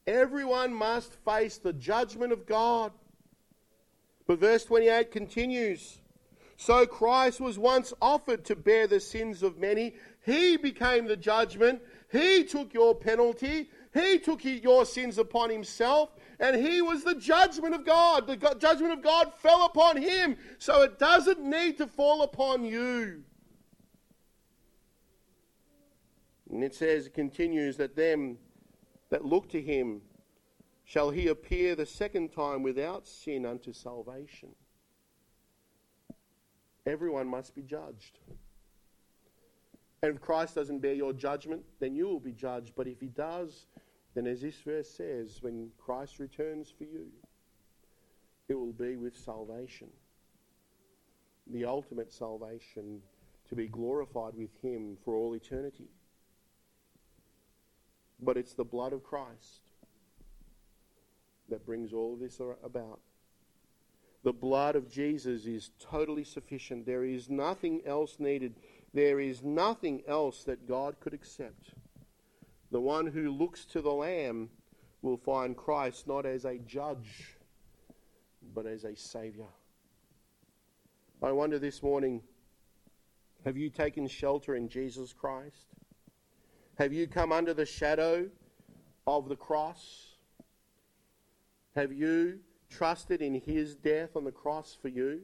Everyone 0.05 0.73
must 0.73 1.13
face 1.25 1.57
the 1.57 1.73
judgment 1.73 2.33
of 2.33 2.45
God. 2.45 2.91
But 4.27 4.39
verse 4.39 4.65
28 4.65 5.11
continues 5.11 5.99
So 6.57 6.85
Christ 6.85 7.39
was 7.41 7.57
once 7.57 7.93
offered 8.01 8.45
to 8.45 8.55
bear 8.55 8.87
the 8.87 8.99
sins 8.99 9.43
of 9.43 9.57
many. 9.57 9.95
He 10.25 10.57
became 10.57 11.07
the 11.07 11.17
judgment. 11.17 11.81
He 12.11 12.43
took 12.43 12.73
your 12.73 12.95
penalty. 12.95 13.69
He 13.93 14.19
took 14.19 14.43
your 14.43 14.85
sins 14.85 15.17
upon 15.17 15.49
himself. 15.49 16.09
And 16.43 16.57
he 16.57 16.81
was 16.81 17.05
the 17.05 17.15
judgment 17.15 17.73
of 17.73 17.85
God. 17.85 18.27
The 18.27 18.35
judgment 18.59 18.91
of 18.91 19.01
God 19.01 19.31
fell 19.37 19.65
upon 19.65 19.95
him. 19.95 20.35
So 20.57 20.81
it 20.81 20.99
doesn't 20.99 21.39
need 21.39 21.77
to 21.77 21.87
fall 21.87 22.21
upon 22.23 22.65
you. 22.65 23.23
And 26.51 26.61
it 26.61 26.75
says, 26.75 27.07
it 27.07 27.13
continues 27.13 27.77
that 27.77 27.95
them 27.95 28.37
that 29.09 29.23
look 29.23 29.47
to 29.51 29.61
him 29.61 30.01
shall 30.83 31.11
he 31.11 31.29
appear 31.29 31.75
the 31.75 31.85
second 31.85 32.33
time 32.33 32.61
without 32.61 33.07
sin 33.07 33.45
unto 33.45 33.71
salvation. 33.71 34.49
Everyone 36.85 37.25
must 37.25 37.55
be 37.55 37.61
judged. 37.61 38.19
And 40.01 40.13
if 40.13 40.19
Christ 40.19 40.55
doesn't 40.55 40.79
bear 40.79 40.93
your 40.93 41.13
judgment, 41.13 41.63
then 41.79 41.95
you 41.95 42.05
will 42.09 42.19
be 42.19 42.33
judged. 42.33 42.73
But 42.75 42.87
if 42.87 42.99
he 42.99 43.07
does, 43.07 43.65
then 44.15 44.27
as 44.27 44.41
this 44.41 44.59
verse 44.61 44.89
says, 44.89 45.39
when 45.41 45.71
Christ 45.77 46.19
returns 46.19 46.71
for 46.75 46.83
you, 46.83 47.07
it 48.47 48.55
will 48.55 48.73
be 48.73 48.95
with 48.95 49.17
salvation. 49.17 49.89
The 51.47 51.65
ultimate 51.65 52.11
salvation 52.11 53.01
to 53.49 53.55
be 53.55 53.67
glorified 53.67 54.35
with 54.35 54.51
him 54.61 54.97
for 55.03 55.15
all 55.15 55.33
eternity 55.33 55.89
but 58.23 58.37
it's 58.37 58.53
the 58.53 58.63
blood 58.63 58.93
of 58.93 59.03
Christ 59.03 59.61
that 61.49 61.65
brings 61.65 61.93
all 61.93 62.13
of 62.13 62.19
this 62.19 62.39
about. 62.63 62.99
The 64.23 64.33
blood 64.33 64.75
of 64.75 64.89
Jesus 64.89 65.45
is 65.45 65.71
totally 65.79 66.23
sufficient. 66.23 66.85
There 66.85 67.03
is 67.03 67.29
nothing 67.29 67.81
else 67.85 68.15
needed. 68.19 68.55
There 68.93 69.19
is 69.19 69.43
nothing 69.43 70.01
else 70.07 70.43
that 70.45 70.67
God 70.67 70.95
could 71.01 71.13
accept. 71.13 71.73
The 72.73 72.81
one 72.81 73.05
who 73.05 73.29
looks 73.29 73.65
to 73.65 73.81
the 73.81 73.91
Lamb 73.91 74.49
will 75.03 75.15
find 75.15 75.55
Christ 75.55 76.07
not 76.07 76.25
as 76.25 76.43
a 76.43 76.57
judge, 76.57 77.37
but 78.55 78.65
as 78.65 78.83
a 78.83 78.95
Savior. 78.95 79.45
I 81.21 81.31
wonder 81.33 81.59
this 81.59 81.83
morning 81.83 82.23
have 83.45 83.57
you 83.57 83.69
taken 83.69 84.07
shelter 84.07 84.55
in 84.55 84.69
Jesus 84.69 85.13
Christ? 85.13 85.67
Have 86.79 86.91
you 86.91 87.05
come 87.05 87.31
under 87.31 87.53
the 87.53 87.67
shadow 87.67 88.27
of 89.05 89.29
the 89.29 89.35
cross? 89.35 90.15
Have 91.75 91.93
you 91.93 92.39
trusted 92.71 93.21
in 93.21 93.35
his 93.35 93.75
death 93.75 94.15
on 94.15 94.23
the 94.23 94.31
cross 94.31 94.75
for 94.81 94.87
you? 94.87 95.21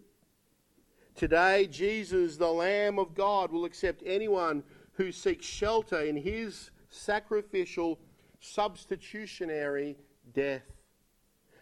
Today, 1.15 1.65
Jesus, 1.65 2.37
the 2.37 2.51
Lamb 2.51 2.99
of 2.99 3.15
God, 3.15 3.51
will 3.51 3.65
accept 3.65 4.03
anyone 4.05 4.61
who 4.93 5.11
seeks 5.11 5.47
shelter 5.47 6.01
in 6.01 6.15
his 6.15 6.69
sacrificial, 6.89 7.99
substitutionary 8.39 9.97
death. 10.33 10.63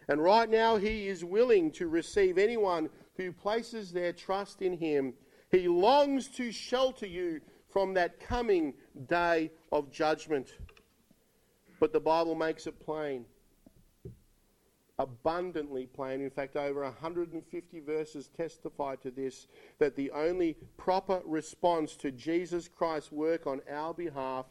And 0.08 0.22
right 0.22 0.48
now, 0.48 0.76
he 0.76 1.06
is 1.06 1.24
willing 1.24 1.70
to 1.72 1.86
receive 1.86 2.38
anyone 2.38 2.88
who 3.16 3.32
places 3.32 3.92
their 3.92 4.12
trust 4.12 4.62
in 4.62 4.78
him. 4.78 5.12
He 5.50 5.68
longs 5.68 6.28
to 6.28 6.50
shelter 6.50 7.06
you 7.06 7.40
from 7.68 7.94
that 7.94 8.18
coming 8.20 8.74
day 9.06 9.50
of 9.70 9.90
judgment. 9.90 10.54
But 11.78 11.92
the 11.92 12.00
Bible 12.00 12.34
makes 12.34 12.66
it 12.66 12.80
plain, 12.80 13.26
abundantly 14.98 15.86
plain. 15.86 16.22
In 16.22 16.30
fact, 16.30 16.56
over 16.56 16.82
150 16.82 17.80
verses 17.80 18.30
testify 18.36 18.96
to 18.96 19.10
this 19.10 19.46
that 19.78 19.94
the 19.94 20.10
only 20.10 20.56
proper 20.76 21.20
response 21.24 21.96
to 21.96 22.10
Jesus 22.10 22.66
Christ's 22.66 23.12
work 23.12 23.46
on 23.46 23.60
our 23.70 23.92
behalf 23.92 24.46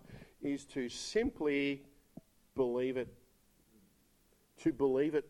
is 0.47 0.65
to 0.65 0.87
simply 0.89 1.83
believe 2.55 2.97
it. 2.97 3.13
To 4.63 4.71
believe 4.71 5.13
it. 5.13 5.27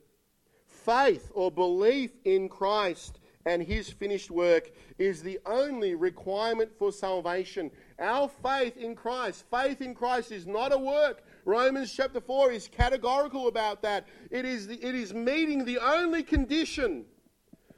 Faith 0.65 1.31
or 1.33 1.51
belief 1.51 2.11
in 2.23 2.47
Christ 2.47 3.19
and 3.45 3.63
his 3.63 3.89
finished 3.89 4.29
work 4.29 4.71
is 4.99 5.23
the 5.23 5.39
only 5.45 5.95
requirement 5.95 6.71
for 6.77 6.91
salvation. 6.91 7.71
Our 7.97 8.29
faith 8.29 8.77
in 8.77 8.93
Christ, 8.95 9.45
faith 9.49 9.81
in 9.81 9.95
Christ 9.95 10.31
is 10.31 10.45
not 10.45 10.73
a 10.73 10.77
work. 10.77 11.23
Romans 11.45 11.93
chapter 11.93 12.21
4 12.21 12.51
is 12.51 12.67
categorical 12.67 13.47
about 13.47 13.81
that. 13.81 14.05
It 14.29 14.45
is, 14.45 14.67
the, 14.67 14.75
it 14.75 14.95
is 14.95 15.13
meeting 15.13 15.65
the 15.65 15.79
only 15.79 16.23
condition 16.23 17.05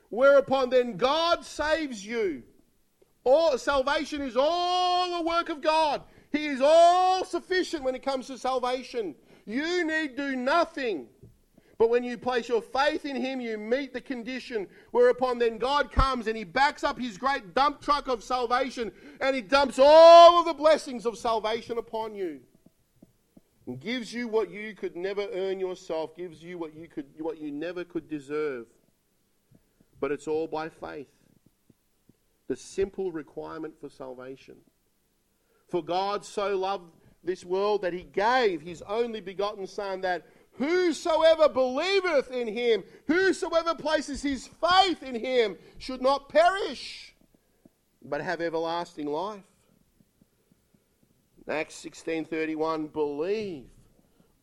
whereupon 0.09 0.71
then 0.71 0.97
God 0.97 1.45
saves 1.45 2.05
you. 2.05 2.43
All, 3.23 3.57
salvation 3.57 4.21
is 4.21 4.35
all 4.35 5.21
a 5.21 5.23
work 5.23 5.49
of 5.49 5.61
God. 5.61 6.01
He 6.31 6.47
is 6.47 6.61
all 6.61 7.25
sufficient 7.25 7.83
when 7.83 7.95
it 7.95 8.03
comes 8.03 8.27
to 8.27 8.37
salvation. 8.37 9.15
You 9.45 9.85
need 9.85 10.15
do 10.15 10.35
nothing. 10.35 11.07
But 11.79 11.89
when 11.89 12.03
you 12.03 12.17
place 12.17 12.49
your 12.49 12.61
faith 12.61 13.05
in 13.05 13.15
Him, 13.15 13.39
you 13.39 13.57
meet 13.57 13.93
the 13.93 14.01
condition 14.01 14.67
whereupon 14.91 15.39
then 15.39 15.57
God 15.57 15.91
comes 15.91 16.27
and 16.27 16.35
He 16.35 16.43
backs 16.43 16.83
up 16.83 16.99
His 16.99 17.17
great 17.17 17.55
dump 17.55 17.81
truck 17.81 18.09
of 18.09 18.21
salvation 18.21 18.91
and 19.21 19.33
He 19.35 19.41
dumps 19.41 19.79
all 19.81 20.41
of 20.41 20.45
the 20.45 20.53
blessings 20.53 21.05
of 21.05 21.17
salvation 21.17 21.77
upon 21.77 22.13
you. 22.13 22.41
And 23.65 23.79
gives 23.79 24.13
you 24.13 24.27
what 24.27 24.49
you 24.49 24.75
could 24.75 24.97
never 24.97 25.27
earn 25.31 25.59
yourself, 25.59 26.17
gives 26.17 26.43
you 26.43 26.57
what 26.57 26.75
you, 26.75 26.87
could, 26.87 27.05
what 27.19 27.39
you 27.39 27.49
never 27.49 27.85
could 27.85 28.09
deserve. 28.09 28.65
But 30.01 30.11
it's 30.11 30.27
all 30.27 30.47
by 30.47 30.69
faith. 30.69 31.07
The 32.49 32.55
simple 32.57 33.11
requirement 33.11 33.75
for 33.79 33.89
salvation. 33.89 34.55
For 35.69 35.83
God 35.83 36.25
so 36.25 36.57
loved 36.57 36.91
this 37.23 37.45
world 37.45 37.81
that 37.81 37.93
He 37.93 38.03
gave 38.03 38.61
His 38.61 38.81
only 38.83 39.21
begotten 39.21 39.67
Son 39.67 40.01
that 40.01 40.25
Whosoever 40.59 41.47
believeth 41.47 42.31
in 42.31 42.45
him, 42.45 42.83
whosoever 43.07 43.73
places 43.75 44.21
his 44.21 44.45
faith 44.45 45.01
in 45.01 45.15
him, 45.15 45.57
should 45.77 46.01
not 46.01 46.27
perish, 46.27 47.15
but 48.03 48.19
have 48.19 48.41
everlasting 48.41 49.07
life. 49.07 49.45
Acts 51.47 51.75
16:31 51.75 52.91
believe 52.91 53.69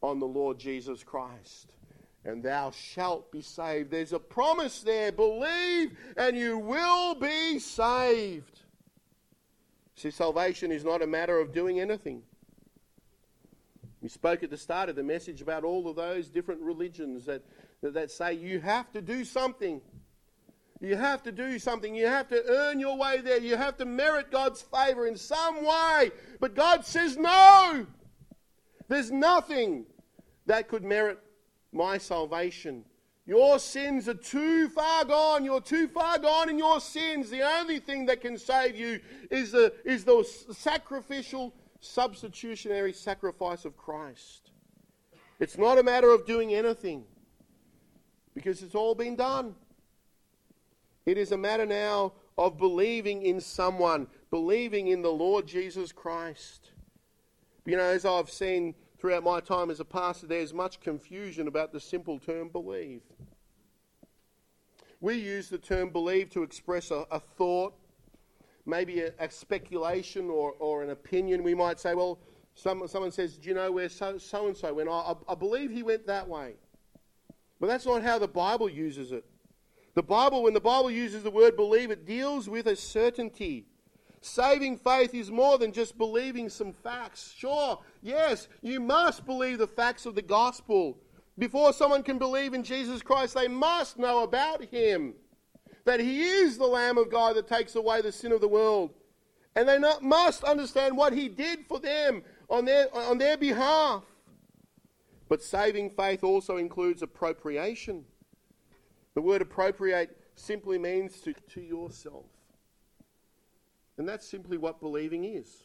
on 0.02 0.18
the 0.18 0.26
Lord 0.26 0.58
Jesus 0.58 1.04
Christ 1.04 1.74
and 2.24 2.42
thou 2.42 2.70
shalt 2.70 3.30
be 3.30 3.42
saved. 3.42 3.90
There's 3.90 4.14
a 4.14 4.18
promise 4.18 4.80
there. 4.80 5.12
Believe 5.12 5.96
and 6.16 6.36
you 6.36 6.58
will 6.58 7.14
be 7.14 7.58
saved. 7.58 8.62
See, 9.96 10.10
salvation 10.10 10.70
is 10.70 10.84
not 10.84 11.00
a 11.00 11.06
matter 11.06 11.38
of 11.38 11.52
doing 11.52 11.80
anything. 11.80 12.22
We 14.02 14.10
spoke 14.10 14.42
at 14.42 14.50
the 14.50 14.58
start 14.58 14.90
of 14.90 14.96
the 14.96 15.02
message 15.02 15.40
about 15.40 15.64
all 15.64 15.88
of 15.88 15.96
those 15.96 16.28
different 16.28 16.60
religions 16.60 17.24
that, 17.24 17.42
that, 17.80 17.94
that 17.94 18.10
say 18.10 18.34
you 18.34 18.60
have 18.60 18.92
to 18.92 19.00
do 19.00 19.24
something. 19.24 19.80
You 20.80 20.96
have 20.96 21.22
to 21.22 21.32
do 21.32 21.58
something. 21.58 21.94
You 21.94 22.06
have 22.06 22.28
to 22.28 22.44
earn 22.46 22.78
your 22.78 22.98
way 22.98 23.22
there. 23.22 23.40
You 23.40 23.56
have 23.56 23.78
to 23.78 23.86
merit 23.86 24.30
God's 24.30 24.60
favor 24.60 25.06
in 25.06 25.16
some 25.16 25.64
way. 25.64 26.10
But 26.40 26.54
God 26.54 26.84
says, 26.84 27.16
no! 27.16 27.86
There's 28.88 29.10
nothing 29.10 29.86
that 30.44 30.68
could 30.68 30.84
merit 30.84 31.18
my 31.72 31.96
salvation. 31.96 32.84
Your 33.26 33.58
sins 33.58 34.08
are 34.08 34.14
too 34.14 34.68
far 34.68 35.04
gone. 35.04 35.44
You're 35.44 35.60
too 35.60 35.88
far 35.88 36.18
gone 36.18 36.48
in 36.48 36.58
your 36.58 36.80
sins. 36.80 37.28
The 37.28 37.42
only 37.42 37.80
thing 37.80 38.06
that 38.06 38.20
can 38.20 38.38
save 38.38 38.76
you 38.76 39.00
is 39.30 39.50
the, 39.50 39.74
is 39.84 40.04
the 40.04 40.24
sacrificial, 40.52 41.52
substitutionary 41.80 42.92
sacrifice 42.92 43.64
of 43.64 43.76
Christ. 43.76 44.52
It's 45.40 45.58
not 45.58 45.76
a 45.76 45.82
matter 45.82 46.10
of 46.10 46.24
doing 46.24 46.54
anything 46.54 47.04
because 48.32 48.62
it's 48.62 48.76
all 48.76 48.94
been 48.94 49.16
done. 49.16 49.56
It 51.04 51.18
is 51.18 51.32
a 51.32 51.36
matter 51.36 51.66
now 51.66 52.12
of 52.38 52.58
believing 52.58 53.22
in 53.22 53.40
someone, 53.40 54.06
believing 54.30 54.86
in 54.88 55.02
the 55.02 55.10
Lord 55.10 55.46
Jesus 55.48 55.90
Christ. 55.90 56.70
You 57.64 57.76
know, 57.76 57.82
as 57.82 58.04
I've 58.04 58.30
seen 58.30 58.74
throughout 58.98 59.22
my 59.22 59.40
time 59.40 59.70
as 59.70 59.80
a 59.80 59.84
pastor, 59.84 60.26
there's 60.26 60.54
much 60.54 60.80
confusion 60.80 61.48
about 61.48 61.72
the 61.72 61.80
simple 61.80 62.18
term 62.18 62.48
believe. 62.48 63.02
We 65.00 65.14
use 65.14 65.48
the 65.48 65.58
term 65.58 65.90
believe 65.90 66.30
to 66.30 66.42
express 66.42 66.90
a, 66.90 67.06
a 67.10 67.20
thought, 67.20 67.74
maybe 68.64 69.02
a, 69.02 69.12
a, 69.18 69.30
speculation 69.30 70.30
or, 70.30 70.52
or 70.58 70.82
an 70.82 70.90
opinion. 70.90 71.42
We 71.42 71.54
might 71.54 71.78
say, 71.78 71.94
well, 71.94 72.18
some, 72.54 72.88
someone 72.88 73.12
says, 73.12 73.36
Do 73.36 73.48
you 73.48 73.54
know 73.54 73.70
where 73.70 73.88
so, 73.88 74.16
so 74.16 74.46
and 74.46 74.56
so 74.56 74.72
went? 74.72 74.88
I, 74.88 75.14
I 75.28 75.34
believe 75.34 75.70
he 75.70 75.82
went 75.82 76.06
that 76.06 76.26
way. 76.26 76.54
But 77.60 77.68
that's 77.68 77.86
not 77.86 78.02
how 78.02 78.18
the 78.18 78.28
Bible 78.28 78.68
uses 78.68 79.12
it. 79.12 79.24
The 79.94 80.02
Bible, 80.02 80.42
when 80.42 80.54
the 80.54 80.60
Bible 80.60 80.90
uses 80.90 81.22
the 81.22 81.30
word 81.30 81.56
believe, 81.56 81.90
it 81.90 82.06
deals 82.06 82.48
with 82.48 82.66
a 82.66 82.76
certainty. 82.76 83.66
Saving 84.26 84.76
faith 84.76 85.14
is 85.14 85.30
more 85.30 85.56
than 85.56 85.70
just 85.70 85.96
believing 85.96 86.48
some 86.48 86.72
facts. 86.72 87.32
Sure, 87.38 87.78
yes, 88.02 88.48
you 88.60 88.80
must 88.80 89.24
believe 89.24 89.58
the 89.58 89.68
facts 89.68 90.04
of 90.04 90.16
the 90.16 90.20
gospel. 90.20 90.98
Before 91.38 91.72
someone 91.72 92.02
can 92.02 92.18
believe 92.18 92.52
in 92.52 92.64
Jesus 92.64 93.02
Christ, 93.02 93.34
they 93.34 93.46
must 93.46 94.00
know 94.00 94.24
about 94.24 94.64
him. 94.64 95.14
That 95.84 96.00
he 96.00 96.24
is 96.24 96.58
the 96.58 96.66
Lamb 96.66 96.98
of 96.98 97.08
God 97.08 97.36
that 97.36 97.46
takes 97.46 97.76
away 97.76 98.00
the 98.00 98.10
sin 98.10 98.32
of 98.32 98.40
the 98.40 98.48
world. 98.48 98.90
And 99.54 99.68
they 99.68 99.78
not, 99.78 100.02
must 100.02 100.42
understand 100.42 100.96
what 100.96 101.12
he 101.12 101.28
did 101.28 101.60
for 101.68 101.78
them 101.78 102.24
on 102.50 102.64
their, 102.64 102.94
on 102.94 103.18
their 103.18 103.36
behalf. 103.36 104.02
But 105.28 105.40
saving 105.40 105.90
faith 105.90 106.24
also 106.24 106.56
includes 106.56 107.00
appropriation. 107.00 108.04
The 109.14 109.22
word 109.22 109.40
appropriate 109.40 110.16
simply 110.34 110.78
means 110.78 111.20
to, 111.20 111.32
to 111.32 111.60
yourself. 111.60 112.26
And 113.98 114.08
that's 114.08 114.26
simply 114.26 114.58
what 114.58 114.80
believing 114.80 115.24
is. 115.24 115.64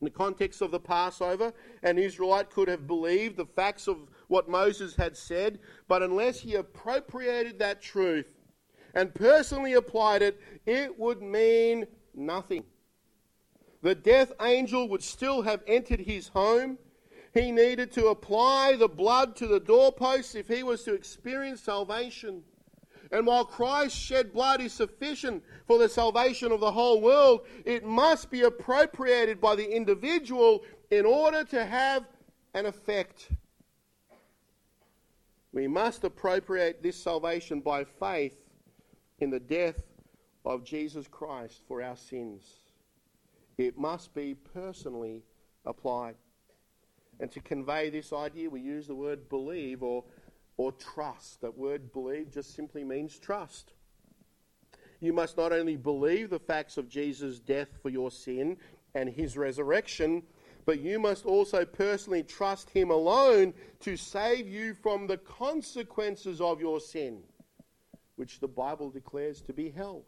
In 0.00 0.04
the 0.04 0.10
context 0.10 0.62
of 0.62 0.70
the 0.70 0.78
Passover, 0.78 1.52
an 1.82 1.98
Israelite 1.98 2.50
could 2.50 2.68
have 2.68 2.86
believed 2.86 3.36
the 3.36 3.46
facts 3.46 3.88
of 3.88 3.96
what 4.28 4.48
Moses 4.48 4.94
had 4.94 5.16
said, 5.16 5.58
but 5.88 6.04
unless 6.04 6.38
he 6.38 6.54
appropriated 6.54 7.58
that 7.58 7.82
truth 7.82 8.26
and 8.94 9.12
personally 9.12 9.72
applied 9.72 10.22
it, 10.22 10.40
it 10.66 10.96
would 10.98 11.20
mean 11.20 11.86
nothing. 12.14 12.62
The 13.82 13.94
death 13.94 14.32
angel 14.40 14.88
would 14.88 15.02
still 15.02 15.42
have 15.42 15.62
entered 15.66 16.00
his 16.00 16.28
home. 16.28 16.78
He 17.34 17.52
needed 17.52 17.92
to 17.92 18.08
apply 18.08 18.76
the 18.76 18.88
blood 18.88 19.36
to 19.36 19.46
the 19.46 19.60
doorposts 19.60 20.34
if 20.34 20.48
he 20.48 20.62
was 20.62 20.84
to 20.84 20.94
experience 20.94 21.60
salvation. 21.60 22.42
And 23.10 23.26
while 23.26 23.44
Christ's 23.44 23.98
shed 23.98 24.32
blood 24.32 24.60
is 24.60 24.72
sufficient 24.72 25.42
for 25.66 25.78
the 25.78 25.88
salvation 25.88 26.52
of 26.52 26.60
the 26.60 26.72
whole 26.72 27.00
world, 27.00 27.46
it 27.64 27.84
must 27.84 28.30
be 28.30 28.42
appropriated 28.42 29.40
by 29.40 29.56
the 29.56 29.74
individual 29.74 30.62
in 30.90 31.06
order 31.06 31.44
to 31.44 31.64
have 31.64 32.04
an 32.54 32.66
effect. 32.66 33.30
We 35.52 35.66
must 35.66 36.04
appropriate 36.04 36.82
this 36.82 37.02
salvation 37.02 37.60
by 37.60 37.84
faith 37.84 38.44
in 39.20 39.30
the 39.30 39.40
death 39.40 39.82
of 40.44 40.64
Jesus 40.64 41.08
Christ 41.08 41.62
for 41.66 41.82
our 41.82 41.96
sins. 41.96 42.44
It 43.56 43.78
must 43.78 44.14
be 44.14 44.34
personally 44.34 45.24
applied. 45.64 46.14
And 47.20 47.30
to 47.32 47.40
convey 47.40 47.90
this 47.90 48.12
idea, 48.12 48.48
we 48.48 48.60
use 48.60 48.86
the 48.86 48.94
word 48.94 49.28
believe 49.28 49.82
or 49.82 50.04
or 50.58 50.72
trust. 50.72 51.40
That 51.40 51.56
word 51.56 51.92
believe 51.94 52.30
just 52.30 52.54
simply 52.54 52.84
means 52.84 53.18
trust. 53.18 53.72
You 55.00 55.14
must 55.14 55.38
not 55.38 55.52
only 55.52 55.76
believe 55.76 56.28
the 56.28 56.38
facts 56.38 56.76
of 56.76 56.88
Jesus' 56.88 57.38
death 57.38 57.68
for 57.80 57.88
your 57.88 58.10
sin 58.10 58.58
and 58.94 59.08
his 59.08 59.38
resurrection, 59.38 60.24
but 60.66 60.80
you 60.80 60.98
must 60.98 61.24
also 61.24 61.64
personally 61.64 62.22
trust 62.22 62.68
him 62.68 62.90
alone 62.90 63.54
to 63.80 63.96
save 63.96 64.46
you 64.46 64.74
from 64.74 65.06
the 65.06 65.16
consequences 65.16 66.40
of 66.40 66.60
your 66.60 66.80
sin, 66.80 67.22
which 68.16 68.40
the 68.40 68.48
Bible 68.48 68.90
declares 68.90 69.40
to 69.42 69.52
be 69.52 69.70
hell. 69.70 70.02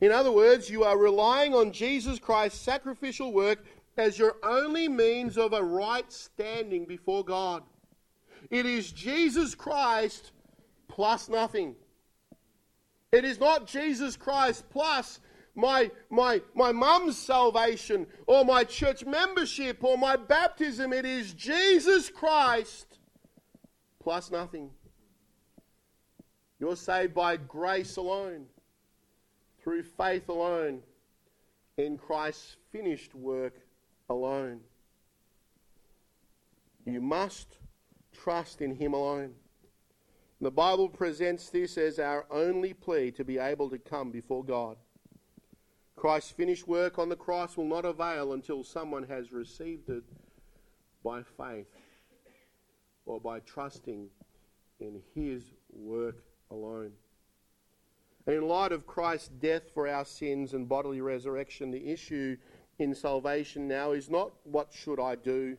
In 0.00 0.12
other 0.12 0.32
words, 0.32 0.70
you 0.70 0.84
are 0.84 0.96
relying 0.96 1.54
on 1.54 1.72
Jesus 1.72 2.18
Christ's 2.18 2.60
sacrificial 2.60 3.32
work 3.32 3.64
as 3.96 4.18
your 4.18 4.36
only 4.42 4.88
means 4.88 5.36
of 5.36 5.52
a 5.52 5.62
right 5.62 6.10
standing 6.12 6.84
before 6.84 7.24
God. 7.24 7.62
It 8.50 8.66
is 8.66 8.92
Jesus 8.92 9.54
Christ 9.54 10.32
plus 10.88 11.28
nothing. 11.28 11.74
It 13.12 13.24
is 13.24 13.40
not 13.40 13.66
Jesus 13.66 14.16
Christ 14.16 14.64
plus 14.70 15.20
my, 15.54 15.90
my, 16.10 16.42
my 16.54 16.70
mum's 16.70 17.16
salvation 17.18 18.06
or 18.26 18.44
my 18.44 18.64
church 18.64 19.04
membership 19.04 19.82
or 19.82 19.96
my 19.96 20.16
baptism. 20.16 20.92
It 20.92 21.06
is 21.06 21.32
Jesus 21.32 22.10
Christ 22.10 22.98
plus 24.02 24.30
nothing. 24.30 24.70
You're 26.58 26.76
saved 26.76 27.14
by 27.14 27.36
grace 27.36 27.96
alone, 27.96 28.46
through 29.62 29.82
faith 29.82 30.28
alone, 30.28 30.82
in 31.76 31.98
Christ's 31.98 32.56
finished 32.72 33.14
work 33.14 33.54
alone. 34.08 34.60
You 36.86 37.00
must 37.00 37.58
trust 38.22 38.60
in 38.60 38.74
Him 38.74 38.94
alone. 38.94 39.34
The 40.40 40.50
Bible 40.50 40.88
presents 40.88 41.48
this 41.48 41.78
as 41.78 41.98
our 41.98 42.26
only 42.30 42.74
plea 42.74 43.10
to 43.12 43.24
be 43.24 43.38
able 43.38 43.70
to 43.70 43.78
come 43.78 44.10
before 44.10 44.44
God. 44.44 44.76
Christ's 45.96 46.30
finished 46.30 46.68
work 46.68 46.98
on 46.98 47.08
the 47.08 47.16
cross 47.16 47.56
will 47.56 47.64
not 47.64 47.86
avail 47.86 48.34
until 48.34 48.62
someone 48.62 49.04
has 49.04 49.32
received 49.32 49.88
it 49.88 50.04
by 51.02 51.22
faith 51.22 51.68
or 53.06 53.18
by 53.18 53.40
trusting 53.40 54.08
in 54.78 55.00
His 55.14 55.42
work 55.72 56.22
alone. 56.50 56.92
And 58.26 58.34
in 58.34 58.46
light 58.46 58.72
of 58.72 58.86
Christ's 58.86 59.28
death 59.28 59.70
for 59.72 59.88
our 59.88 60.04
sins 60.04 60.52
and 60.52 60.68
bodily 60.68 61.00
resurrection, 61.00 61.70
the 61.70 61.88
issue 61.90 62.36
in 62.78 62.94
salvation 62.94 63.66
now 63.66 63.92
is 63.92 64.10
not 64.10 64.32
what 64.44 64.72
should 64.72 65.00
I 65.00 65.14
do, 65.14 65.56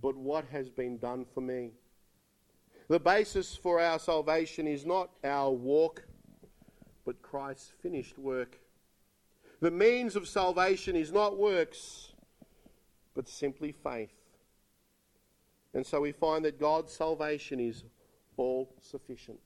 but 0.00 0.16
what 0.16 0.44
has 0.46 0.68
been 0.70 0.98
done 0.98 1.24
for 1.34 1.40
me. 1.40 1.72
The 2.88 3.00
basis 3.00 3.54
for 3.54 3.80
our 3.80 3.98
salvation 3.98 4.66
is 4.66 4.84
not 4.84 5.10
our 5.22 5.50
walk, 5.50 6.02
but 7.04 7.22
Christ's 7.22 7.72
finished 7.82 8.18
work. 8.18 8.58
The 9.60 9.70
means 9.70 10.16
of 10.16 10.26
salvation 10.26 10.96
is 10.96 11.12
not 11.12 11.38
works, 11.38 12.12
but 13.14 13.28
simply 13.28 13.72
faith. 13.72 14.14
And 15.74 15.86
so 15.86 16.00
we 16.00 16.12
find 16.12 16.44
that 16.44 16.58
God's 16.58 16.92
salvation 16.92 17.60
is 17.60 17.84
all 18.36 18.74
sufficient. 18.80 19.38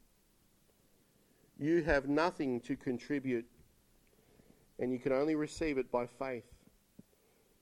You 1.59 1.83
have 1.83 2.09
nothing 2.09 2.61
to 2.61 2.77
contribute, 2.77 3.47
and 4.79 4.93
you 4.93 4.99
can 4.99 5.13
only 5.13 5.35
receive 5.35 5.79
it 5.79 5.91
by 5.91 6.07
faith. 6.07 6.45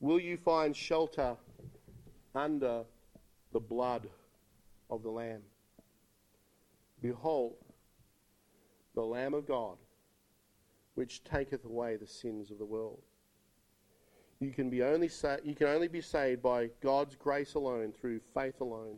Will 0.01 0.20
you 0.20 0.36
find 0.36 0.76
shelter 0.76 1.36
under 2.35 2.85
the 3.53 3.61
blood 3.61 4.09
of 4.91 5.03
the 5.03 5.11
Lamb. 5.11 5.43
Behold, 7.01 7.57
the 8.95 9.03
Lamb 9.03 9.35
of 9.35 9.47
God, 9.47 9.76
which 10.95 11.24
taketh 11.24 11.64
away 11.64 11.97
the 11.97 12.07
sins 12.07 12.51
of 12.51 12.59
the 12.59 12.64
world. 12.64 13.03
You 14.41 14.51
can, 14.51 14.70
be 14.70 14.83
only 14.83 15.09
sa- 15.09 15.39
you 15.45 15.55
can 15.55 15.68
only 15.68 15.89
be 15.89 16.01
saved 16.01 16.43
by 16.43 16.70
God's 16.83 17.14
grace 17.14 17.55
alone, 17.55 17.93
through 17.93 18.20
faith 18.35 18.61
alone, 18.61 18.97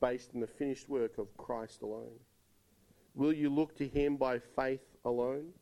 based 0.00 0.34
in 0.34 0.40
the 0.40 0.46
finished 0.46 0.88
work 0.88 1.18
of 1.18 1.36
Christ 1.36 1.82
alone. 1.82 2.18
Will 3.14 3.32
you 3.32 3.48
look 3.48 3.76
to 3.76 3.86
Him 3.86 4.16
by 4.16 4.38
faith 4.38 4.82
alone? 5.04 5.52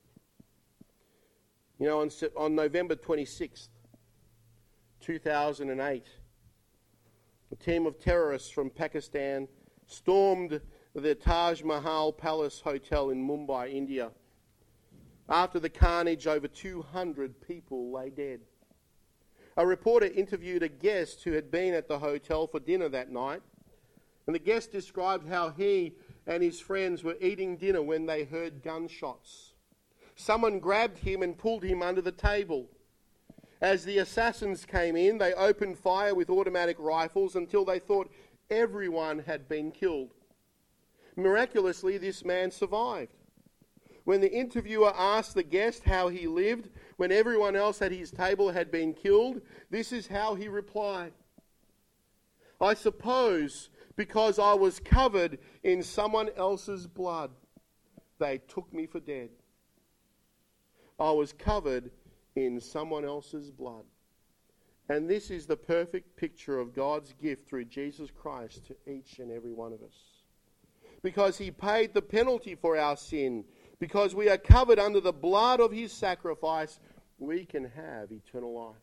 You 1.79 1.87
know, 1.87 2.01
on, 2.01 2.11
on 2.37 2.55
November 2.55 2.97
26th, 2.97 3.69
2008, 5.01 6.07
a 7.51 7.57
team 7.57 7.87
of 7.87 7.99
terrorists 7.99 8.51
from 8.51 8.71
Pakistan 8.71 9.49
stormed 9.87 10.61
the 10.95 11.15
Taj 11.15 11.63
Mahal 11.63 12.13
Palace 12.13 12.61
Hotel 12.61 13.11
in 13.11 13.27
Mumbai, 13.27 13.73
India. 13.73 14.11
After 15.29 15.59
the 15.59 15.69
carnage, 15.69 16.27
over 16.27 16.49
200 16.49 17.41
people 17.47 17.93
lay 17.93 18.11
dead. 18.11 18.41
A 19.57 19.67
reporter 19.67 20.07
interviewed 20.07 20.63
a 20.63 20.69
guest 20.69 21.25
who 21.25 21.33
had 21.33 21.51
been 21.51 21.75
at 21.75 21.89
the 21.89 21.99
hotel 21.99 22.47
for 22.47 22.61
dinner 22.61 22.89
that 22.91 23.11
night, 23.11 23.43
and 24.27 24.35
the 24.35 24.41
guest 24.41 24.71
described 24.71 25.29
how 25.29 25.51
he 25.51 25.95
and 26.27 26.43
his 26.43 26.61
friends 26.61 27.03
were 27.03 27.17
eating 27.21 27.57
dinner 27.57 27.83
when 27.83 28.07
they 28.07 28.25
heard 28.25 28.63
gunshots. 28.63 29.55
Someone 30.17 30.59
grabbed 30.59 30.99
him 30.99 31.23
and 31.23 31.37
pulled 31.37 31.65
him 31.65 31.83
under 31.83 32.03
the 32.03 32.13
table. 32.13 32.69
As 33.61 33.85
the 33.85 33.99
assassins 33.99 34.65
came 34.65 34.97
in, 34.97 35.19
they 35.19 35.35
opened 35.35 35.79
fire 35.79 36.15
with 36.15 36.31
automatic 36.31 36.77
rifles 36.79 37.35
until 37.35 37.65
they 37.65 37.79
thought 37.79 38.11
everyone 38.51 39.21
had 39.21 39.49
been 39.49 39.73
killed. 39.73 40.15
Miraculously, 41.17 41.99
this 41.99 42.25
man 42.25 42.51
survived. 42.51 43.13
When 44.05 44.21
the 44.21 44.33
interviewer 44.33 44.93
asked 44.97 45.35
the 45.35 45.43
guest 45.43 45.85
how 45.85 46.09
he 46.09 46.27
lived 46.27 46.71
when 46.97 47.13
everyone 47.13 47.57
else 47.57 47.83
at 47.83 47.93
his 47.93 48.11
table 48.11 48.51
had 48.51 48.71
been 48.71 48.95
killed, 48.95 49.43
this 49.71 49.93
is 49.93 50.07
how 50.07 50.35
he 50.35 50.49
replied 50.49 51.13
I 52.61 52.75
suppose 52.75 53.71
because 53.97 54.39
I 54.39 54.55
was 54.55 54.81
covered 54.81 55.39
in 55.63 55.83
someone 55.83 56.31
else's 56.37 56.87
blood, 56.87 57.31
they 58.19 58.39
took 58.39 58.73
me 58.73 58.87
for 58.87 59.01
dead. 59.01 59.31
I 60.99 61.11
was 61.13 61.33
covered 61.33 61.91
in 62.39 62.61
someone 62.61 63.05
else's 63.05 63.51
blood. 63.51 63.85
And 64.89 65.09
this 65.09 65.31
is 65.31 65.47
the 65.47 65.57
perfect 65.57 66.17
picture 66.17 66.59
of 66.59 66.75
God's 66.75 67.13
gift 67.21 67.49
through 67.49 67.67
Jesus 67.67 68.11
Christ 68.11 68.67
to 68.67 68.77
each 68.91 69.19
and 69.19 69.31
every 69.31 69.53
one 69.53 69.73
of 69.73 69.83
us. 69.83 69.97
Because 71.03 71.37
he 71.37 71.51
paid 71.51 71.93
the 71.93 72.03
penalty 72.03 72.55
for 72.55 72.79
our 72.79 72.97
sin, 72.97 73.45
because 73.79 74.15
we 74.15 74.29
are 74.29 74.39
covered 74.39 74.79
under 74.79 75.01
the 75.01 75.13
blood 75.13 75.61
of 75.61 75.73
his 75.73 75.93
sacrifice, 75.93 76.81
we 77.19 77.45
can 77.45 77.65
have 77.65 78.11
eternal 78.11 78.55
life. 78.55 78.77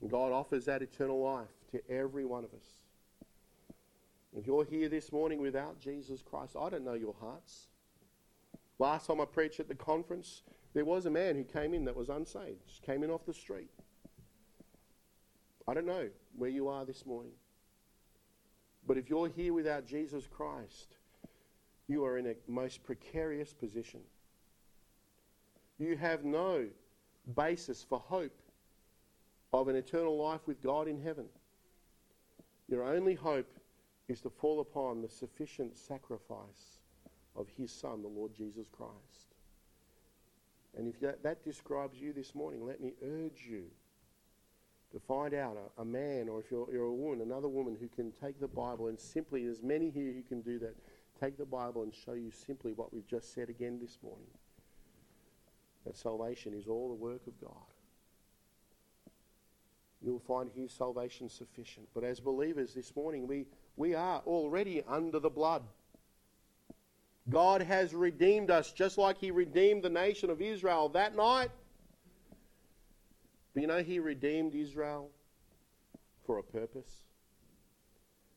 And 0.00 0.10
God 0.10 0.32
offers 0.32 0.66
that 0.66 0.82
eternal 0.82 1.20
life 1.20 1.48
to 1.72 1.90
every 1.90 2.24
one 2.24 2.44
of 2.44 2.52
us. 2.52 2.66
If 4.36 4.46
you're 4.46 4.64
here 4.64 4.88
this 4.88 5.10
morning 5.10 5.40
without 5.40 5.80
Jesus 5.80 6.22
Christ, 6.22 6.54
I 6.60 6.68
don't 6.68 6.84
know 6.84 6.94
your 6.94 7.14
hearts. 7.18 7.68
Last 8.78 9.06
time 9.06 9.20
I 9.20 9.24
preached 9.24 9.58
at 9.58 9.68
the 9.68 9.74
conference, 9.74 10.42
there 10.74 10.84
was 10.84 11.06
a 11.06 11.10
man 11.10 11.34
who 11.34 11.44
came 11.44 11.74
in 11.74 11.84
that 11.84 11.96
was 11.96 12.08
unsaved, 12.08 12.66
just 12.66 12.82
came 12.82 13.02
in 13.02 13.10
off 13.10 13.24
the 13.26 13.34
street. 13.34 13.70
I 15.66 15.74
don't 15.74 15.86
know 15.86 16.08
where 16.36 16.50
you 16.50 16.68
are 16.68 16.84
this 16.84 17.04
morning. 17.04 17.32
But 18.86 18.96
if 18.96 19.10
you're 19.10 19.28
here 19.28 19.52
without 19.52 19.86
Jesus 19.86 20.26
Christ, 20.26 20.96
you 21.88 22.04
are 22.04 22.16
in 22.16 22.26
a 22.26 22.34
most 22.46 22.82
precarious 22.82 23.52
position. 23.52 24.00
You 25.78 25.96
have 25.96 26.24
no 26.24 26.66
basis 27.36 27.84
for 27.84 27.98
hope 27.98 28.40
of 29.52 29.68
an 29.68 29.76
eternal 29.76 30.16
life 30.16 30.40
with 30.46 30.62
God 30.62 30.88
in 30.88 31.00
heaven. 31.00 31.26
Your 32.68 32.84
only 32.84 33.14
hope 33.14 33.58
is 34.08 34.20
to 34.22 34.30
fall 34.30 34.60
upon 34.60 35.02
the 35.02 35.08
sufficient 35.08 35.76
sacrifice 35.76 36.80
of 37.36 37.46
his 37.56 37.72
Son, 37.72 38.02
the 38.02 38.08
Lord 38.08 38.34
Jesus 38.34 38.68
Christ. 38.70 39.34
And 40.78 40.86
if 40.86 41.00
that, 41.00 41.24
that 41.24 41.44
describes 41.44 41.98
you 42.00 42.12
this 42.12 42.36
morning, 42.36 42.64
let 42.64 42.80
me 42.80 42.92
urge 43.02 43.44
you 43.50 43.64
to 44.92 45.00
find 45.00 45.34
out 45.34 45.56
a, 45.76 45.82
a, 45.82 45.84
man, 45.84 46.28
or 46.28 46.38
if 46.40 46.50
you're, 46.52 46.72
you're 46.72 46.84
a 46.84 46.94
woman, 46.94 47.20
another 47.20 47.48
woman 47.48 47.76
who 47.78 47.88
can 47.88 48.12
take 48.22 48.40
the 48.40 48.48
Bible 48.48 48.86
and 48.86 48.98
simply, 48.98 49.44
there's 49.44 49.62
many 49.62 49.90
here 49.90 50.12
who 50.12 50.22
can 50.22 50.40
do 50.40 50.58
that, 50.60 50.76
take 51.20 51.36
the 51.36 51.44
Bible 51.44 51.82
and 51.82 51.92
show 51.92 52.12
you 52.12 52.30
simply 52.30 52.72
what 52.72 52.94
we've 52.94 53.06
just 53.08 53.34
said 53.34 53.50
again 53.50 53.80
this 53.82 53.98
morning. 54.02 54.28
That 55.84 55.96
salvation 55.96 56.54
is 56.54 56.68
all 56.68 56.88
the 56.88 56.94
work 56.94 57.26
of 57.26 57.38
God. 57.40 57.52
You'll 60.00 60.20
find 60.20 60.48
His 60.54 60.70
salvation 60.70 61.28
sufficient. 61.28 61.88
But 61.92 62.04
as 62.04 62.20
believers 62.20 62.72
this 62.72 62.94
morning, 62.94 63.26
we, 63.26 63.46
we 63.76 63.94
are 63.94 64.22
already 64.26 64.84
under 64.88 65.18
the 65.18 65.28
blood. 65.28 65.64
God 67.30 67.60
has 67.62 67.94
redeemed 67.94 68.50
us 68.50 68.72
just 68.72 68.96
like 68.96 69.18
He 69.18 69.30
redeemed 69.30 69.82
the 69.82 69.90
nation 69.90 70.30
of 70.30 70.40
Israel 70.40 70.88
that 70.90 71.14
night. 71.14 71.50
But 73.54 73.60
you 73.60 73.66
know, 73.66 73.82
He 73.82 73.98
redeemed 73.98 74.54
Israel 74.54 75.10
for 76.26 76.38
a 76.38 76.42
purpose. 76.42 77.02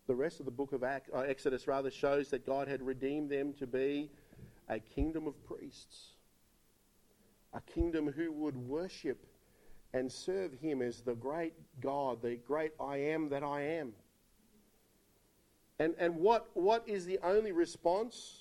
The 0.08 0.16
rest 0.16 0.40
of 0.40 0.46
the 0.46 0.52
book 0.52 0.74
of 0.74 0.84
uh, 0.84 1.00
Exodus 1.20 1.68
rather 1.68 1.92
shows 1.92 2.30
that 2.30 2.46
God 2.46 2.68
had 2.68 2.82
redeemed 2.82 3.30
them 3.30 3.54
to 3.54 3.68
be 3.68 4.10
a 4.68 4.80
kingdom 4.80 5.28
of 5.28 5.42
priests, 5.46 6.16
a 7.54 7.62
kingdom 7.62 8.12
who 8.12 8.32
would 8.32 8.58
worship 8.58 9.26
and 9.94 10.12
serve 10.12 10.54
Him 10.54 10.82
as 10.82 11.02
the 11.02 11.16
great 11.16 11.54
God, 11.80 12.22
the 12.22 12.36
great 12.36 12.72
I 12.80 12.98
am 12.98 13.30
that 13.30 13.44
I 13.44 13.62
am. 13.62 13.94
And, 15.80 15.96
and 15.98 16.16
what, 16.18 16.50
what 16.54 16.84
is 16.88 17.06
the 17.06 17.20
only 17.24 17.52
response 17.52 18.41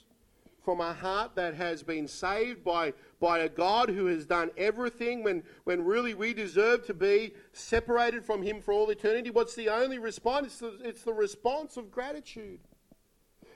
from 0.62 0.80
a 0.80 0.92
heart 0.92 1.34
that 1.36 1.54
has 1.54 1.82
been 1.82 2.06
saved 2.06 2.62
by, 2.62 2.92
by 3.18 3.40
a 3.40 3.48
God 3.48 3.88
who 3.88 4.06
has 4.06 4.26
done 4.26 4.50
everything 4.56 5.22
when, 5.22 5.42
when 5.64 5.84
really 5.84 6.14
we 6.14 6.34
deserve 6.34 6.86
to 6.86 6.94
be 6.94 7.32
separated 7.52 8.24
from 8.24 8.42
Him 8.42 8.60
for 8.60 8.72
all 8.72 8.90
eternity? 8.90 9.30
What's 9.30 9.54
the 9.54 9.68
only 9.68 9.98
response? 9.98 10.46
It's 10.46 10.58
the, 10.58 10.78
it's 10.82 11.02
the 11.02 11.12
response 11.14 11.76
of 11.76 11.90
gratitude. 11.90 12.60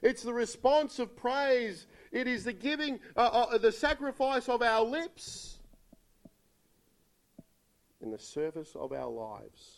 It's 0.02 0.22
the 0.22 0.34
response 0.34 0.98
of 0.98 1.16
praise. 1.16 1.86
It 2.12 2.26
is 2.26 2.44
the 2.44 2.52
giving, 2.52 3.00
uh, 3.16 3.20
uh, 3.20 3.58
the 3.58 3.72
sacrifice 3.72 4.48
of 4.48 4.62
our 4.62 4.84
lips 4.84 5.58
in 8.02 8.10
the 8.10 8.18
service 8.18 8.76
of 8.76 8.92
our 8.92 9.08
lives 9.08 9.73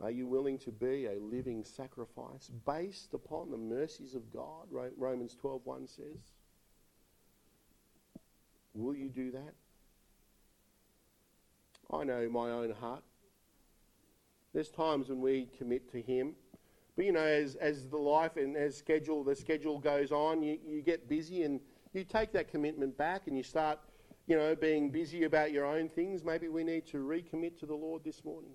are 0.00 0.10
you 0.10 0.26
willing 0.26 0.58
to 0.58 0.70
be 0.70 1.06
a 1.06 1.18
living 1.20 1.64
sacrifice 1.64 2.50
based 2.66 3.14
upon 3.14 3.50
the 3.50 3.56
mercies 3.56 4.14
of 4.14 4.32
God? 4.32 4.68
Romans 4.70 5.34
12:1 5.34 5.88
says. 5.88 6.34
Will 8.74 8.94
you 8.94 9.08
do 9.08 9.32
that? 9.32 9.54
I 11.90 12.04
know 12.04 12.28
my 12.28 12.50
own 12.50 12.70
heart. 12.70 13.02
There's 14.52 14.70
times 14.70 15.08
when 15.08 15.20
we 15.20 15.48
commit 15.58 15.90
to 15.92 16.00
Him, 16.00 16.34
but 16.94 17.04
you 17.04 17.12
know, 17.12 17.20
as, 17.20 17.56
as 17.56 17.88
the 17.88 17.96
life 17.96 18.36
and 18.36 18.56
as 18.56 18.76
schedule 18.76 19.24
the 19.24 19.34
schedule 19.34 19.78
goes 19.78 20.12
on, 20.12 20.42
you, 20.42 20.58
you 20.64 20.82
get 20.82 21.08
busy 21.08 21.42
and 21.42 21.60
you 21.92 22.04
take 22.04 22.32
that 22.32 22.48
commitment 22.48 22.96
back 22.96 23.26
and 23.26 23.36
you 23.36 23.42
start, 23.42 23.80
you 24.26 24.36
know, 24.36 24.54
being 24.54 24.90
busy 24.90 25.24
about 25.24 25.50
your 25.50 25.64
own 25.64 25.88
things. 25.88 26.22
Maybe 26.22 26.48
we 26.48 26.62
need 26.62 26.86
to 26.88 26.98
recommit 26.98 27.58
to 27.60 27.66
the 27.66 27.74
Lord 27.74 28.04
this 28.04 28.24
morning 28.24 28.52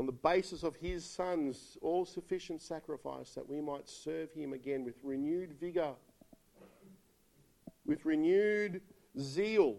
on 0.00 0.06
the 0.06 0.12
basis 0.12 0.62
of 0.62 0.74
his 0.76 1.04
son's 1.04 1.76
all 1.82 2.06
sufficient 2.06 2.62
sacrifice 2.62 3.34
that 3.34 3.46
we 3.46 3.60
might 3.60 3.86
serve 3.86 4.32
him 4.32 4.54
again 4.54 4.82
with 4.82 4.94
renewed 5.02 5.52
vigor, 5.60 5.92
with 7.84 8.06
renewed 8.06 8.80
zeal. 9.20 9.76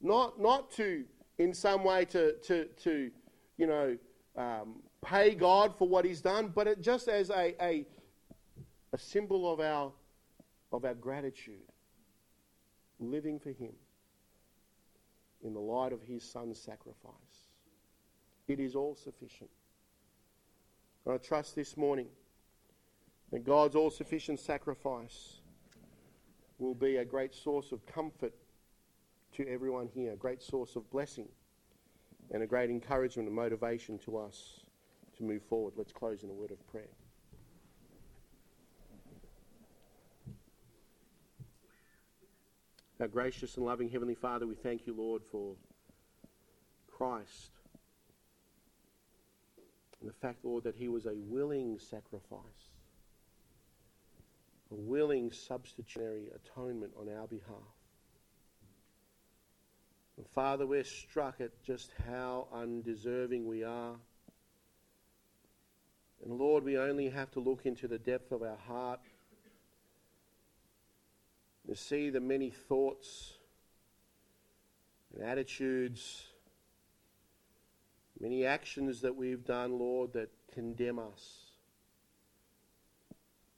Not, 0.00 0.40
not 0.40 0.70
to, 0.76 1.04
in 1.36 1.52
some 1.52 1.84
way, 1.84 2.06
to, 2.06 2.38
to, 2.38 2.64
to 2.84 3.10
you 3.58 3.66
know, 3.66 3.98
um, 4.34 4.76
pay 5.04 5.34
God 5.34 5.76
for 5.76 5.86
what 5.86 6.06
he's 6.06 6.22
done, 6.22 6.50
but 6.54 6.66
it, 6.66 6.80
just 6.80 7.06
as 7.06 7.28
a, 7.28 7.54
a, 7.62 7.86
a 8.94 8.98
symbol 8.98 9.52
of 9.52 9.60
our, 9.60 9.92
of 10.72 10.86
our 10.86 10.94
gratitude, 10.94 11.68
living 12.98 13.38
for 13.38 13.50
him 13.50 13.74
in 15.42 15.52
the 15.52 15.60
light 15.60 15.92
of 15.92 16.00
his 16.00 16.22
son's 16.24 16.58
sacrifice. 16.58 17.27
It 18.48 18.58
is 18.58 18.74
all 18.74 18.96
sufficient. 18.96 19.50
And 21.04 21.14
I 21.14 21.18
trust 21.18 21.54
this 21.54 21.76
morning 21.76 22.08
that 23.30 23.44
God's 23.44 23.76
all 23.76 23.90
sufficient 23.90 24.40
sacrifice 24.40 25.40
will 26.58 26.74
be 26.74 26.96
a 26.96 27.04
great 27.04 27.34
source 27.34 27.72
of 27.72 27.86
comfort 27.86 28.32
to 29.36 29.46
everyone 29.46 29.88
here, 29.94 30.14
a 30.14 30.16
great 30.16 30.42
source 30.42 30.76
of 30.76 30.90
blessing, 30.90 31.28
and 32.30 32.42
a 32.42 32.46
great 32.46 32.70
encouragement 32.70 33.28
and 33.28 33.36
motivation 33.36 33.98
to 33.98 34.16
us 34.16 34.60
to 35.18 35.22
move 35.22 35.42
forward. 35.42 35.74
Let's 35.76 35.92
close 35.92 36.22
in 36.22 36.30
a 36.30 36.32
word 36.32 36.50
of 36.50 36.66
prayer. 36.68 36.88
Our 42.98 43.08
gracious 43.08 43.56
and 43.56 43.64
loving 43.64 43.90
Heavenly 43.90 44.16
Father, 44.16 44.46
we 44.46 44.56
thank 44.56 44.86
you, 44.86 44.94
Lord, 44.94 45.22
for 45.30 45.54
Christ 46.90 47.57
and 50.00 50.08
the 50.08 50.14
fact, 50.14 50.44
Lord, 50.44 50.64
that 50.64 50.76
he 50.76 50.88
was 50.88 51.06
a 51.06 51.14
willing 51.14 51.78
sacrifice. 51.78 52.40
a 54.70 54.74
willing 54.74 55.32
substitutionary 55.32 56.28
atonement 56.34 56.92
on 57.00 57.08
our 57.08 57.26
behalf. 57.26 57.74
And 60.18 60.26
Father, 60.34 60.66
we're 60.66 60.84
struck 60.84 61.40
at 61.40 61.62
just 61.62 61.90
how 62.06 62.48
undeserving 62.52 63.46
we 63.46 63.64
are. 63.64 63.94
And 66.24 66.34
Lord, 66.38 66.64
we 66.64 66.76
only 66.76 67.08
have 67.08 67.30
to 67.30 67.40
look 67.40 67.64
into 67.64 67.88
the 67.88 67.98
depth 67.98 68.32
of 68.32 68.42
our 68.42 68.58
heart 68.66 69.00
to 71.68 71.76
see 71.76 72.10
the 72.10 72.20
many 72.20 72.50
thoughts 72.50 73.34
and 75.14 75.22
attitudes, 75.24 76.24
many 78.20 78.44
actions 78.44 79.00
that 79.02 79.16
we've 79.16 79.44
done, 79.44 79.78
Lord, 79.78 80.12
that 80.14 80.30
condemn 80.52 80.98
us. 80.98 81.52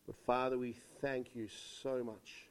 But 0.06 0.16
Father, 0.26 0.58
we 0.58 0.76
thank 1.00 1.34
you 1.34 1.48
so 1.82 2.02
much. 2.02 2.48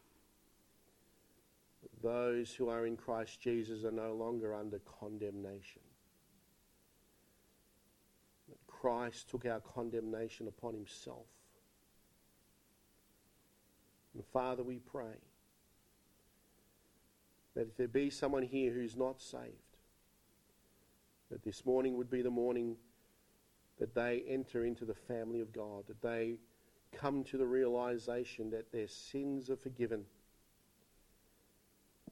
Those 2.02 2.54
who 2.54 2.70
are 2.70 2.86
in 2.86 2.96
Christ 2.96 3.42
Jesus 3.42 3.84
are 3.84 3.92
no 3.92 4.14
longer 4.14 4.56
under 4.56 4.80
condemnation. 4.80 5.82
Christ 8.68 9.30
took 9.30 9.46
our 9.46 9.60
condemnation 9.60 10.48
upon 10.48 10.74
himself. 10.74 11.26
And 14.14 14.24
Father, 14.32 14.64
we 14.64 14.78
pray 14.78 15.18
that 17.56 17.68
if 17.68 17.76
there 17.76 17.88
be 17.88 18.10
someone 18.10 18.44
here 18.44 18.72
who's 18.72 18.96
not 18.96 19.22
saved, 19.22 19.69
that 21.30 21.44
this 21.44 21.66
morning 21.66 21.98
would 21.98 22.10
be 22.10 22.22
the 22.22 22.30
morning 22.30 22.76
that 23.80 23.96
they 23.96 24.24
enter 24.28 24.66
into 24.66 24.86
the 24.86 24.94
family 24.94 25.40
of 25.40 25.54
God, 25.54 25.86
that 25.88 26.02
they 26.02 26.38
come 26.92 27.24
to 27.26 27.38
the 27.38 27.46
realization 27.46 28.50
that 28.52 28.72
their 28.72 28.88
sins 28.88 29.50
are 29.50 29.56
forgiven, 29.56 30.04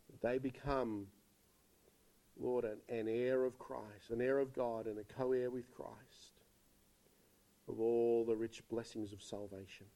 that 0.09 0.27
they 0.27 0.37
become, 0.37 1.07
Lord, 2.39 2.63
an, 2.63 2.77
an 2.89 3.07
heir 3.07 3.43
of 3.43 3.59
Christ, 3.59 4.11
an 4.11 4.21
heir 4.21 4.39
of 4.39 4.53
God, 4.53 4.85
and 4.85 4.99
a 4.99 5.03
co 5.03 5.33
heir 5.33 5.49
with 5.49 5.73
Christ 5.75 6.41
of 7.67 7.79
all 7.79 8.23
the 8.25 8.35
rich 8.35 8.63
blessings 8.69 9.11
of 9.11 9.21
salvation. 9.21 9.87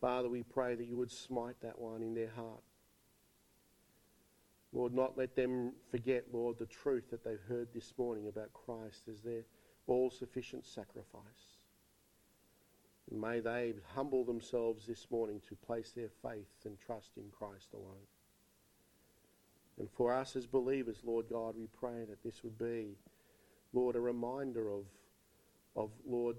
Father, 0.00 0.28
we 0.28 0.42
pray 0.42 0.74
that 0.74 0.86
you 0.86 0.96
would 0.96 1.10
smite 1.10 1.56
that 1.60 1.78
one 1.78 2.02
in 2.02 2.14
their 2.14 2.30
heart. 2.30 2.62
Lord, 4.74 4.92
not 4.92 5.16
let 5.16 5.36
them 5.36 5.72
forget, 5.88 6.24
Lord, 6.32 6.58
the 6.58 6.66
truth 6.66 7.08
that 7.10 7.22
they've 7.22 7.38
heard 7.48 7.68
this 7.72 7.94
morning 7.96 8.26
about 8.26 8.52
Christ 8.52 9.04
as 9.08 9.20
their 9.20 9.44
all 9.86 10.10
sufficient 10.10 10.66
sacrifice. 10.66 11.60
And 13.08 13.20
may 13.20 13.38
they 13.38 13.74
humble 13.94 14.24
themselves 14.24 14.84
this 14.84 15.06
morning 15.10 15.40
to 15.48 15.54
place 15.54 15.92
their 15.92 16.08
faith 16.22 16.48
and 16.64 16.76
trust 16.76 17.12
in 17.16 17.30
Christ 17.30 17.68
alone. 17.72 18.08
And 19.78 19.88
for 19.90 20.12
us 20.12 20.34
as 20.34 20.46
believers, 20.46 20.98
Lord 21.04 21.26
God, 21.30 21.54
we 21.56 21.68
pray 21.78 22.04
that 22.08 22.24
this 22.24 22.42
would 22.42 22.58
be, 22.58 22.96
Lord, 23.72 23.94
a 23.94 24.00
reminder 24.00 24.72
of, 24.72 24.86
of 25.76 25.90
Lord, 26.04 26.36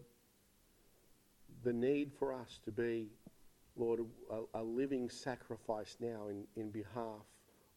the 1.63 1.73
need 1.73 2.11
for 2.19 2.33
us 2.33 2.59
to 2.65 2.71
be, 2.71 3.07
Lord, 3.77 4.01
a, 4.29 4.59
a 4.59 4.63
living 4.63 5.09
sacrifice 5.09 5.95
now 6.01 6.27
in, 6.27 6.43
in 6.57 6.69
behalf 6.69 7.23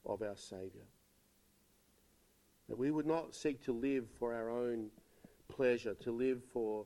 of 0.07 0.23
our 0.23 0.37
Saviour. 0.37 0.85
That 2.69 2.79
we 2.79 2.91
would 2.91 3.07
not 3.07 3.35
seek 3.35 3.65
to 3.65 3.73
live 3.73 4.07
for 4.19 4.35
our 4.35 4.51
own 4.51 4.91
pleasure, 5.49 5.95
to 5.95 6.13
live 6.13 6.43
for, 6.53 6.85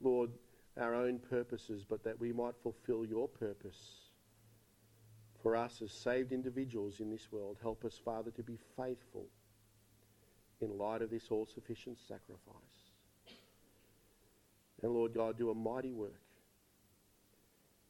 Lord, 0.00 0.30
our 0.78 0.94
own 0.94 1.18
purposes, 1.18 1.84
but 1.88 2.04
that 2.04 2.20
we 2.20 2.32
might 2.32 2.54
fulfill 2.62 3.04
your 3.04 3.28
purpose 3.28 4.04
for 5.42 5.56
us 5.56 5.82
as 5.82 5.92
saved 5.92 6.32
individuals 6.32 7.00
in 7.00 7.10
this 7.10 7.30
world. 7.30 7.58
Help 7.60 7.84
us, 7.84 8.00
Father, 8.02 8.30
to 8.32 8.42
be 8.42 8.58
faithful 8.76 9.26
in 10.60 10.78
light 10.78 11.02
of 11.02 11.10
this 11.10 11.28
all 11.30 11.46
sufficient 11.46 11.98
sacrifice. 12.00 12.92
And 14.82 14.92
Lord 14.92 15.14
God, 15.14 15.36
do 15.36 15.50
a 15.50 15.54
mighty 15.54 15.92
work 15.92 16.20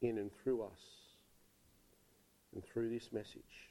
in 0.02 0.18
and 0.18 0.30
through 0.42 0.62
us 0.62 0.80
and 2.54 2.64
through 2.64 2.90
this 2.90 3.12
message. 3.12 3.70